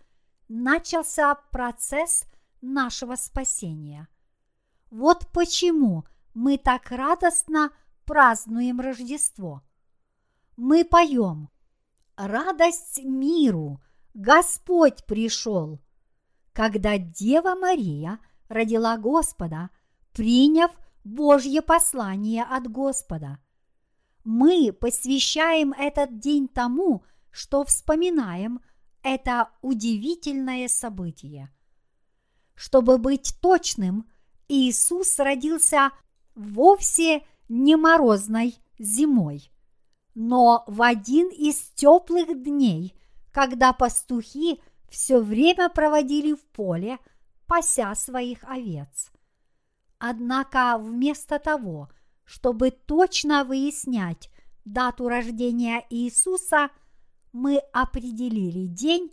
начался 0.47 1.35
процесс 1.35 2.23
нашего 2.61 3.15
спасения. 3.15 4.07
Вот 4.89 5.27
почему 5.33 6.05
мы 6.33 6.57
так 6.57 6.91
радостно 6.91 7.73
празднуем 8.05 8.79
Рождество. 8.79 9.63
Мы 10.55 10.85
поем 10.85 11.49
радость 12.15 13.03
миру, 13.03 13.81
Господь 14.17 15.05
пришел. 15.05 15.79
Когда 16.51 16.97
Дева 16.97 17.53
Мария 17.53 18.19
родила 18.49 18.97
Господа, 18.97 19.69
приняв 20.11 20.71
Божье 21.03 21.61
послание 21.61 22.43
от 22.43 22.67
Господа. 22.67 23.37
Мы 24.23 24.73
посвящаем 24.73 25.71
этот 25.71 26.17
день 26.17 26.47
тому, 26.47 27.03
что 27.29 27.63
вспоминаем 27.63 28.59
это 29.03 29.51
удивительное 29.61 30.67
событие. 30.67 31.53
Чтобы 32.55 32.97
быть 32.97 33.35
точным, 33.39 34.09
Иисус 34.47 35.19
родился 35.19 35.91
вовсе 36.33 37.23
не 37.49 37.75
морозной 37.75 38.55
зимой– 38.79 39.51
но 40.19 40.63
в 40.65 40.81
один 40.81 41.27
из 41.27 41.59
теплых 41.75 42.41
дней, 42.41 42.95
когда 43.37 43.71
пастухи 43.71 44.59
все 44.89 45.19
время 45.19 45.69
проводили 45.69 46.33
в 46.33 46.43
поле, 46.47 46.97
пася 47.45 47.93
своих 47.93 48.43
овец. 48.43 49.11
Однако 49.99 50.79
вместо 50.79 51.37
того, 51.37 51.87
чтобы 52.25 52.71
точно 52.71 53.43
выяснять 53.43 54.31
дату 54.65 55.07
рождения 55.07 55.85
Иисуса, 55.91 56.71
мы 57.31 57.59
определили 57.73 58.65
день, 58.65 59.11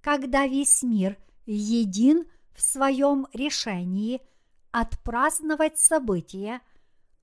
когда 0.00 0.46
весь 0.46 0.82
мир 0.82 1.18
един 1.44 2.24
в 2.54 2.62
своем 2.62 3.26
решении 3.34 4.22
отпраздновать 4.70 5.78
события, 5.78 6.62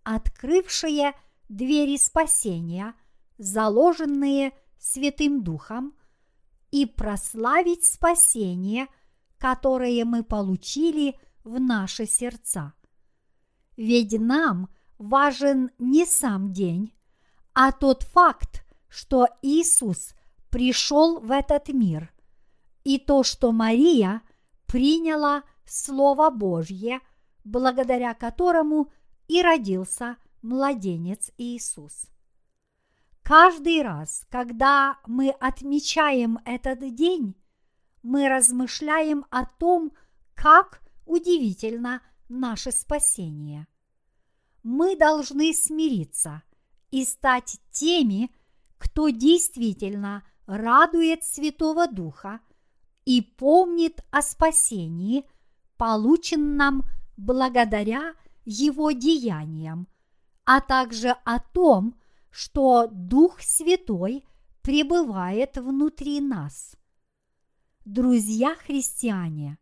открывшие 0.03 1.13
двери 1.49 1.97
спасения, 1.97 2.93
заложенные 3.39 4.51
Святым 4.77 5.43
Духом, 5.43 5.95
и 6.73 6.87
прославить 6.87 7.85
спасение, 7.85 8.87
которое 9.37 10.03
мы 10.05 10.23
получили 10.23 11.15
в 11.43 11.59
наши 11.59 12.07
сердца. 12.07 12.73
Ведь 13.77 14.19
нам 14.19 14.69
важен 14.97 15.69
не 15.77 16.03
сам 16.07 16.51
день, 16.51 16.91
а 17.53 17.71
тот 17.71 18.01
факт, 18.01 18.65
что 18.89 19.27
Иисус 19.43 20.15
пришел 20.49 21.19
в 21.19 21.29
этот 21.29 21.67
мир, 21.67 22.11
и 22.83 22.97
то, 22.97 23.21
что 23.21 23.51
Мария 23.51 24.23
приняла 24.65 25.43
Слово 25.67 26.31
Божье, 26.31 27.01
благодаря 27.43 28.15
которому 28.15 28.91
и 29.27 29.43
родился 29.43 30.17
младенец 30.41 31.29
Иисус. 31.37 32.07
Каждый 33.23 33.81
раз, 33.81 34.25
когда 34.29 34.99
мы 35.07 35.29
отмечаем 35.29 36.39
этот 36.43 36.93
день, 36.93 37.35
мы 38.01 38.27
размышляем 38.27 39.25
о 39.29 39.45
том, 39.45 39.93
как 40.35 40.81
удивительно 41.05 42.01
наше 42.27 42.73
спасение. 42.73 43.65
Мы 44.61 44.97
должны 44.97 45.53
смириться 45.53 46.43
и 46.91 47.05
стать 47.05 47.59
теми, 47.71 48.29
кто 48.77 49.07
действительно 49.07 50.23
радует 50.45 51.23
Святого 51.23 51.87
Духа 51.87 52.41
и 53.05 53.21
помнит 53.21 54.03
о 54.11 54.21
спасении, 54.21 55.25
полученном 55.77 56.83
благодаря 57.15 58.15
Его 58.43 58.91
деяниям, 58.91 59.87
а 60.43 60.59
также 60.59 61.15
о 61.23 61.39
том, 61.39 61.95
что 62.33 62.87
Дух 62.87 63.41
Святой 63.41 64.25
пребывает 64.63 65.55
внутри 65.57 66.19
нас. 66.19 66.75
Друзья 67.85 68.55
христиане, 68.55 69.59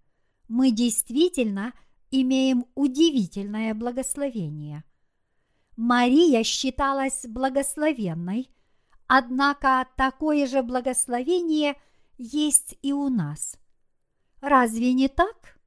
мы 0.47 0.71
действительно 0.71 1.73
имеем 2.11 2.65
удивительное 2.75 3.73
благословение. 3.73 4.85
Мария 5.75 6.43
считалась 6.43 7.25
благословенной, 7.27 8.49
однако 9.05 9.85
такое 9.97 10.47
же 10.47 10.63
благословение 10.63 11.75
есть 12.17 12.77
и 12.81 12.93
у 12.93 13.09
нас. 13.09 13.57
Разве 14.39 14.93
не 14.93 15.09
так? 15.09 15.59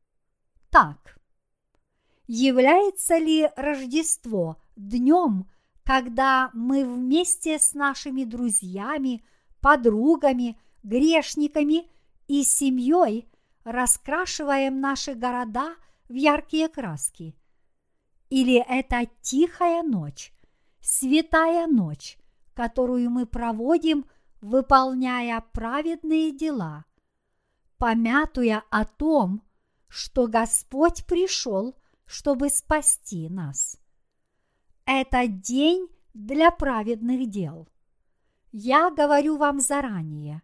Так. 0.70 1.18
Является 2.26 3.18
ли 3.18 3.50
Рождество 3.57 4.57
днем, 4.74 5.50
когда 5.85 6.51
мы 6.55 6.85
вместе 6.85 7.59
с 7.59 7.74
нашими 7.74 8.24
друзьями, 8.24 9.22
подругами, 9.61 10.59
грешниками 10.82 11.89
и 12.26 12.43
семьей 12.43 13.28
раскрашиваем 13.64 14.80
наши 14.80 15.14
города 15.14 15.76
в 16.09 16.14
яркие 16.14 16.68
краски. 16.68 17.37
Или 18.30 18.64
это 18.66 19.07
тихая 19.20 19.82
ночь, 19.82 20.32
святая 20.80 21.66
ночь, 21.66 22.18
которую 22.55 23.11
мы 23.11 23.26
проводим, 23.26 24.07
выполняя 24.41 25.43
праведные 25.53 26.32
дела, 26.32 26.85
помятуя 27.78 28.62
о 28.70 28.85
том, 28.85 29.43
что 29.89 30.26
Господь 30.26 31.07
пришел, 31.07 31.74
чтобы 32.05 32.51
спасти 32.51 33.28
нас. 33.28 33.78
Это 34.87 35.26
день 35.26 35.89
для 36.12 36.51
праведных 36.51 37.28
дел. 37.30 37.68
Я 38.53 38.91
говорю 38.91 39.37
вам 39.37 39.61
заранее. 39.61 40.43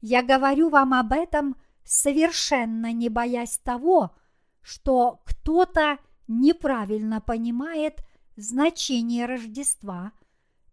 Я 0.00 0.22
говорю 0.22 0.68
вам 0.68 0.94
об 0.94 1.12
этом, 1.12 1.56
совершенно 1.84 2.92
не 2.92 3.08
боясь 3.08 3.58
того, 3.58 4.14
что 4.60 5.22
кто-то 5.24 5.98
неправильно 6.26 7.20
понимает 7.20 8.04
значение 8.36 9.26
Рождества 9.26 10.12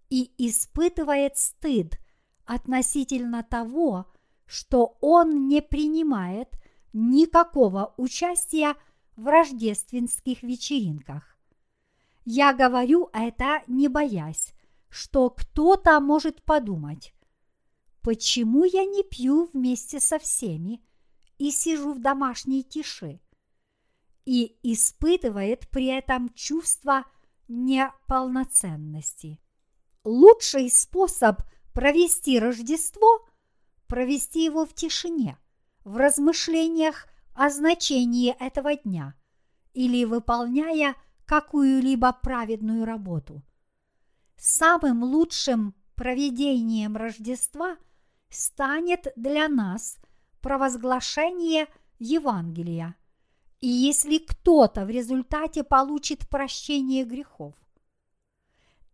и 0.09 0.31
испытывает 0.37 1.37
стыд 1.37 1.99
относительно 2.45 3.43
того, 3.43 4.11
что 4.45 4.97
он 5.01 5.47
не 5.47 5.61
принимает 5.61 6.49
никакого 6.93 7.93
участия 7.97 8.75
в 9.15 9.27
рождественских 9.27 10.43
вечеринках. 10.43 11.34
Я 12.25 12.53
говорю 12.53 13.09
это, 13.13 13.63
не 13.67 13.87
боясь, 13.87 14.53
что 14.89 15.29
кто-то 15.29 15.99
может 15.99 16.43
подумать, 16.43 17.13
почему 18.01 18.65
я 18.65 18.83
не 18.85 19.03
пью 19.03 19.49
вместе 19.53 19.99
со 19.99 20.19
всеми 20.19 20.83
и 21.37 21.51
сижу 21.51 21.93
в 21.93 22.01
домашней 22.01 22.63
тиши, 22.63 23.21
и 24.25 24.57
испытывает 24.63 25.69
при 25.69 25.85
этом 25.85 26.33
чувство 26.33 27.05
неполноценности. 27.47 29.39
Лучший 30.03 30.69
способ 30.69 31.41
провести 31.73 32.39
Рождество– 32.39 33.25
провести 33.87 34.43
его 34.43 34.65
в 34.65 34.73
тишине, 34.73 35.37
в 35.83 35.97
размышлениях 35.97 37.07
о 37.33 37.49
значении 37.49 38.35
этого 38.39 38.75
дня 38.75 39.15
или 39.73 40.05
выполняя 40.05 40.95
какую-либо 41.25 42.13
праведную 42.13 42.85
работу. 42.85 43.41
Самым 44.37 45.03
лучшим 45.03 45.73
проведением 45.95 46.97
Рождества 46.97 47.77
станет 48.29 49.07
для 49.15 49.47
нас 49.47 49.97
провозглашение 50.41 51.67
Евангелия. 51.99 52.95
И 53.61 53.67
если 53.67 54.17
кто-то 54.19 54.85
в 54.85 54.89
результате 54.89 55.63
получит 55.63 56.27
прощение 56.29 57.05
грехов, 57.05 57.55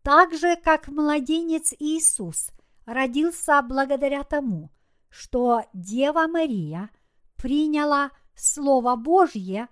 так 0.04 0.34
же 0.34 0.56
как 0.56 0.88
младенец 0.88 1.74
Иисус 1.80 2.52
родился 2.86 3.62
благодаря 3.62 4.24
тому, 4.24 4.72
что 5.10 5.64
Дева 5.74 6.28
Мария 6.28 6.90
приняла 7.36 8.12
Слово 8.36 8.96
Божье, 8.96 9.68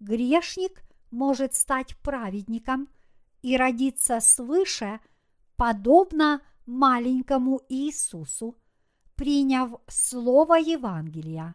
грешник 0.00 0.82
может 1.10 1.54
стать 1.54 1.96
праведником 1.98 2.88
и 3.42 3.56
родиться 3.56 4.20
свыше, 4.20 5.00
подобно 5.56 6.42
маленькому 6.66 7.60
Иисусу, 7.68 8.56
приняв 9.14 9.80
слово 9.88 10.54
Евангелия. 10.54 11.54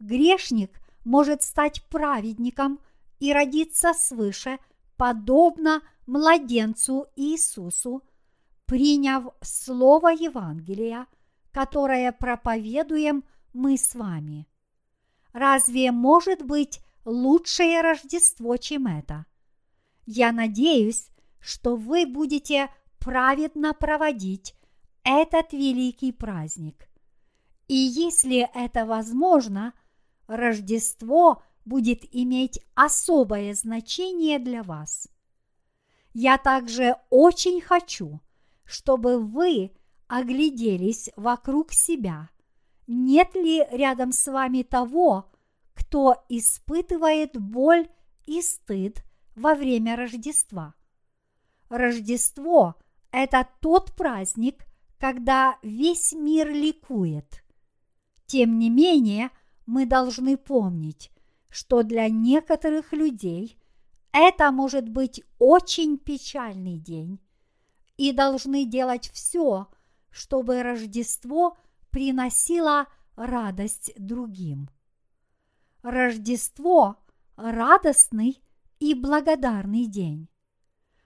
Грешник 0.00 0.80
может 1.04 1.42
стать 1.42 1.84
праведником 1.88 2.80
и 3.18 3.32
родиться 3.32 3.92
свыше, 3.94 4.58
подобно 4.96 5.82
младенцу 6.06 7.06
Иисусу, 7.16 8.02
приняв 8.66 9.32
слово 9.40 10.08
Евангелия, 10.08 11.06
которое 11.52 12.12
проповедуем 12.12 13.24
мы 13.52 13.76
с 13.76 13.94
вами. 13.94 14.46
Разве 15.32 15.92
может 15.92 16.42
быть 16.42 16.80
лучшее 17.08 17.80
Рождество, 17.80 18.56
чем 18.58 18.86
это. 18.86 19.24
Я 20.04 20.30
надеюсь, 20.30 21.08
что 21.40 21.74
вы 21.76 22.06
будете 22.06 22.68
праведно 22.98 23.72
проводить 23.72 24.54
этот 25.04 25.52
великий 25.52 26.12
праздник. 26.12 26.88
И 27.66 27.74
если 27.74 28.48
это 28.54 28.84
возможно, 28.84 29.72
Рождество 30.26 31.42
будет 31.64 32.04
иметь 32.14 32.60
особое 32.74 33.54
значение 33.54 34.38
для 34.38 34.62
вас. 34.62 35.08
Я 36.12 36.36
также 36.36 36.96
очень 37.08 37.60
хочу, 37.60 38.20
чтобы 38.64 39.18
вы 39.18 39.72
огляделись 40.08 41.10
вокруг 41.16 41.72
себя. 41.72 42.28
Нет 42.86 43.34
ли 43.34 43.66
рядом 43.70 44.12
с 44.12 44.30
вами 44.30 44.62
того, 44.62 45.30
кто 45.78 46.24
испытывает 46.28 47.40
боль 47.40 47.88
и 48.26 48.42
стыд 48.42 49.04
во 49.36 49.54
время 49.54 49.94
Рождества. 49.94 50.74
Рождество– 51.68 52.74
это 53.12 53.48
тот 53.60 53.94
праздник, 53.94 54.66
когда 54.98 55.56
весь 55.62 56.12
мир 56.12 56.50
ликует. 56.50 57.44
Тем 58.26 58.58
не 58.58 58.70
менее, 58.70 59.30
мы 59.66 59.86
должны 59.86 60.36
помнить, 60.36 61.12
что 61.48 61.84
для 61.84 62.08
некоторых 62.08 62.92
людей 62.92 63.56
это 64.10 64.50
может 64.50 64.88
быть 64.88 65.22
очень 65.38 65.96
печальный 65.96 66.76
день, 66.76 67.20
и 67.96 68.10
должны 68.10 68.64
делать 68.64 69.10
все, 69.12 69.68
чтобы 70.10 70.64
Рождество 70.64 71.56
приносило 71.90 72.88
радость 73.14 73.92
другим. 73.96 74.68
Рождество– 75.82 76.96
радостный 77.36 78.42
и 78.80 78.94
благодарный 78.94 79.86
день. 79.86 80.28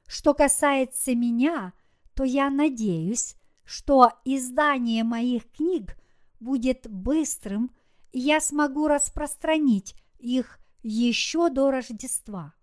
Что 0.07 0.33
касается 0.33 1.15
меня, 1.15 1.75
то 2.15 2.25
я 2.25 2.49
надеюсь, 2.49 3.37
что 3.65 4.13
издание 4.25 5.05
моих 5.05 5.51
книг 5.53 5.99
будет 6.41 6.89
быстрым, 6.89 7.71
и 8.13 8.21
я 8.21 8.41
смогу 8.41 8.89
распространить 8.89 9.95
их 10.19 10.59
еще 10.83 11.51
до 11.51 11.71
Рождества. 11.71 12.55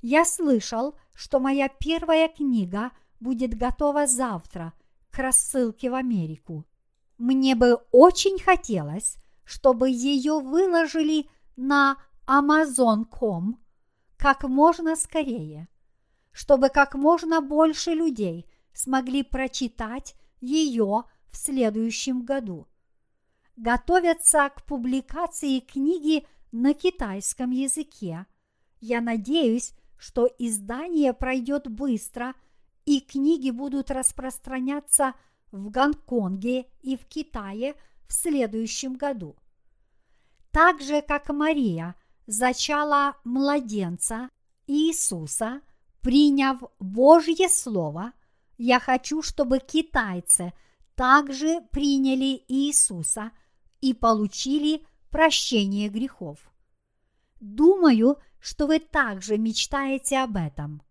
Я 0.00 0.24
слышал, 0.24 0.96
что 1.14 1.38
моя 1.38 1.68
первая 1.68 2.28
книга 2.28 2.90
будет 3.20 3.56
готова 3.56 4.08
завтра 4.08 4.72
к 5.10 5.18
рассылке 5.18 5.88
в 5.88 5.94
Америку. 5.94 6.66
Мне 7.16 7.54
бы 7.54 7.74
очень 7.92 8.40
хотелось, 8.40 9.21
чтобы 9.44 9.90
ее 9.90 10.40
выложили 10.40 11.28
на 11.56 11.96
Amazon.com 12.26 13.58
как 14.16 14.44
можно 14.44 14.94
скорее, 14.96 15.68
чтобы 16.30 16.68
как 16.68 16.94
можно 16.94 17.40
больше 17.40 17.90
людей 17.90 18.46
смогли 18.72 19.22
прочитать 19.22 20.14
ее 20.40 21.04
в 21.30 21.36
следующем 21.36 22.24
году. 22.24 22.68
Готовятся 23.56 24.50
к 24.54 24.64
публикации 24.64 25.60
книги 25.60 26.26
на 26.52 26.74
китайском 26.74 27.50
языке. 27.50 28.26
Я 28.80 29.00
надеюсь, 29.00 29.74
что 29.98 30.28
издание 30.38 31.12
пройдет 31.12 31.68
быстро 31.68 32.34
и 32.84 33.00
книги 33.00 33.50
будут 33.50 33.90
распространяться 33.90 35.14
в 35.50 35.70
Гонконге 35.70 36.66
и 36.80 36.96
в 36.96 37.06
Китае 37.06 37.74
в 38.12 38.14
следующем 38.14 38.96
году. 38.96 39.36
Так 40.50 40.82
же, 40.82 41.00
как 41.00 41.30
Мария 41.30 41.94
зачала 42.26 43.16
младенца 43.24 44.28
Иисуса, 44.66 45.62
приняв 46.02 46.62
Божье 46.78 47.48
Слово, 47.48 48.12
я 48.58 48.80
хочу, 48.80 49.22
чтобы 49.22 49.60
китайцы 49.60 50.52
также 50.94 51.62
приняли 51.72 52.44
Иисуса 52.48 53.32
и 53.80 53.94
получили 53.94 54.84
прощение 55.08 55.88
грехов. 55.88 56.38
Думаю, 57.40 58.18
что 58.40 58.66
вы 58.66 58.78
также 58.78 59.38
мечтаете 59.38 60.18
об 60.18 60.36
этом. 60.36 60.82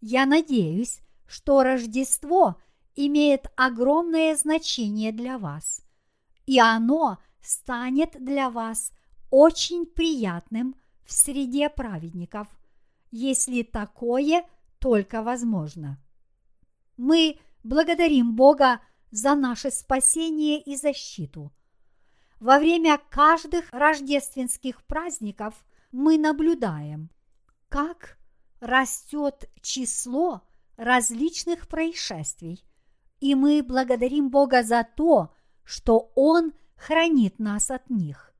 Я 0.00 0.26
надеюсь, 0.26 1.00
что 1.26 1.64
Рождество 1.64 2.56
имеет 2.94 3.46
огромное 3.56 4.36
значение 4.36 5.10
для 5.10 5.38
вас, 5.38 5.81
и 6.46 6.58
оно 6.58 7.18
станет 7.40 8.22
для 8.22 8.50
вас 8.50 8.92
очень 9.30 9.86
приятным 9.86 10.76
в 11.04 11.12
среде 11.12 11.68
праведников, 11.68 12.48
если 13.10 13.62
такое 13.62 14.44
только 14.78 15.22
возможно. 15.22 15.98
Мы 16.96 17.38
благодарим 17.62 18.34
Бога 18.34 18.80
за 19.10 19.34
наше 19.34 19.70
спасение 19.70 20.60
и 20.60 20.76
защиту. 20.76 21.52
Во 22.40 22.58
время 22.58 22.98
каждых 23.10 23.70
рождественских 23.72 24.84
праздников 24.84 25.64
мы 25.92 26.18
наблюдаем, 26.18 27.10
как 27.68 28.18
растет 28.60 29.48
число 29.60 30.42
различных 30.76 31.68
происшествий, 31.68 32.64
и 33.20 33.34
мы 33.34 33.62
благодарим 33.62 34.30
Бога 34.30 34.62
за 34.62 34.84
то, 34.96 35.32
что 35.64 36.12
Он 36.14 36.52
хранит 36.76 37.38
нас 37.38 37.70
от 37.70 37.90
них. 37.90 38.34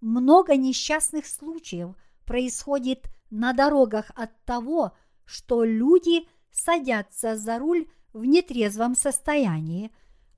Много 0.00 0.56
несчастных 0.56 1.26
случаев 1.26 1.94
происходит 2.24 3.08
на 3.30 3.52
дорогах 3.52 4.10
от 4.14 4.30
того, 4.44 4.92
что 5.24 5.64
люди 5.64 6.28
садятся 6.50 7.36
за 7.36 7.58
руль 7.58 7.88
в 8.12 8.24
нетрезвом 8.24 8.94
состоянии, 8.94 9.90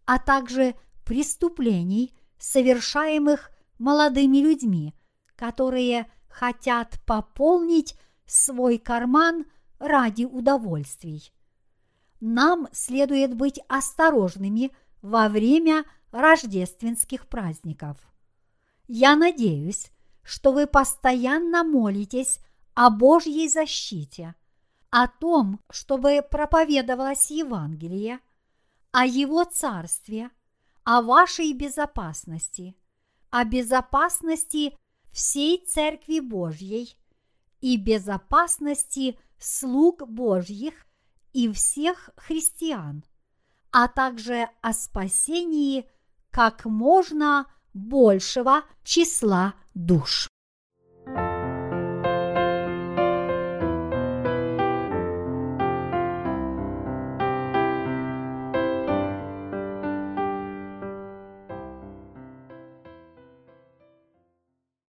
а 0.05 0.19
также 0.19 0.75
преступлений, 1.05 2.15
совершаемых 2.39 3.51
молодыми 3.79 4.39
людьми, 4.39 4.95
которые 5.37 6.11
хотят 6.29 7.01
пополнить 7.07 7.97
свой 8.27 8.79
карман 8.79 9.47
ради 9.79 10.25
удовольствий. 10.25 11.33
Нам 12.21 12.69
следует 12.73 13.35
быть 13.35 13.61
осторожными 13.69 14.73
во 15.03 15.29
время 15.29 15.85
рождественских 16.11 17.29
праздников. 17.29 17.97
Я 18.87 19.17
надеюсь, 19.17 19.91
что 20.23 20.53
вы 20.53 20.67
постоянно 20.67 21.65
молитесь 21.65 22.41
о 22.75 22.91
Божьей 22.91 23.49
защите, 23.49 24.35
о 24.91 25.09
том, 25.09 25.61
чтобы 25.71 26.23
проповедовалось 26.23 27.31
Евангелие, 27.31 28.21
о 28.93 29.05
Его 29.05 29.45
Царстве, 29.45 30.31
о 30.85 31.03
вашей 31.03 31.53
безопасности, 31.53 32.75
о 33.31 33.45
безопасности 33.45 34.77
всей 35.11 35.65
Церкви 35.67 36.21
Божьей 36.21 36.97
и 37.61 37.77
безопасности 37.77 39.19
слуг 39.39 40.09
Божьих 40.09 40.87
и 41.33 41.53
всех 41.53 42.11
христиан, 42.17 43.05
а 43.71 43.89
также 43.89 44.49
о 44.63 44.73
спасении 44.73 45.89
как 46.31 46.65
можно 46.65 47.47
большего 47.75 48.63
числа 48.85 49.55
душ. 49.75 50.29